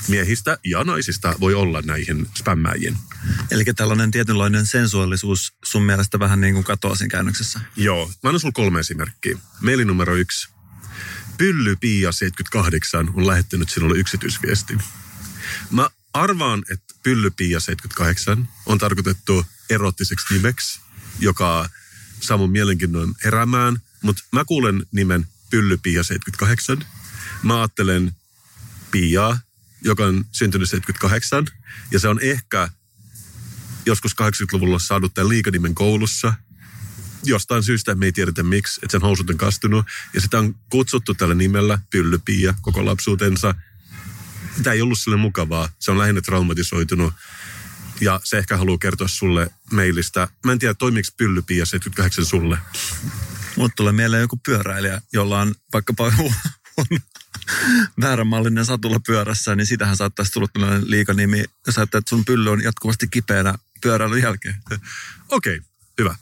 miehistä 0.08 0.58
ja 0.64 0.84
naisista 0.84 1.34
voi 1.40 1.54
olla 1.54 1.82
näihin 1.84 2.26
spämmäjiin. 2.34 2.98
Eli 3.50 3.64
tällainen 3.64 4.10
tietynlainen 4.10 4.66
sensuaalisuus 4.66 5.52
sun 5.64 5.82
mielestä 5.82 6.18
vähän 6.18 6.40
niin 6.40 6.54
kuin 6.54 6.64
katoaa 6.64 6.94
siinä 6.94 7.10
käännöksessä? 7.10 7.60
Joo. 7.76 8.06
Mä 8.06 8.28
annan 8.28 8.40
sulla 8.40 8.52
kolme 8.52 8.80
esimerkkiä. 8.80 9.38
Meili 9.60 9.84
numero 9.84 10.14
yksi. 10.14 10.48
Pylly 11.39 11.76
Pia 11.76 12.12
78 12.12 13.11
on 13.14 13.26
lähettänyt 13.26 13.68
sinulle 13.68 13.99
yksityisviesti. 13.99 14.78
Mä 15.70 15.91
arvaan, 16.12 16.62
että 16.70 16.95
Pylly 17.03 17.30
Pia 17.30 17.61
78 17.61 18.49
on 18.66 18.78
tarkoitettu 18.78 19.47
erottiseksi 19.70 20.35
nimeksi, 20.35 20.80
joka 21.18 21.68
saa 22.20 22.37
mun 22.37 22.51
mielenkiinnon 22.51 23.14
heräämään, 23.24 23.76
mutta 24.03 24.22
mä 24.32 24.45
kuulen 24.45 24.87
nimen 24.93 25.26
Pylly 25.51 25.76
Pia 25.76 26.03
78. 26.03 26.87
Mä 27.43 27.59
ajattelen 27.59 28.12
Piaa, 28.91 29.39
joka 29.82 30.05
on 30.05 30.24
syntynyt 30.32 30.70
78, 30.70 31.47
ja 31.91 31.99
se 31.99 32.09
on 32.09 32.20
ehkä 32.22 32.68
joskus 33.87 34.12
80-luvulla 34.12 34.78
saanut 34.78 35.14
tämän 35.14 35.28
liikanimen 35.28 35.74
koulussa, 35.74 36.35
jostain 37.24 37.62
syystä, 37.62 37.94
me 37.94 38.06
ei 38.06 38.12
tiedetä 38.12 38.42
miksi, 38.42 38.80
että 38.82 38.92
sen 38.92 39.00
housut 39.00 39.30
on 39.30 39.36
kastunut. 39.36 39.86
Ja 40.14 40.20
sitä 40.20 40.38
on 40.38 40.54
kutsuttu 40.70 41.14
tällä 41.14 41.34
nimellä 41.34 41.78
Pyllypiia 41.90 42.54
koko 42.62 42.84
lapsuutensa. 42.84 43.54
Tämä 44.62 44.74
ei 44.74 44.82
ollut 44.82 44.98
sille 44.98 45.16
mukavaa. 45.16 45.68
Se 45.78 45.90
on 45.90 45.98
lähinnä 45.98 46.20
traumatisoitunut. 46.20 47.14
Ja 48.00 48.20
se 48.24 48.38
ehkä 48.38 48.56
haluaa 48.56 48.78
kertoa 48.78 49.08
sulle 49.08 49.50
mailista. 49.72 50.28
Mä 50.44 50.52
en 50.52 50.58
tiedä, 50.58 50.74
toimiks 50.74 51.12
Pyllypiia 51.16 51.66
78 51.66 52.24
sulle. 52.24 52.58
Mulle 53.56 53.70
tulee 53.76 53.92
mieleen 53.92 54.20
joku 54.20 54.40
pyöräilijä, 54.46 55.00
jolla 55.12 55.40
on 55.40 55.54
vaikkapa 55.72 56.04
on 56.76 56.86
vääränmallinen 58.00 58.64
satula 58.64 59.00
pyörässä, 59.06 59.56
niin 59.56 59.66
sitähän 59.66 59.96
saattaisi 59.96 60.32
tulla 60.32 60.48
tällainen 60.52 60.90
liikanimi, 60.90 61.44
jos 61.66 61.78
ajattelet, 61.78 62.02
että 62.02 62.10
sun 62.10 62.24
pylly 62.24 62.50
on 62.50 62.62
jatkuvasti 62.62 63.08
kipeänä 63.08 63.54
pyöräilyn 63.82 64.22
jälkeen. 64.22 64.56
Okei, 65.30 65.56
okay, 65.56 65.60
hyvä. 65.98 66.16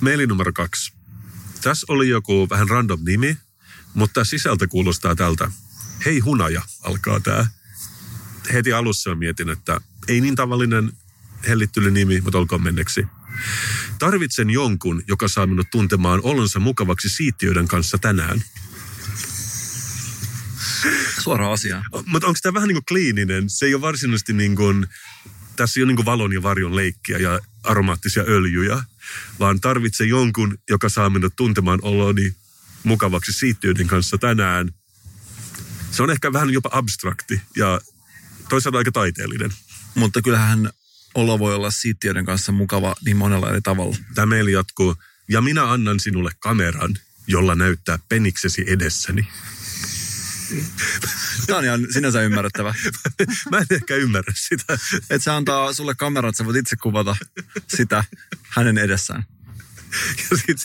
Maili 0.00 0.26
numero 0.26 0.52
kaksi. 0.52 0.92
Tässä 1.62 1.86
oli 1.88 2.08
joku 2.08 2.46
vähän 2.50 2.68
random 2.68 3.00
nimi, 3.04 3.36
mutta 3.94 4.24
sisältö 4.24 4.68
kuulostaa 4.68 5.14
tältä. 5.14 5.50
Hei 6.04 6.18
hunaja, 6.18 6.62
alkaa 6.82 7.20
tämä. 7.20 7.46
Heti 8.52 8.72
alussa 8.72 9.14
mietin, 9.14 9.48
että 9.48 9.80
ei 10.08 10.20
niin 10.20 10.36
tavallinen 10.36 10.92
hellittyly 11.48 11.90
nimi, 11.90 12.20
mutta 12.20 12.38
olkoon 12.38 12.62
menneksi. 12.62 13.06
Tarvitsen 13.98 14.50
jonkun, 14.50 15.02
joka 15.08 15.28
saa 15.28 15.46
minut 15.46 15.70
tuntemaan 15.70 16.20
olonsa 16.22 16.60
mukavaksi 16.60 17.08
siittiöiden 17.08 17.68
kanssa 17.68 17.98
tänään. 17.98 18.42
Suora 21.20 21.52
asia. 21.52 21.82
Mutta 22.06 22.28
onko 22.28 22.38
tämä 22.42 22.54
vähän 22.54 22.68
niin 22.68 22.76
kuin 22.76 22.84
kliininen? 22.88 23.50
Se 23.50 23.66
ei 23.66 23.74
ole 23.74 23.80
varsinaisesti 23.80 24.32
niin 24.32 24.56
kuin, 24.56 24.86
tässä 25.56 25.80
ei 25.80 25.82
ole 25.82 25.88
niin 25.88 25.96
kuin 25.96 26.06
valon 26.06 26.32
ja 26.32 26.42
varjon 26.42 26.76
leikkiä 26.76 27.18
ja 27.18 27.40
aromaattisia 27.62 28.22
öljyjä, 28.28 28.84
vaan 29.40 29.60
tarvitsen 29.60 30.08
jonkun, 30.08 30.58
joka 30.70 30.88
saa 30.88 31.10
minut 31.10 31.36
tuntemaan 31.36 31.78
oloni 31.82 32.34
mukavaksi 32.84 33.32
siittiöiden 33.32 33.86
kanssa 33.86 34.18
tänään. 34.18 34.74
Se 35.90 36.02
on 36.02 36.10
ehkä 36.10 36.32
vähän 36.32 36.50
jopa 36.50 36.70
abstrakti 36.72 37.40
ja 37.56 37.80
toisaalta 38.48 38.78
aika 38.78 38.92
taiteellinen. 38.92 39.52
Mutta 39.94 40.22
kyllähän 40.22 40.70
olo 41.14 41.38
voi 41.38 41.54
olla 41.54 41.70
siittiöiden 41.70 42.24
kanssa 42.24 42.52
mukava 42.52 42.94
niin 43.04 43.16
monella 43.16 43.50
eri 43.50 43.60
tavalla. 43.60 43.96
Tämä 44.14 44.26
meillä 44.26 44.50
jatkuu. 44.50 44.94
Ja 45.28 45.40
minä 45.40 45.70
annan 45.72 46.00
sinulle 46.00 46.30
kameran, 46.38 46.94
jolla 47.26 47.54
näyttää 47.54 47.98
peniksesi 48.08 48.64
edessäni. 48.66 49.28
Tämä 51.46 51.58
on 51.58 51.64
ihan 51.64 51.86
sinänsä 51.90 52.22
ymmärrettävä. 52.22 52.74
Mä 53.50 53.58
en 53.58 53.66
ehkä 53.70 53.96
ymmärrä 53.96 54.32
sitä. 54.36 54.78
Että 54.96 55.18
se 55.18 55.30
antaa 55.30 55.72
sulle 55.72 55.94
kameran, 55.94 56.28
että 56.28 56.38
sä 56.38 56.44
voit 56.44 56.56
itse 56.56 56.76
kuvata 56.76 57.16
sitä 57.76 58.04
hänen 58.48 58.78
edessään. 58.78 59.24
Ja, 60.30 60.36
sit, 60.36 60.58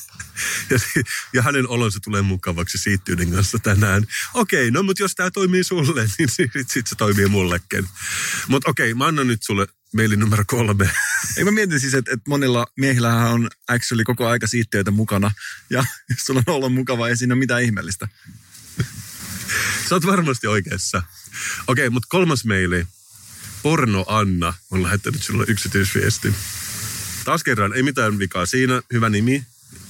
ja, 0.69 0.79
sit, 0.79 1.07
ja 1.33 1.41
hänen 1.41 1.67
olonsa 1.67 1.99
tulee 1.99 2.21
mukavaksi 2.21 2.77
siittyyden 2.77 3.31
kanssa 3.31 3.59
tänään. 3.59 4.07
Okei, 4.33 4.71
no 4.71 4.83
mutta 4.83 5.03
jos 5.03 5.15
tämä 5.15 5.31
toimii 5.31 5.63
sulle, 5.63 6.09
niin 6.17 6.29
sitten 6.37 6.65
sit 6.67 6.87
se 6.87 6.95
toimii 6.95 7.27
mullekin. 7.27 7.87
Mutta 8.47 8.71
okei, 8.71 8.93
mä 8.93 9.05
annan 9.05 9.27
nyt 9.27 9.43
sulle 9.43 9.67
maili 9.95 10.15
numero 10.15 10.43
kolme. 10.47 10.89
Ei 11.37 11.43
mä 11.43 11.51
mietin 11.51 11.79
siis, 11.79 11.93
että, 11.93 12.11
että 12.11 12.29
monilla 12.29 12.67
miehillähän 12.77 13.31
on 13.31 13.49
actually 13.67 14.03
koko 14.03 14.27
aika 14.27 14.47
siittiöitä 14.47 14.91
mukana. 14.91 15.31
Ja 15.69 15.85
jos 16.09 16.19
sulla 16.25 16.43
on 16.47 16.55
ollut 16.55 16.73
mukava, 16.73 17.09
ei 17.09 17.17
siinä 17.17 17.33
ole 17.33 17.39
mitään 17.39 17.63
ihmeellistä. 17.63 18.07
Sä 19.89 19.95
oot 19.95 20.05
varmasti 20.05 20.47
oikeassa. 20.47 21.03
Okei, 21.67 21.89
mutta 21.89 22.07
kolmas 22.09 22.45
meili. 22.45 22.87
Porno 23.63 24.05
Anna 24.07 24.53
on 24.71 24.83
lähettänyt 24.83 25.23
sinulle 25.23 25.45
yksityisviesti. 25.47 26.33
Taas 27.25 27.43
kerran, 27.43 27.73
ei 27.73 27.83
mitään 27.83 28.19
vikaa 28.19 28.45
siinä. 28.45 28.81
Hyvä 28.93 29.09
nimi, 29.09 29.45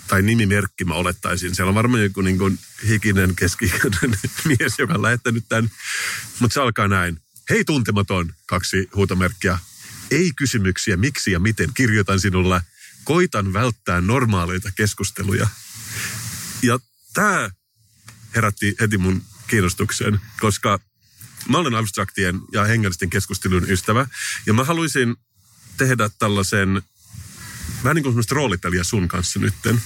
tai 0.07 0.21
nimimerkki 0.21 0.85
mä 0.85 0.93
olettaisin. 0.93 1.55
Siellä 1.55 1.69
on 1.69 1.75
varmaan 1.75 2.03
joku 2.03 2.21
niin 2.21 2.37
kuin 2.37 2.59
hikinen 2.87 3.35
keski 3.35 3.73
mies, 4.47 4.79
joka 4.79 4.93
on 4.93 5.01
lähettänyt 5.01 5.45
tämän. 5.49 5.71
Mutta 6.39 6.53
se 6.53 6.61
alkaa 6.61 6.87
näin. 6.87 7.21
Hei 7.49 7.65
tuntematon, 7.65 8.33
kaksi 8.45 8.89
huutomerkkiä. 8.95 9.59
Ei 10.11 10.31
kysymyksiä, 10.35 10.97
miksi 10.97 11.31
ja 11.31 11.39
miten 11.39 11.69
kirjoitan 11.73 12.19
sinulle. 12.19 12.61
Koitan 13.03 13.53
välttää 13.53 14.01
normaaleita 14.01 14.71
keskusteluja. 14.71 15.47
Ja 16.61 16.79
tämä 17.13 17.49
herätti 18.35 18.75
heti 18.79 18.97
mun 18.97 19.23
kiinnostuksen, 19.51 20.21
koska 20.39 20.79
mä 21.49 21.57
olen 21.57 21.75
abstraktien 21.75 22.39
ja 22.53 22.63
hengellisten 22.63 23.09
keskustelun 23.09 23.69
ystävä. 23.69 24.07
Ja 24.45 24.53
mä 24.53 24.63
haluaisin 24.63 25.15
tehdä 25.77 26.09
tällaisen, 26.19 26.81
vähän 27.83 27.95
niin 27.95 28.03
kuin 28.03 28.11
semmoista 28.11 28.35
roolittelija 28.35 28.83
sun 28.83 29.07
kanssa 29.07 29.39
nytten. 29.39 29.81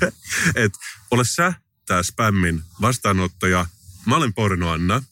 että 0.64 0.78
ole 1.10 1.24
sä 1.24 1.54
tämä 1.86 2.02
spämmin 2.02 2.62
vastaanottaja, 2.80 3.66
mä 4.06 4.16
olen 4.16 4.34
pornoanna 4.34 5.02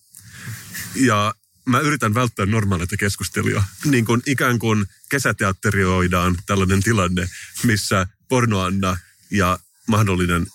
ja 0.95 1.35
mä 1.65 1.81
yritän 1.81 2.15
välttää 2.15 2.47
normaaleita 2.47 2.97
keskusteluja. 2.97 3.63
Niin 3.85 4.05
kuin 4.05 4.23
ikään 4.27 4.59
kuin 4.59 4.87
kesäteatterioidaan 5.09 6.37
tällainen 6.47 6.83
tilanne, 6.83 7.29
missä 7.63 8.07
pornoanna 8.29 8.97
ja 9.31 9.59
mahdollinen 9.87 10.47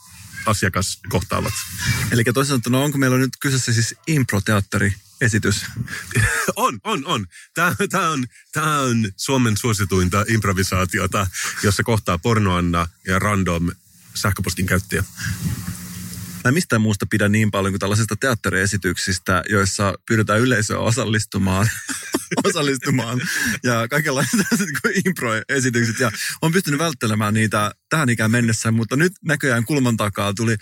asiakas 0.46 1.00
kohtaavat. 1.10 1.54
Eli 2.12 2.24
toisaalta 2.24 2.48
sanottuna, 2.48 2.80
onko 2.80 2.98
meillä 2.98 3.18
nyt 3.18 3.34
kyseessä 3.40 3.74
siis 3.74 3.96
improteatteri? 4.08 4.94
esitys. 5.22 5.66
on, 6.56 6.80
on, 6.84 7.06
on. 7.06 7.28
Tämä, 7.54 7.76
tämä, 7.90 8.10
on. 8.10 8.26
tämä 8.52 8.80
on 8.80 9.12
Suomen 9.18 9.58
suosituinta 9.58 10.26
improvisaatiota, 10.28 11.28
jossa 11.64 11.84
kohtaa 11.84 12.18
pornoanna 12.18 12.88
ja 13.08 13.20
random 13.20 13.72
sähköpostin 14.16 14.66
käyttäjä. 14.66 15.04
Mä 16.44 16.52
mistään 16.52 16.82
muusta 16.82 17.06
pidän 17.06 17.32
niin 17.32 17.52
paljon 17.52 17.74
kuin 17.74 17.80
tällaisista 17.80 18.16
teatteriesityksistä, 18.16 19.44
joissa 19.50 19.94
pyydetään 20.08 20.40
yleisöä 20.40 20.80
osallistumaan, 20.80 21.70
osallistumaan 22.44 23.22
ja 23.64 23.88
kaikenlaiset 23.88 24.40
niin 24.60 25.02
impro-esitykset. 25.06 26.00
Ja 26.00 26.12
on 26.42 26.52
pystynyt 26.52 26.80
välttelemään 26.80 27.34
niitä 27.34 27.72
tähän 27.90 28.10
ikään 28.10 28.32
mennessä, 28.32 28.72
mutta 28.72 28.96
nyt 28.96 29.14
näköjään 29.26 29.66
kulman 29.66 29.98
takaa 29.98 30.34
tuli 30.34 30.56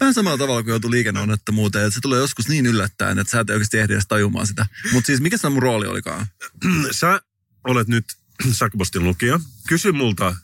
vähän 0.00 0.14
samalla 0.14 0.38
tavalla 0.38 0.62
kuin 0.62 0.70
joutui 0.70 0.90
liikenneonnettomuuteen, 0.90 1.86
että 1.86 1.94
se 1.94 2.00
tulee 2.00 2.20
joskus 2.20 2.48
niin 2.48 2.66
yllättäen, 2.66 3.18
että 3.18 3.30
sä 3.30 3.40
et 3.40 3.50
oikeasti 3.50 3.78
ehdi 3.78 3.92
edes 3.92 4.06
tajumaan 4.08 4.46
sitä. 4.46 4.66
Mutta 4.92 5.06
siis 5.06 5.20
mikä 5.20 5.36
se 5.36 5.48
mun 5.48 5.62
rooli 5.62 5.86
olikaan? 5.86 6.26
Sä 6.90 7.20
olet 7.64 7.88
nyt 7.88 8.04
sähköpostin 8.52 9.04
lukija. 9.04 9.40
Kysy 9.68 9.92
multa. 9.92 10.36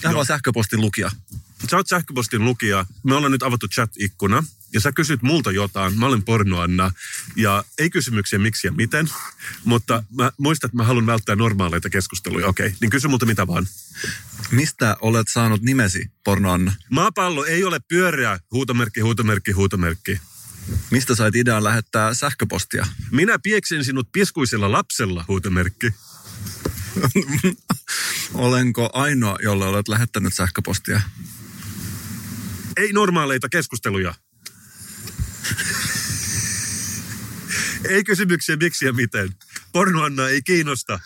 Tähän 0.00 0.14
vaan 0.14 0.26
sähköpostin 0.26 0.80
lukija 0.80 1.10
sä 1.70 1.76
oot 1.76 1.88
sähköpostin 1.88 2.44
lukija, 2.44 2.86
me 3.02 3.14
ollaan 3.14 3.32
nyt 3.32 3.42
avattu 3.42 3.66
chat-ikkuna, 3.68 4.44
ja 4.74 4.80
sä 4.80 4.92
kysyt 4.92 5.22
multa 5.22 5.52
jotain, 5.52 5.98
mä 5.98 6.06
olen 6.06 6.22
pornoanna, 6.22 6.90
ja 7.36 7.64
ei 7.78 7.90
kysymyksiä 7.90 8.38
miksi 8.38 8.66
ja 8.66 8.72
miten, 8.72 9.10
mutta 9.64 10.04
mä 10.16 10.32
muistan, 10.38 10.68
että 10.68 10.76
mä 10.76 10.84
haluan 10.84 11.06
välttää 11.06 11.36
normaaleita 11.36 11.90
keskusteluja, 11.90 12.46
okei, 12.46 12.66
okay, 12.66 12.78
niin 12.80 12.90
kysy 12.90 13.08
multa 13.08 13.26
mitä 13.26 13.46
vaan. 13.46 13.66
Mistä 14.50 14.96
olet 15.00 15.26
saanut 15.30 15.62
nimesi, 15.62 16.10
pornoanna? 16.24 16.72
Maapallo 16.90 17.44
ei 17.44 17.64
ole 17.64 17.80
pyöreä, 17.88 18.38
huutomerkki, 18.52 19.00
huutomerkki, 19.00 19.52
huutomerkki. 19.52 20.20
Mistä 20.90 21.14
sait 21.14 21.36
idean 21.36 21.64
lähettää 21.64 22.14
sähköpostia? 22.14 22.86
Minä 23.10 23.38
pieksin 23.42 23.84
sinut 23.84 24.08
piskuisella 24.12 24.72
lapsella, 24.72 25.24
huutomerkki. 25.28 25.90
Olenko 28.34 28.90
ainoa, 28.92 29.38
jolle 29.42 29.66
olet 29.66 29.88
lähettänyt 29.88 30.34
sähköpostia? 30.34 31.00
Ei 32.76 32.92
normaaleita 32.92 33.48
keskusteluja. 33.48 34.14
Ei 37.88 38.04
kysymyksiä 38.04 38.56
miksi 38.56 38.86
ja 38.86 38.92
miten. 38.92 39.34
Pornoanna 39.72 40.28
ei 40.28 40.42
kiinnosta. 40.42 41.00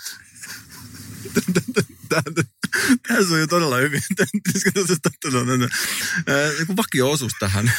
Tämä 2.09 2.22
on 3.32 3.41
jo 3.41 3.47
todella 3.47 3.76
hyvin. 3.76 4.03
Joku 6.59 6.76
vakio-osuus 6.76 7.32
tähän. 7.41 7.72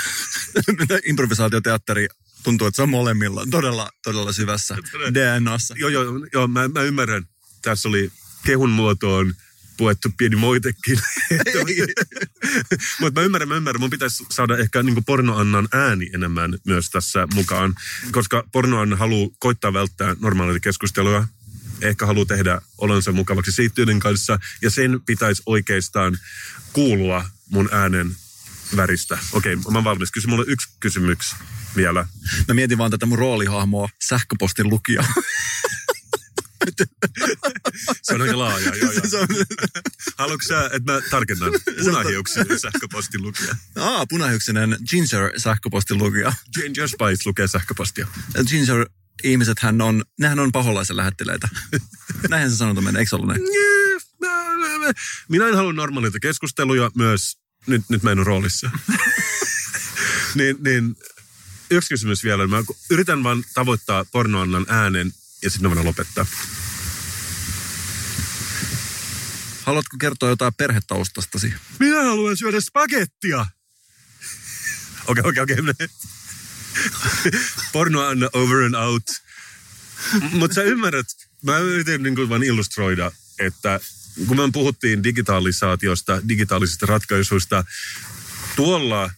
Improvisaatioteatteri 1.05 2.07
tuntuu, 2.43 2.67
että 2.67 2.75
se 2.75 2.81
on 2.81 2.89
molemmilla 2.89 3.45
todella, 3.51 3.89
todella 4.03 4.33
syvässä 4.33 4.77
DNAssa. 5.13 5.75
Joo, 5.77 5.89
joo, 5.89 6.03
joo 6.33 6.47
mä, 6.47 6.67
mä 6.67 6.81
ymmärrän. 6.81 7.25
Tässä 7.61 7.89
oli 7.89 8.11
kehun 8.45 8.69
muotoon 8.69 9.35
puettu 9.79 10.09
pieni 10.17 10.35
moitekin. 10.35 10.99
Mutta 12.99 13.19
mä 13.19 13.25
ymmärrän, 13.25 13.49
mä 13.49 13.55
ymmärrän. 13.55 13.79
Mun 13.79 13.89
pitäisi 13.89 14.25
saada 14.29 14.57
ehkä 14.57 14.83
niin 14.83 15.05
pornoannan 15.05 15.67
ääni 15.73 16.09
enemmän 16.13 16.57
myös 16.65 16.89
tässä 16.89 17.27
mukaan, 17.33 17.75
koska 18.11 18.43
pornoanna 18.51 18.95
haluaa 18.95 19.29
koittaa 19.39 19.73
välttää 19.73 20.15
normaaleita 20.19 20.59
keskustelua. 20.59 21.27
Ehkä 21.81 22.05
haluaa 22.05 22.25
tehdä 22.25 22.61
olonsa 22.77 23.11
mukavaksi 23.11 23.51
siittyiden 23.51 23.99
kanssa, 23.99 24.39
ja 24.61 24.69
sen 24.69 25.01
pitäisi 25.05 25.43
oikeastaan 25.45 26.17
kuulua 26.73 27.25
mun 27.49 27.69
äänen 27.71 28.15
väristä. 28.75 29.17
Okei, 29.31 29.55
mä 29.55 29.61
oon 29.65 29.83
valmis. 29.83 30.11
Kysy 30.11 30.27
mulle 30.27 30.45
yksi 30.47 30.69
kysymys 30.79 31.35
vielä. 31.75 32.07
Mä 32.47 32.53
mietin 32.53 32.77
vaan 32.77 32.91
tätä 32.91 33.05
mun 33.05 33.19
roolihahmoa, 33.19 33.89
sähköpostin 34.07 34.69
lukija. 34.69 35.03
Se 38.01 38.13
on 38.13 38.21
aika 38.21 38.39
laaja, 38.39 38.75
joo, 38.75 38.91
joo. 38.91 39.27
Haluatko 40.17 40.47
sä, 40.47 40.65
että 40.65 40.91
mä 40.91 41.01
tarkennan 41.09 41.51
punahiuksinen 41.83 42.59
sähköpostin 42.59 43.21
lukija? 43.21 43.55
aa, 43.75 44.05
punahiuksinen 44.05 44.77
Ginger 44.89 45.31
sähköpostin 45.37 45.97
lukija. 45.97 46.33
Ginger 46.53 46.87
Spice 46.87 47.23
lukee 47.25 47.47
sähköpostia. 47.47 48.07
Ginger 48.47 48.89
ihmiset 49.23 49.59
hän 49.59 49.81
on, 49.81 50.03
nehän 50.19 50.39
on 50.39 50.51
paholaisen 50.51 50.97
lähettiläitä. 50.97 51.49
Näinhän 52.29 52.51
se 52.51 52.57
sanonta 52.57 52.81
menee, 52.81 52.99
eikö 52.99 53.15
ollut 53.15 53.27
näin? 53.27 53.41
Minä 55.29 55.47
en 55.47 55.55
halua 55.55 55.73
normaaleita 55.73 56.19
keskusteluja 56.19 56.91
myös, 56.95 57.37
nyt, 57.67 57.81
nyt 57.89 58.03
mä 58.03 58.11
en 58.11 58.19
ole 58.19 58.25
roolissa. 58.25 58.71
niin, 60.35 60.57
niin 60.63 60.95
yksi 61.71 61.89
kysymys 61.89 62.23
vielä. 62.23 62.47
Mä 62.47 62.63
yritän 62.89 63.23
vaan 63.23 63.43
tavoittaa 63.53 64.05
pornoannan 64.05 64.65
äänen 64.69 65.11
ja 65.41 65.49
sitten 65.49 65.69
voidaan 65.69 65.85
lopettaa. 65.85 66.25
Haluatko 69.63 69.97
kertoa 69.99 70.29
jotain 70.29 70.53
perhetaustastasi? 70.57 71.53
Minä 71.79 72.03
haluan 72.03 72.37
syödä 72.37 72.61
spagettia. 72.61 73.45
Okei, 75.07 75.23
okei, 75.25 75.41
okei. 75.41 75.87
Pornoanna 77.71 78.29
over 78.33 78.63
and 78.63 78.73
out. 78.73 79.03
Mutta 80.31 80.55
sä 80.55 80.63
ymmärrät, 80.63 81.07
mä 81.43 81.57
yritän 81.57 82.03
niin 82.03 82.29
vaan 82.29 82.43
illustroida, 82.43 83.11
että 83.39 83.79
kun 84.27 84.37
me 84.37 84.43
puhuttiin 84.53 85.03
digitalisaatiosta, 85.03 86.21
digitaalisista 86.27 86.85
ratkaisuista, 86.85 87.63
tuolla 88.55 89.11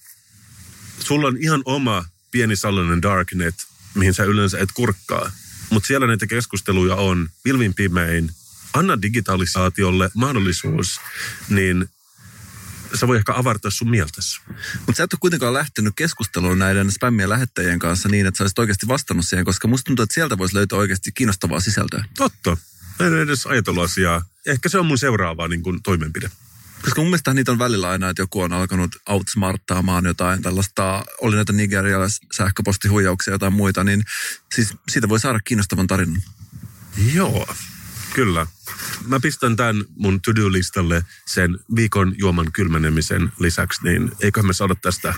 sulla 1.00 1.28
on 1.28 1.38
ihan 1.38 1.62
oma 1.66 2.06
pieni 2.32 2.56
sellainen 2.56 3.02
darknet, 3.02 3.56
mihin 3.96 4.14
sä 4.14 4.24
yleensä 4.24 4.60
et 4.60 4.70
kurkkaa. 4.74 5.32
Mutta 5.72 5.88
siellä 5.88 6.08
näitä 6.08 6.28
keskusteluja 6.28 6.96
on 6.96 7.30
vilvin 7.46 7.74
pimein. 7.74 8.32
Anna 8.74 9.02
digitalisaatiolle 9.02 10.10
mahdollisuus, 10.14 11.00
niin 11.50 11.90
sä 13.00 13.08
voi 13.08 13.18
ehkä 13.18 13.34
avartaa 13.36 13.72
sun 13.72 13.90
mieltäsi. 13.90 14.42
Mutta 14.88 14.98
sä 14.98 15.04
et 15.04 15.14
ole 15.14 15.20
kuitenkaan 15.20 15.54
lähtenyt 15.54 15.94
keskusteluun 15.96 16.60
näiden 16.60 16.92
spämmien 16.92 17.30
lähettäjien 17.30 17.80
kanssa 17.80 18.10
niin, 18.10 18.26
että 18.26 18.38
sä 18.38 18.44
olisit 18.44 18.60
oikeasti 18.60 18.88
vastannut 18.88 19.26
siihen, 19.26 19.46
koska 19.46 19.68
musta 19.68 19.84
tuntuu, 19.88 20.04
että 20.04 20.14
sieltä 20.14 20.38
voisi 20.38 20.56
löytää 20.56 20.80
oikeasti 20.80 21.12
kiinnostavaa 21.12 21.60
sisältöä. 21.60 22.06
Totta. 22.18 22.58
En 23.00 23.20
edes 23.20 23.46
ajatellut 23.46 23.84
asiaa. 23.84 24.26
Ehkä 24.46 24.70
se 24.70 24.80
on 24.80 24.86
mun 24.86 24.98
seuraava 24.98 25.48
niin 25.48 25.64
kuin, 25.64 25.84
toimenpide. 25.84 26.32
Koska 26.82 27.02
mun 27.02 27.08
mielestä 27.10 27.34
niitä 27.34 27.52
on 27.52 27.60
välillä 27.60 27.90
aina, 27.90 28.10
että 28.10 28.22
joku 28.22 28.42
on 28.42 28.54
alkanut 28.54 28.96
outsmarttaamaan 29.10 30.06
jotain 30.06 30.42
tällaista, 30.42 31.06
oli 31.22 31.36
näitä 31.36 31.54
nigerialais 31.54 32.20
sähköpostihuijauksia 32.32 33.32
ja 33.32 33.36
jotain 33.36 33.54
muita, 33.54 33.84
niin 33.84 34.04
siis 34.56 34.74
siitä 34.90 35.10
voi 35.10 35.20
saada 35.20 35.40
kiinnostavan 35.40 35.88
tarinan. 35.88 36.22
Joo, 37.14 37.56
kyllä. 38.14 38.48
Mä 39.08 39.20
pistän 39.20 39.56
tämän 39.56 39.84
mun 39.96 40.22
to-do-listalle 40.22 41.06
sen 41.28 41.60
viikon 41.76 42.16
juoman 42.18 42.52
kylmenemisen 42.52 43.32
lisäksi, 43.40 43.84
niin 43.84 44.12
eiköhän 44.20 44.48
me 44.48 44.54
saada 44.54 44.76
tästä 44.76 45.14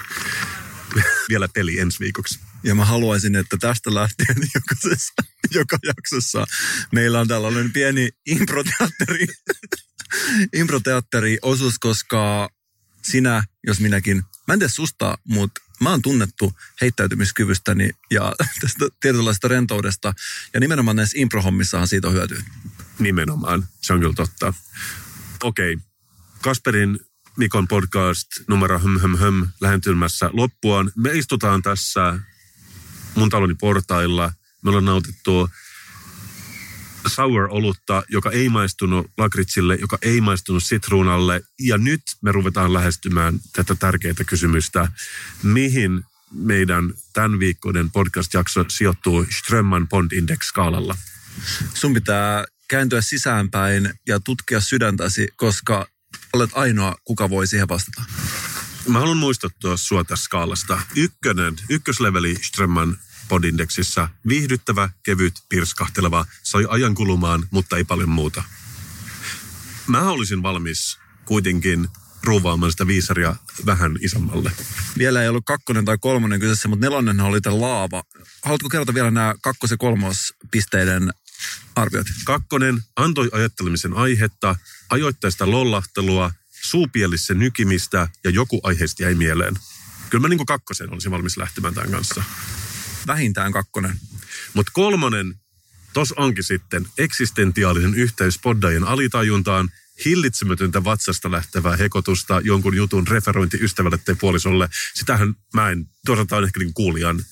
vielä 1.29 1.47
peli 1.47 1.79
ensi 1.79 1.99
viikoksi. 1.99 2.39
Ja 2.63 2.75
mä 2.75 2.85
haluaisin, 2.85 3.35
että 3.35 3.57
tästä 3.57 3.93
lähtien 3.93 4.37
jokaisessa, 4.55 5.13
joka 5.53 5.77
jaksossa 5.87 6.45
meillä 6.91 7.19
on 7.19 7.27
tällainen 7.27 7.71
pieni 7.71 8.09
improteatteri, 8.25 9.27
improteatteri-osuus, 10.59 11.79
koska 11.79 12.49
sinä, 13.01 13.43
jos 13.67 13.79
minäkin, 13.79 14.23
mä 14.47 14.53
en 14.53 14.59
tiedä 14.59 14.71
susta, 14.71 15.17
mutta 15.23 15.61
mä 15.81 15.89
oon 15.89 16.01
tunnettu 16.01 16.53
heittäytymiskyvystäni 16.81 17.89
ja 18.11 18.33
tästä 18.61 18.85
tietynlaista 18.99 19.47
rentoudesta. 19.47 20.13
Ja 20.53 20.59
nimenomaan 20.59 20.95
näissä 20.95 21.19
improhommissahan 21.19 21.87
siitä 21.87 22.07
on 22.07 22.13
hyötyä. 22.13 22.43
Nimenomaan, 22.99 23.67
se 23.81 23.93
on 23.93 23.99
kyllä 23.99 24.13
totta. 24.13 24.53
Okei, 25.43 25.77
Kasperin 26.41 26.99
Mikon 27.37 27.67
podcast 27.67 28.27
numero 28.47 28.79
höm 28.79 28.99
höm 28.99 29.17
höm 29.17 29.47
lähentymässä 29.61 30.29
loppuaan. 30.33 30.91
Me 30.95 31.11
istutaan 31.13 31.61
tässä 31.61 32.19
mun 33.15 33.29
taloni 33.29 33.55
portailla. 33.55 34.33
Me 34.61 34.69
ollaan 34.69 34.85
nautittu 34.85 35.49
sour-olutta, 37.07 38.03
joka 38.09 38.31
ei 38.31 38.49
maistunut 38.49 39.11
lakritsille, 39.17 39.75
joka 39.75 39.97
ei 40.01 40.21
maistunut 40.21 40.63
sitruunalle. 40.63 41.41
Ja 41.59 41.77
nyt 41.77 42.01
me 42.21 42.31
ruvetaan 42.31 42.73
lähestymään 42.73 43.39
tätä 43.53 43.75
tärkeää 43.75 44.13
kysymystä, 44.27 44.87
mihin 45.43 46.03
meidän 46.31 46.93
tämän 47.13 47.39
viikkoiden 47.39 47.91
podcast-jakso 47.91 48.65
sijoittuu 48.67 49.25
Strömman 49.37 49.87
Bond 49.89 50.11
Index-skaalalla. 50.11 50.97
Sun 51.73 51.93
pitää 51.93 52.45
kääntyä 52.67 53.01
sisäänpäin 53.01 53.93
ja 54.07 54.19
tutkia 54.19 54.61
sydäntäsi, 54.61 55.27
koska 55.35 55.87
olet 56.33 56.49
ainoa, 56.53 56.95
kuka 57.03 57.29
voi 57.29 57.47
siihen 57.47 57.67
vastata. 57.67 58.03
Mä 58.87 58.99
haluan 58.99 59.17
muistuttaa 59.17 59.77
sua 59.77 60.03
tästä 60.03 60.23
skaalasta. 60.23 60.81
Ykkönen, 60.95 61.55
ykkösleveli 61.69 62.35
Strömman 62.41 62.97
podindeksissä. 63.33 64.09
Viihdyttävä, 64.27 64.89
kevyt, 65.03 65.33
pirskahteleva, 65.49 66.25
sai 66.43 66.65
ajan 66.69 66.95
kulumaan, 66.95 67.47
mutta 67.51 67.77
ei 67.77 67.83
paljon 67.83 68.09
muuta. 68.09 68.43
Mä 69.87 70.09
olisin 70.09 70.43
valmis 70.43 70.99
kuitenkin 71.25 71.87
ruuvaamaan 72.23 72.71
sitä 72.71 72.87
viisaria 72.87 73.35
vähän 73.65 73.97
isommalle. 74.01 74.51
Vielä 74.97 75.21
ei 75.21 75.27
ollut 75.29 75.45
kakkonen 75.45 75.85
tai 75.85 75.97
kolmonen 75.97 76.39
kyseessä, 76.39 76.67
mutta 76.67 76.85
nelonen 76.85 77.19
oli 77.19 77.41
tämä 77.41 77.61
laava. 77.61 78.03
Haluatko 78.43 78.69
kertoa 78.69 78.95
vielä 78.95 79.11
nämä 79.11 79.35
kakkos- 79.41 79.71
ja 79.71 79.77
kolmospisteiden 79.77 81.13
arviot? 81.75 82.07
Kakkonen 82.25 82.83
antoi 82.95 83.29
ajattelemisen 83.31 83.93
aihetta, 83.93 84.55
ajoittaista 84.89 85.51
lollahtelua, 85.51 86.31
suupielissä 86.61 87.33
nykimistä 87.33 88.09
ja 88.23 88.29
joku 88.29 88.59
aiheesta 88.63 89.03
jäi 89.03 89.15
mieleen. 89.15 89.55
Kyllä 90.09 90.21
mä 90.21 90.29
niin 90.29 90.37
kuin 90.37 90.47
kakkosen 90.47 90.93
olisin 90.93 91.11
valmis 91.11 91.37
lähtemään 91.37 91.73
tämän 91.73 91.91
kanssa. 91.91 92.23
Vähintään 93.07 93.51
kakkonen. 93.51 93.99
Mutta 94.53 94.71
kolmonen, 94.75 95.35
tos 95.93 96.11
onkin 96.11 96.43
sitten 96.43 96.87
eksistentiaalinen 96.97 97.95
yhteys 97.95 98.39
poddajien 98.39 98.83
alitajuntaan, 98.83 99.69
hillitsemätöntä 100.05 100.83
vatsasta 100.83 101.31
lähtevää 101.31 101.75
hekotusta, 101.75 102.41
jonkun 102.43 102.75
jutun 102.75 103.07
referointi 103.07 103.57
ystävälle 103.61 103.97
tai 103.97 104.15
puolisolle. 104.15 104.69
Sitähän 104.93 105.35
mä 105.53 105.69
en, 105.69 105.89
tuossa 106.05 106.35
on 106.37 106.43
ehkä 106.43 106.59
niin 106.59 106.73
kuulijan. 106.73 107.25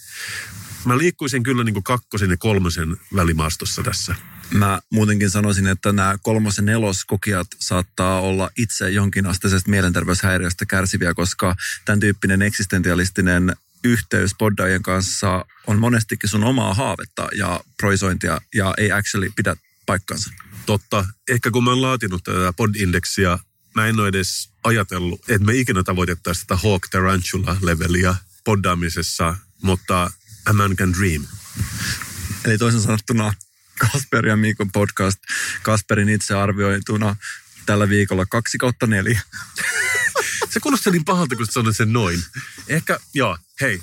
Mä 0.86 0.98
liikkuisin 0.98 1.44
kyllä 1.44 1.64
niin 1.64 1.74
kuin 1.74 1.84
kakkosen 1.84 2.30
ja 2.30 2.38
kolmosen 2.38 2.98
välimaastossa 3.16 3.84
tässä. 3.84 4.16
Mä 4.52 4.82
muutenkin 4.90 5.30
sanoisin, 5.30 5.68
että 5.68 5.92
nämä 5.92 6.16
kolmos- 6.22 6.58
ja 6.58 6.64
neloskokijat 6.64 7.48
saattaa 7.60 8.22
olla 8.22 8.50
itse 8.58 8.90
jonkinasteisesta 8.90 9.70
mielenterveyshäiriöstä 9.70 10.66
kärsiviä, 10.66 11.14
koska 11.14 11.56
tämän 11.86 12.00
tyyppinen 12.00 12.42
eksistentialistinen 12.42 13.56
yhteys 13.84 14.32
poddaajien 14.40 14.84
kanssa 14.84 15.46
on 15.68 15.80
monestikin 15.80 16.30
sun 16.30 16.44
omaa 16.44 16.74
haavetta 16.74 17.28
ja 17.36 17.60
proisointia 17.78 18.42
ja 18.56 18.74
ei 18.78 18.92
actually 18.92 19.32
pidä 19.36 19.56
paikkansa. 19.86 20.32
Totta. 20.66 21.06
Ehkä 21.30 21.52
kun 21.52 21.64
mä 21.64 21.70
oon 21.70 21.82
laatinut 21.82 22.24
tätä 22.24 22.54
pod-indeksia, 22.54 23.40
mä 23.76 23.88
en 23.88 24.00
ole 24.00 24.08
edes 24.08 24.50
ajatellut, 24.64 25.22
että 25.30 25.46
me 25.46 25.54
ikinä 25.54 25.84
tavoitettaisiin 25.84 26.48
tätä 26.48 26.62
Hawk 26.64 26.88
Tarantula-leveliä 26.92 28.16
poddaamisessa, 28.44 29.36
mutta 29.62 30.12
a 30.46 30.54
man 30.54 30.76
can 30.76 30.94
dream. 30.94 31.26
Eli 32.46 32.58
toisin 32.58 32.82
sanottuna 32.82 33.34
Kasper 33.80 34.28
ja 34.28 34.38
Mikon 34.38 34.72
podcast 34.72 35.20
Kasperin 35.64 36.10
itse 36.10 36.36
arvioituna 36.36 37.16
tällä 37.66 37.90
viikolla 37.90 38.26
kaksi 38.26 38.58
kautta 38.58 38.88
neljä. 38.88 39.22
Se 40.54 40.60
kuulostaa 40.60 40.94
niin 40.94 41.06
pahalta, 41.06 41.36
kun 41.36 41.48
sanoit 41.50 41.78
sen 41.78 41.94
noin. 41.94 42.24
Ehkä, 42.68 43.00
joo, 43.14 43.38
hei, 43.62 43.82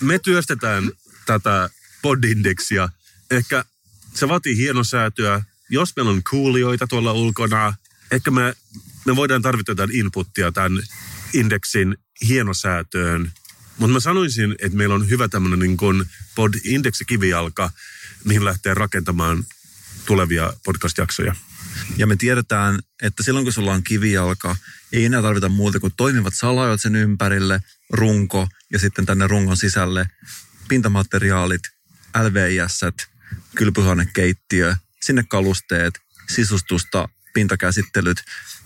me 0.00 0.18
työstetään 0.18 0.90
tätä 1.26 1.70
podindeksia. 2.02 2.88
Ehkä 3.30 3.64
se 4.14 4.28
vaatii 4.28 4.56
hienosäätöä. 4.56 5.42
Jos 5.70 5.96
meillä 5.96 6.10
on 6.10 6.22
kuulijoita 6.30 6.86
tuolla 6.86 7.12
ulkona, 7.12 7.74
ehkä 8.10 8.30
me, 8.30 8.54
me 9.04 9.16
voidaan 9.16 9.42
tarvita 9.42 9.70
jotain 9.70 9.96
inputtia 9.96 10.52
tämän 10.52 10.82
indeksin 11.32 11.96
hienosäätöön. 12.28 13.32
Mutta 13.78 13.92
mä 13.92 14.00
sanoisin, 14.00 14.54
että 14.58 14.78
meillä 14.78 14.94
on 14.94 15.10
hyvä 15.10 15.28
tämmöinen 15.28 15.58
niin 15.58 15.76
kuin 15.76 16.04
pod-indeksikivijalka, 16.34 17.70
mihin 18.24 18.44
lähtee 18.44 18.74
rakentamaan 18.74 19.44
tulevia 20.06 20.52
podcast-jaksoja. 20.64 21.34
Ja 21.96 22.06
me 22.06 22.16
tiedetään, 22.16 22.78
että 23.02 23.22
silloin 23.22 23.44
kun 23.44 23.52
sulla 23.52 23.72
on 23.72 23.82
kivijalka, 23.82 24.56
ei 24.92 25.04
enää 25.04 25.22
tarvita 25.22 25.48
muuta 25.48 25.80
kuin 25.80 25.92
toimivat 25.96 26.34
salajot 26.36 26.80
sen 26.80 26.96
ympärille, 26.96 27.60
runko 27.90 28.48
ja 28.72 28.78
sitten 28.78 29.06
tänne 29.06 29.26
rungon 29.26 29.56
sisälle 29.56 30.06
pintamateriaalit, 30.68 31.62
LVIS, 32.22 32.80
kylpyhuonekeittiö, 33.54 34.76
sinne 35.02 35.24
kalusteet, 35.28 35.98
sisustusta, 36.28 37.08
pintakäsittelyt 37.34 38.24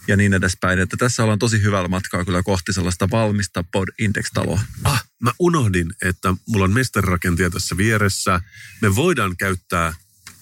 ja 0.09 0.17
niin 0.17 0.35
edespäin. 0.35 0.79
Että 0.79 0.97
tässä 0.97 1.23
ollaan 1.23 1.39
tosi 1.39 1.63
hyvällä 1.63 1.89
matkaa 1.89 2.25
kyllä 2.25 2.43
kohti 2.43 2.73
sellaista 2.73 3.11
valmista 3.11 3.65
pod 3.73 3.89
index-taloa. 3.99 4.61
Ah, 4.85 5.05
mä 5.21 5.33
unohdin, 5.39 5.93
että 6.03 6.35
mulla 6.49 6.65
on 6.65 6.73
mestarirakentia 6.73 7.51
tässä 7.51 7.77
vieressä. 7.77 8.41
Me 8.81 8.95
voidaan 8.97 9.37
käyttää 9.37 9.95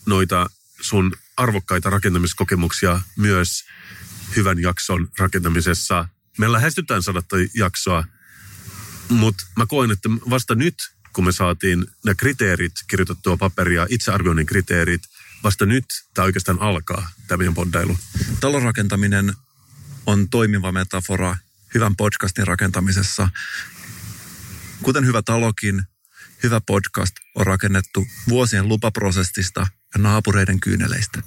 noita 0.06 0.50
sun 0.80 1.12
arvokkaita 1.40 1.90
rakentamiskokemuksia 1.90 3.00
myös 3.16 3.64
hyvän 4.36 4.58
jakson 4.58 5.08
rakentamisessa. 5.18 6.08
Me 6.38 6.52
lähestytään 6.52 7.02
sadatta 7.02 7.36
jaksoa, 7.54 8.04
mutta 9.08 9.44
mä 9.56 9.66
koen, 9.66 9.90
että 9.90 10.08
vasta 10.30 10.54
nyt, 10.54 10.74
kun 11.12 11.24
me 11.24 11.32
saatiin 11.32 11.86
nämä 12.04 12.14
kriteerit 12.14 12.72
kirjoitettua 12.86 13.36
paperia, 13.36 13.86
itsearvioinnin 13.88 14.46
kriteerit, 14.46 15.02
vasta 15.44 15.66
nyt 15.66 15.84
tämä 16.14 16.24
oikeastaan 16.24 16.60
alkaa, 16.60 17.10
tämä 17.28 17.36
meidän 17.36 17.54
poddailu. 17.54 17.98
Talon 18.40 18.62
rakentaminen 18.62 19.32
on 20.06 20.28
toimiva 20.28 20.72
metafora 20.72 21.36
hyvän 21.74 21.96
podcastin 21.96 22.46
rakentamisessa. 22.46 23.28
Kuten 24.82 25.06
hyvä 25.06 25.22
talokin, 25.22 25.82
hyvä 26.42 26.60
podcast 26.60 27.14
on 27.34 27.46
rakennettu 27.46 28.06
vuosien 28.28 28.68
lupaprosessista 28.68 29.66
ja 29.94 30.02
naapureiden 30.02 30.60
kyyneleistä. 30.60 31.22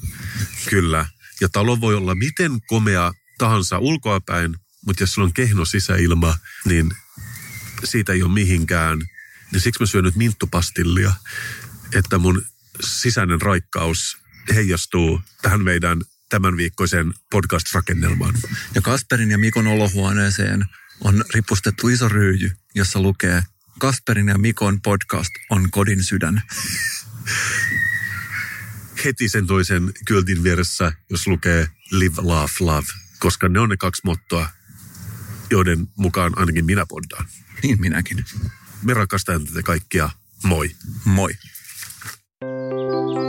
Kyllä. 0.70 1.06
Ja 1.42 1.50
talo 1.50 1.82
voi 1.82 1.96
olla 1.96 2.16
miten 2.16 2.62
komea 2.68 3.14
tahansa 3.38 3.80
ulkoapäin, 3.80 4.56
mutta 4.86 5.04
jos 5.04 5.14
sulla 5.14 5.26
on 5.26 5.34
kehno 5.34 5.66
sisäilma, 5.66 6.38
niin 6.66 6.92
siitä 7.84 8.14
ei 8.14 8.24
ole 8.24 8.34
mihinkään. 8.34 9.00
Niin 9.52 9.62
siksi 9.62 9.82
mä 9.82 9.86
syön 9.86 10.04
nyt 10.04 10.16
minttupastillia, 10.16 11.14
että 11.96 12.18
mun 12.18 12.46
sisäinen 12.84 13.42
raikkaus 13.42 14.18
heijastuu 14.54 15.22
tähän 15.42 15.64
meidän 15.64 16.02
tämän 16.30 16.58
viikkoisen 16.58 17.14
podcast-rakennelmaan. 17.32 18.36
Ja 18.76 18.82
Kasperin 18.82 19.32
ja 19.32 19.38
Mikon 19.38 19.68
olohuoneeseen 19.68 20.66
on 21.00 21.26
ripustettu 21.34 21.88
iso 21.88 22.10
ryyjy, 22.10 22.52
jossa 22.76 23.02
lukee 23.02 23.44
Kasperin 23.80 24.28
ja 24.28 24.38
Mikon 24.38 24.82
podcast 24.82 25.32
on 25.50 25.72
kodin 25.72 26.04
sydän. 26.04 26.42
Heti 29.06 29.30
sen 29.30 29.48
toisen 29.48 29.92
kyltin 30.06 30.44
vieressä, 30.44 30.92
jos 31.10 31.28
lukee 31.28 31.68
live, 31.92 32.16
laugh, 32.18 32.54
love, 32.60 32.88
koska 33.20 33.50
ne 33.50 33.60
on 33.60 33.70
ne 33.70 33.78
kaksi 33.78 34.02
mottoa, 34.06 34.50
joiden 35.50 35.88
mukaan 35.96 36.38
ainakin 36.38 36.66
minä 36.66 36.86
poddaan. 36.90 37.26
Niin 37.64 37.82
minäkin. 37.82 38.26
Me 38.82 38.94
rakastamme 38.94 39.48
tätä 39.48 39.64
kaikkia. 39.64 40.10
Moi. 40.44 40.76
Moi. 41.06 41.34
Thank 42.44 43.18
you. 43.18 43.23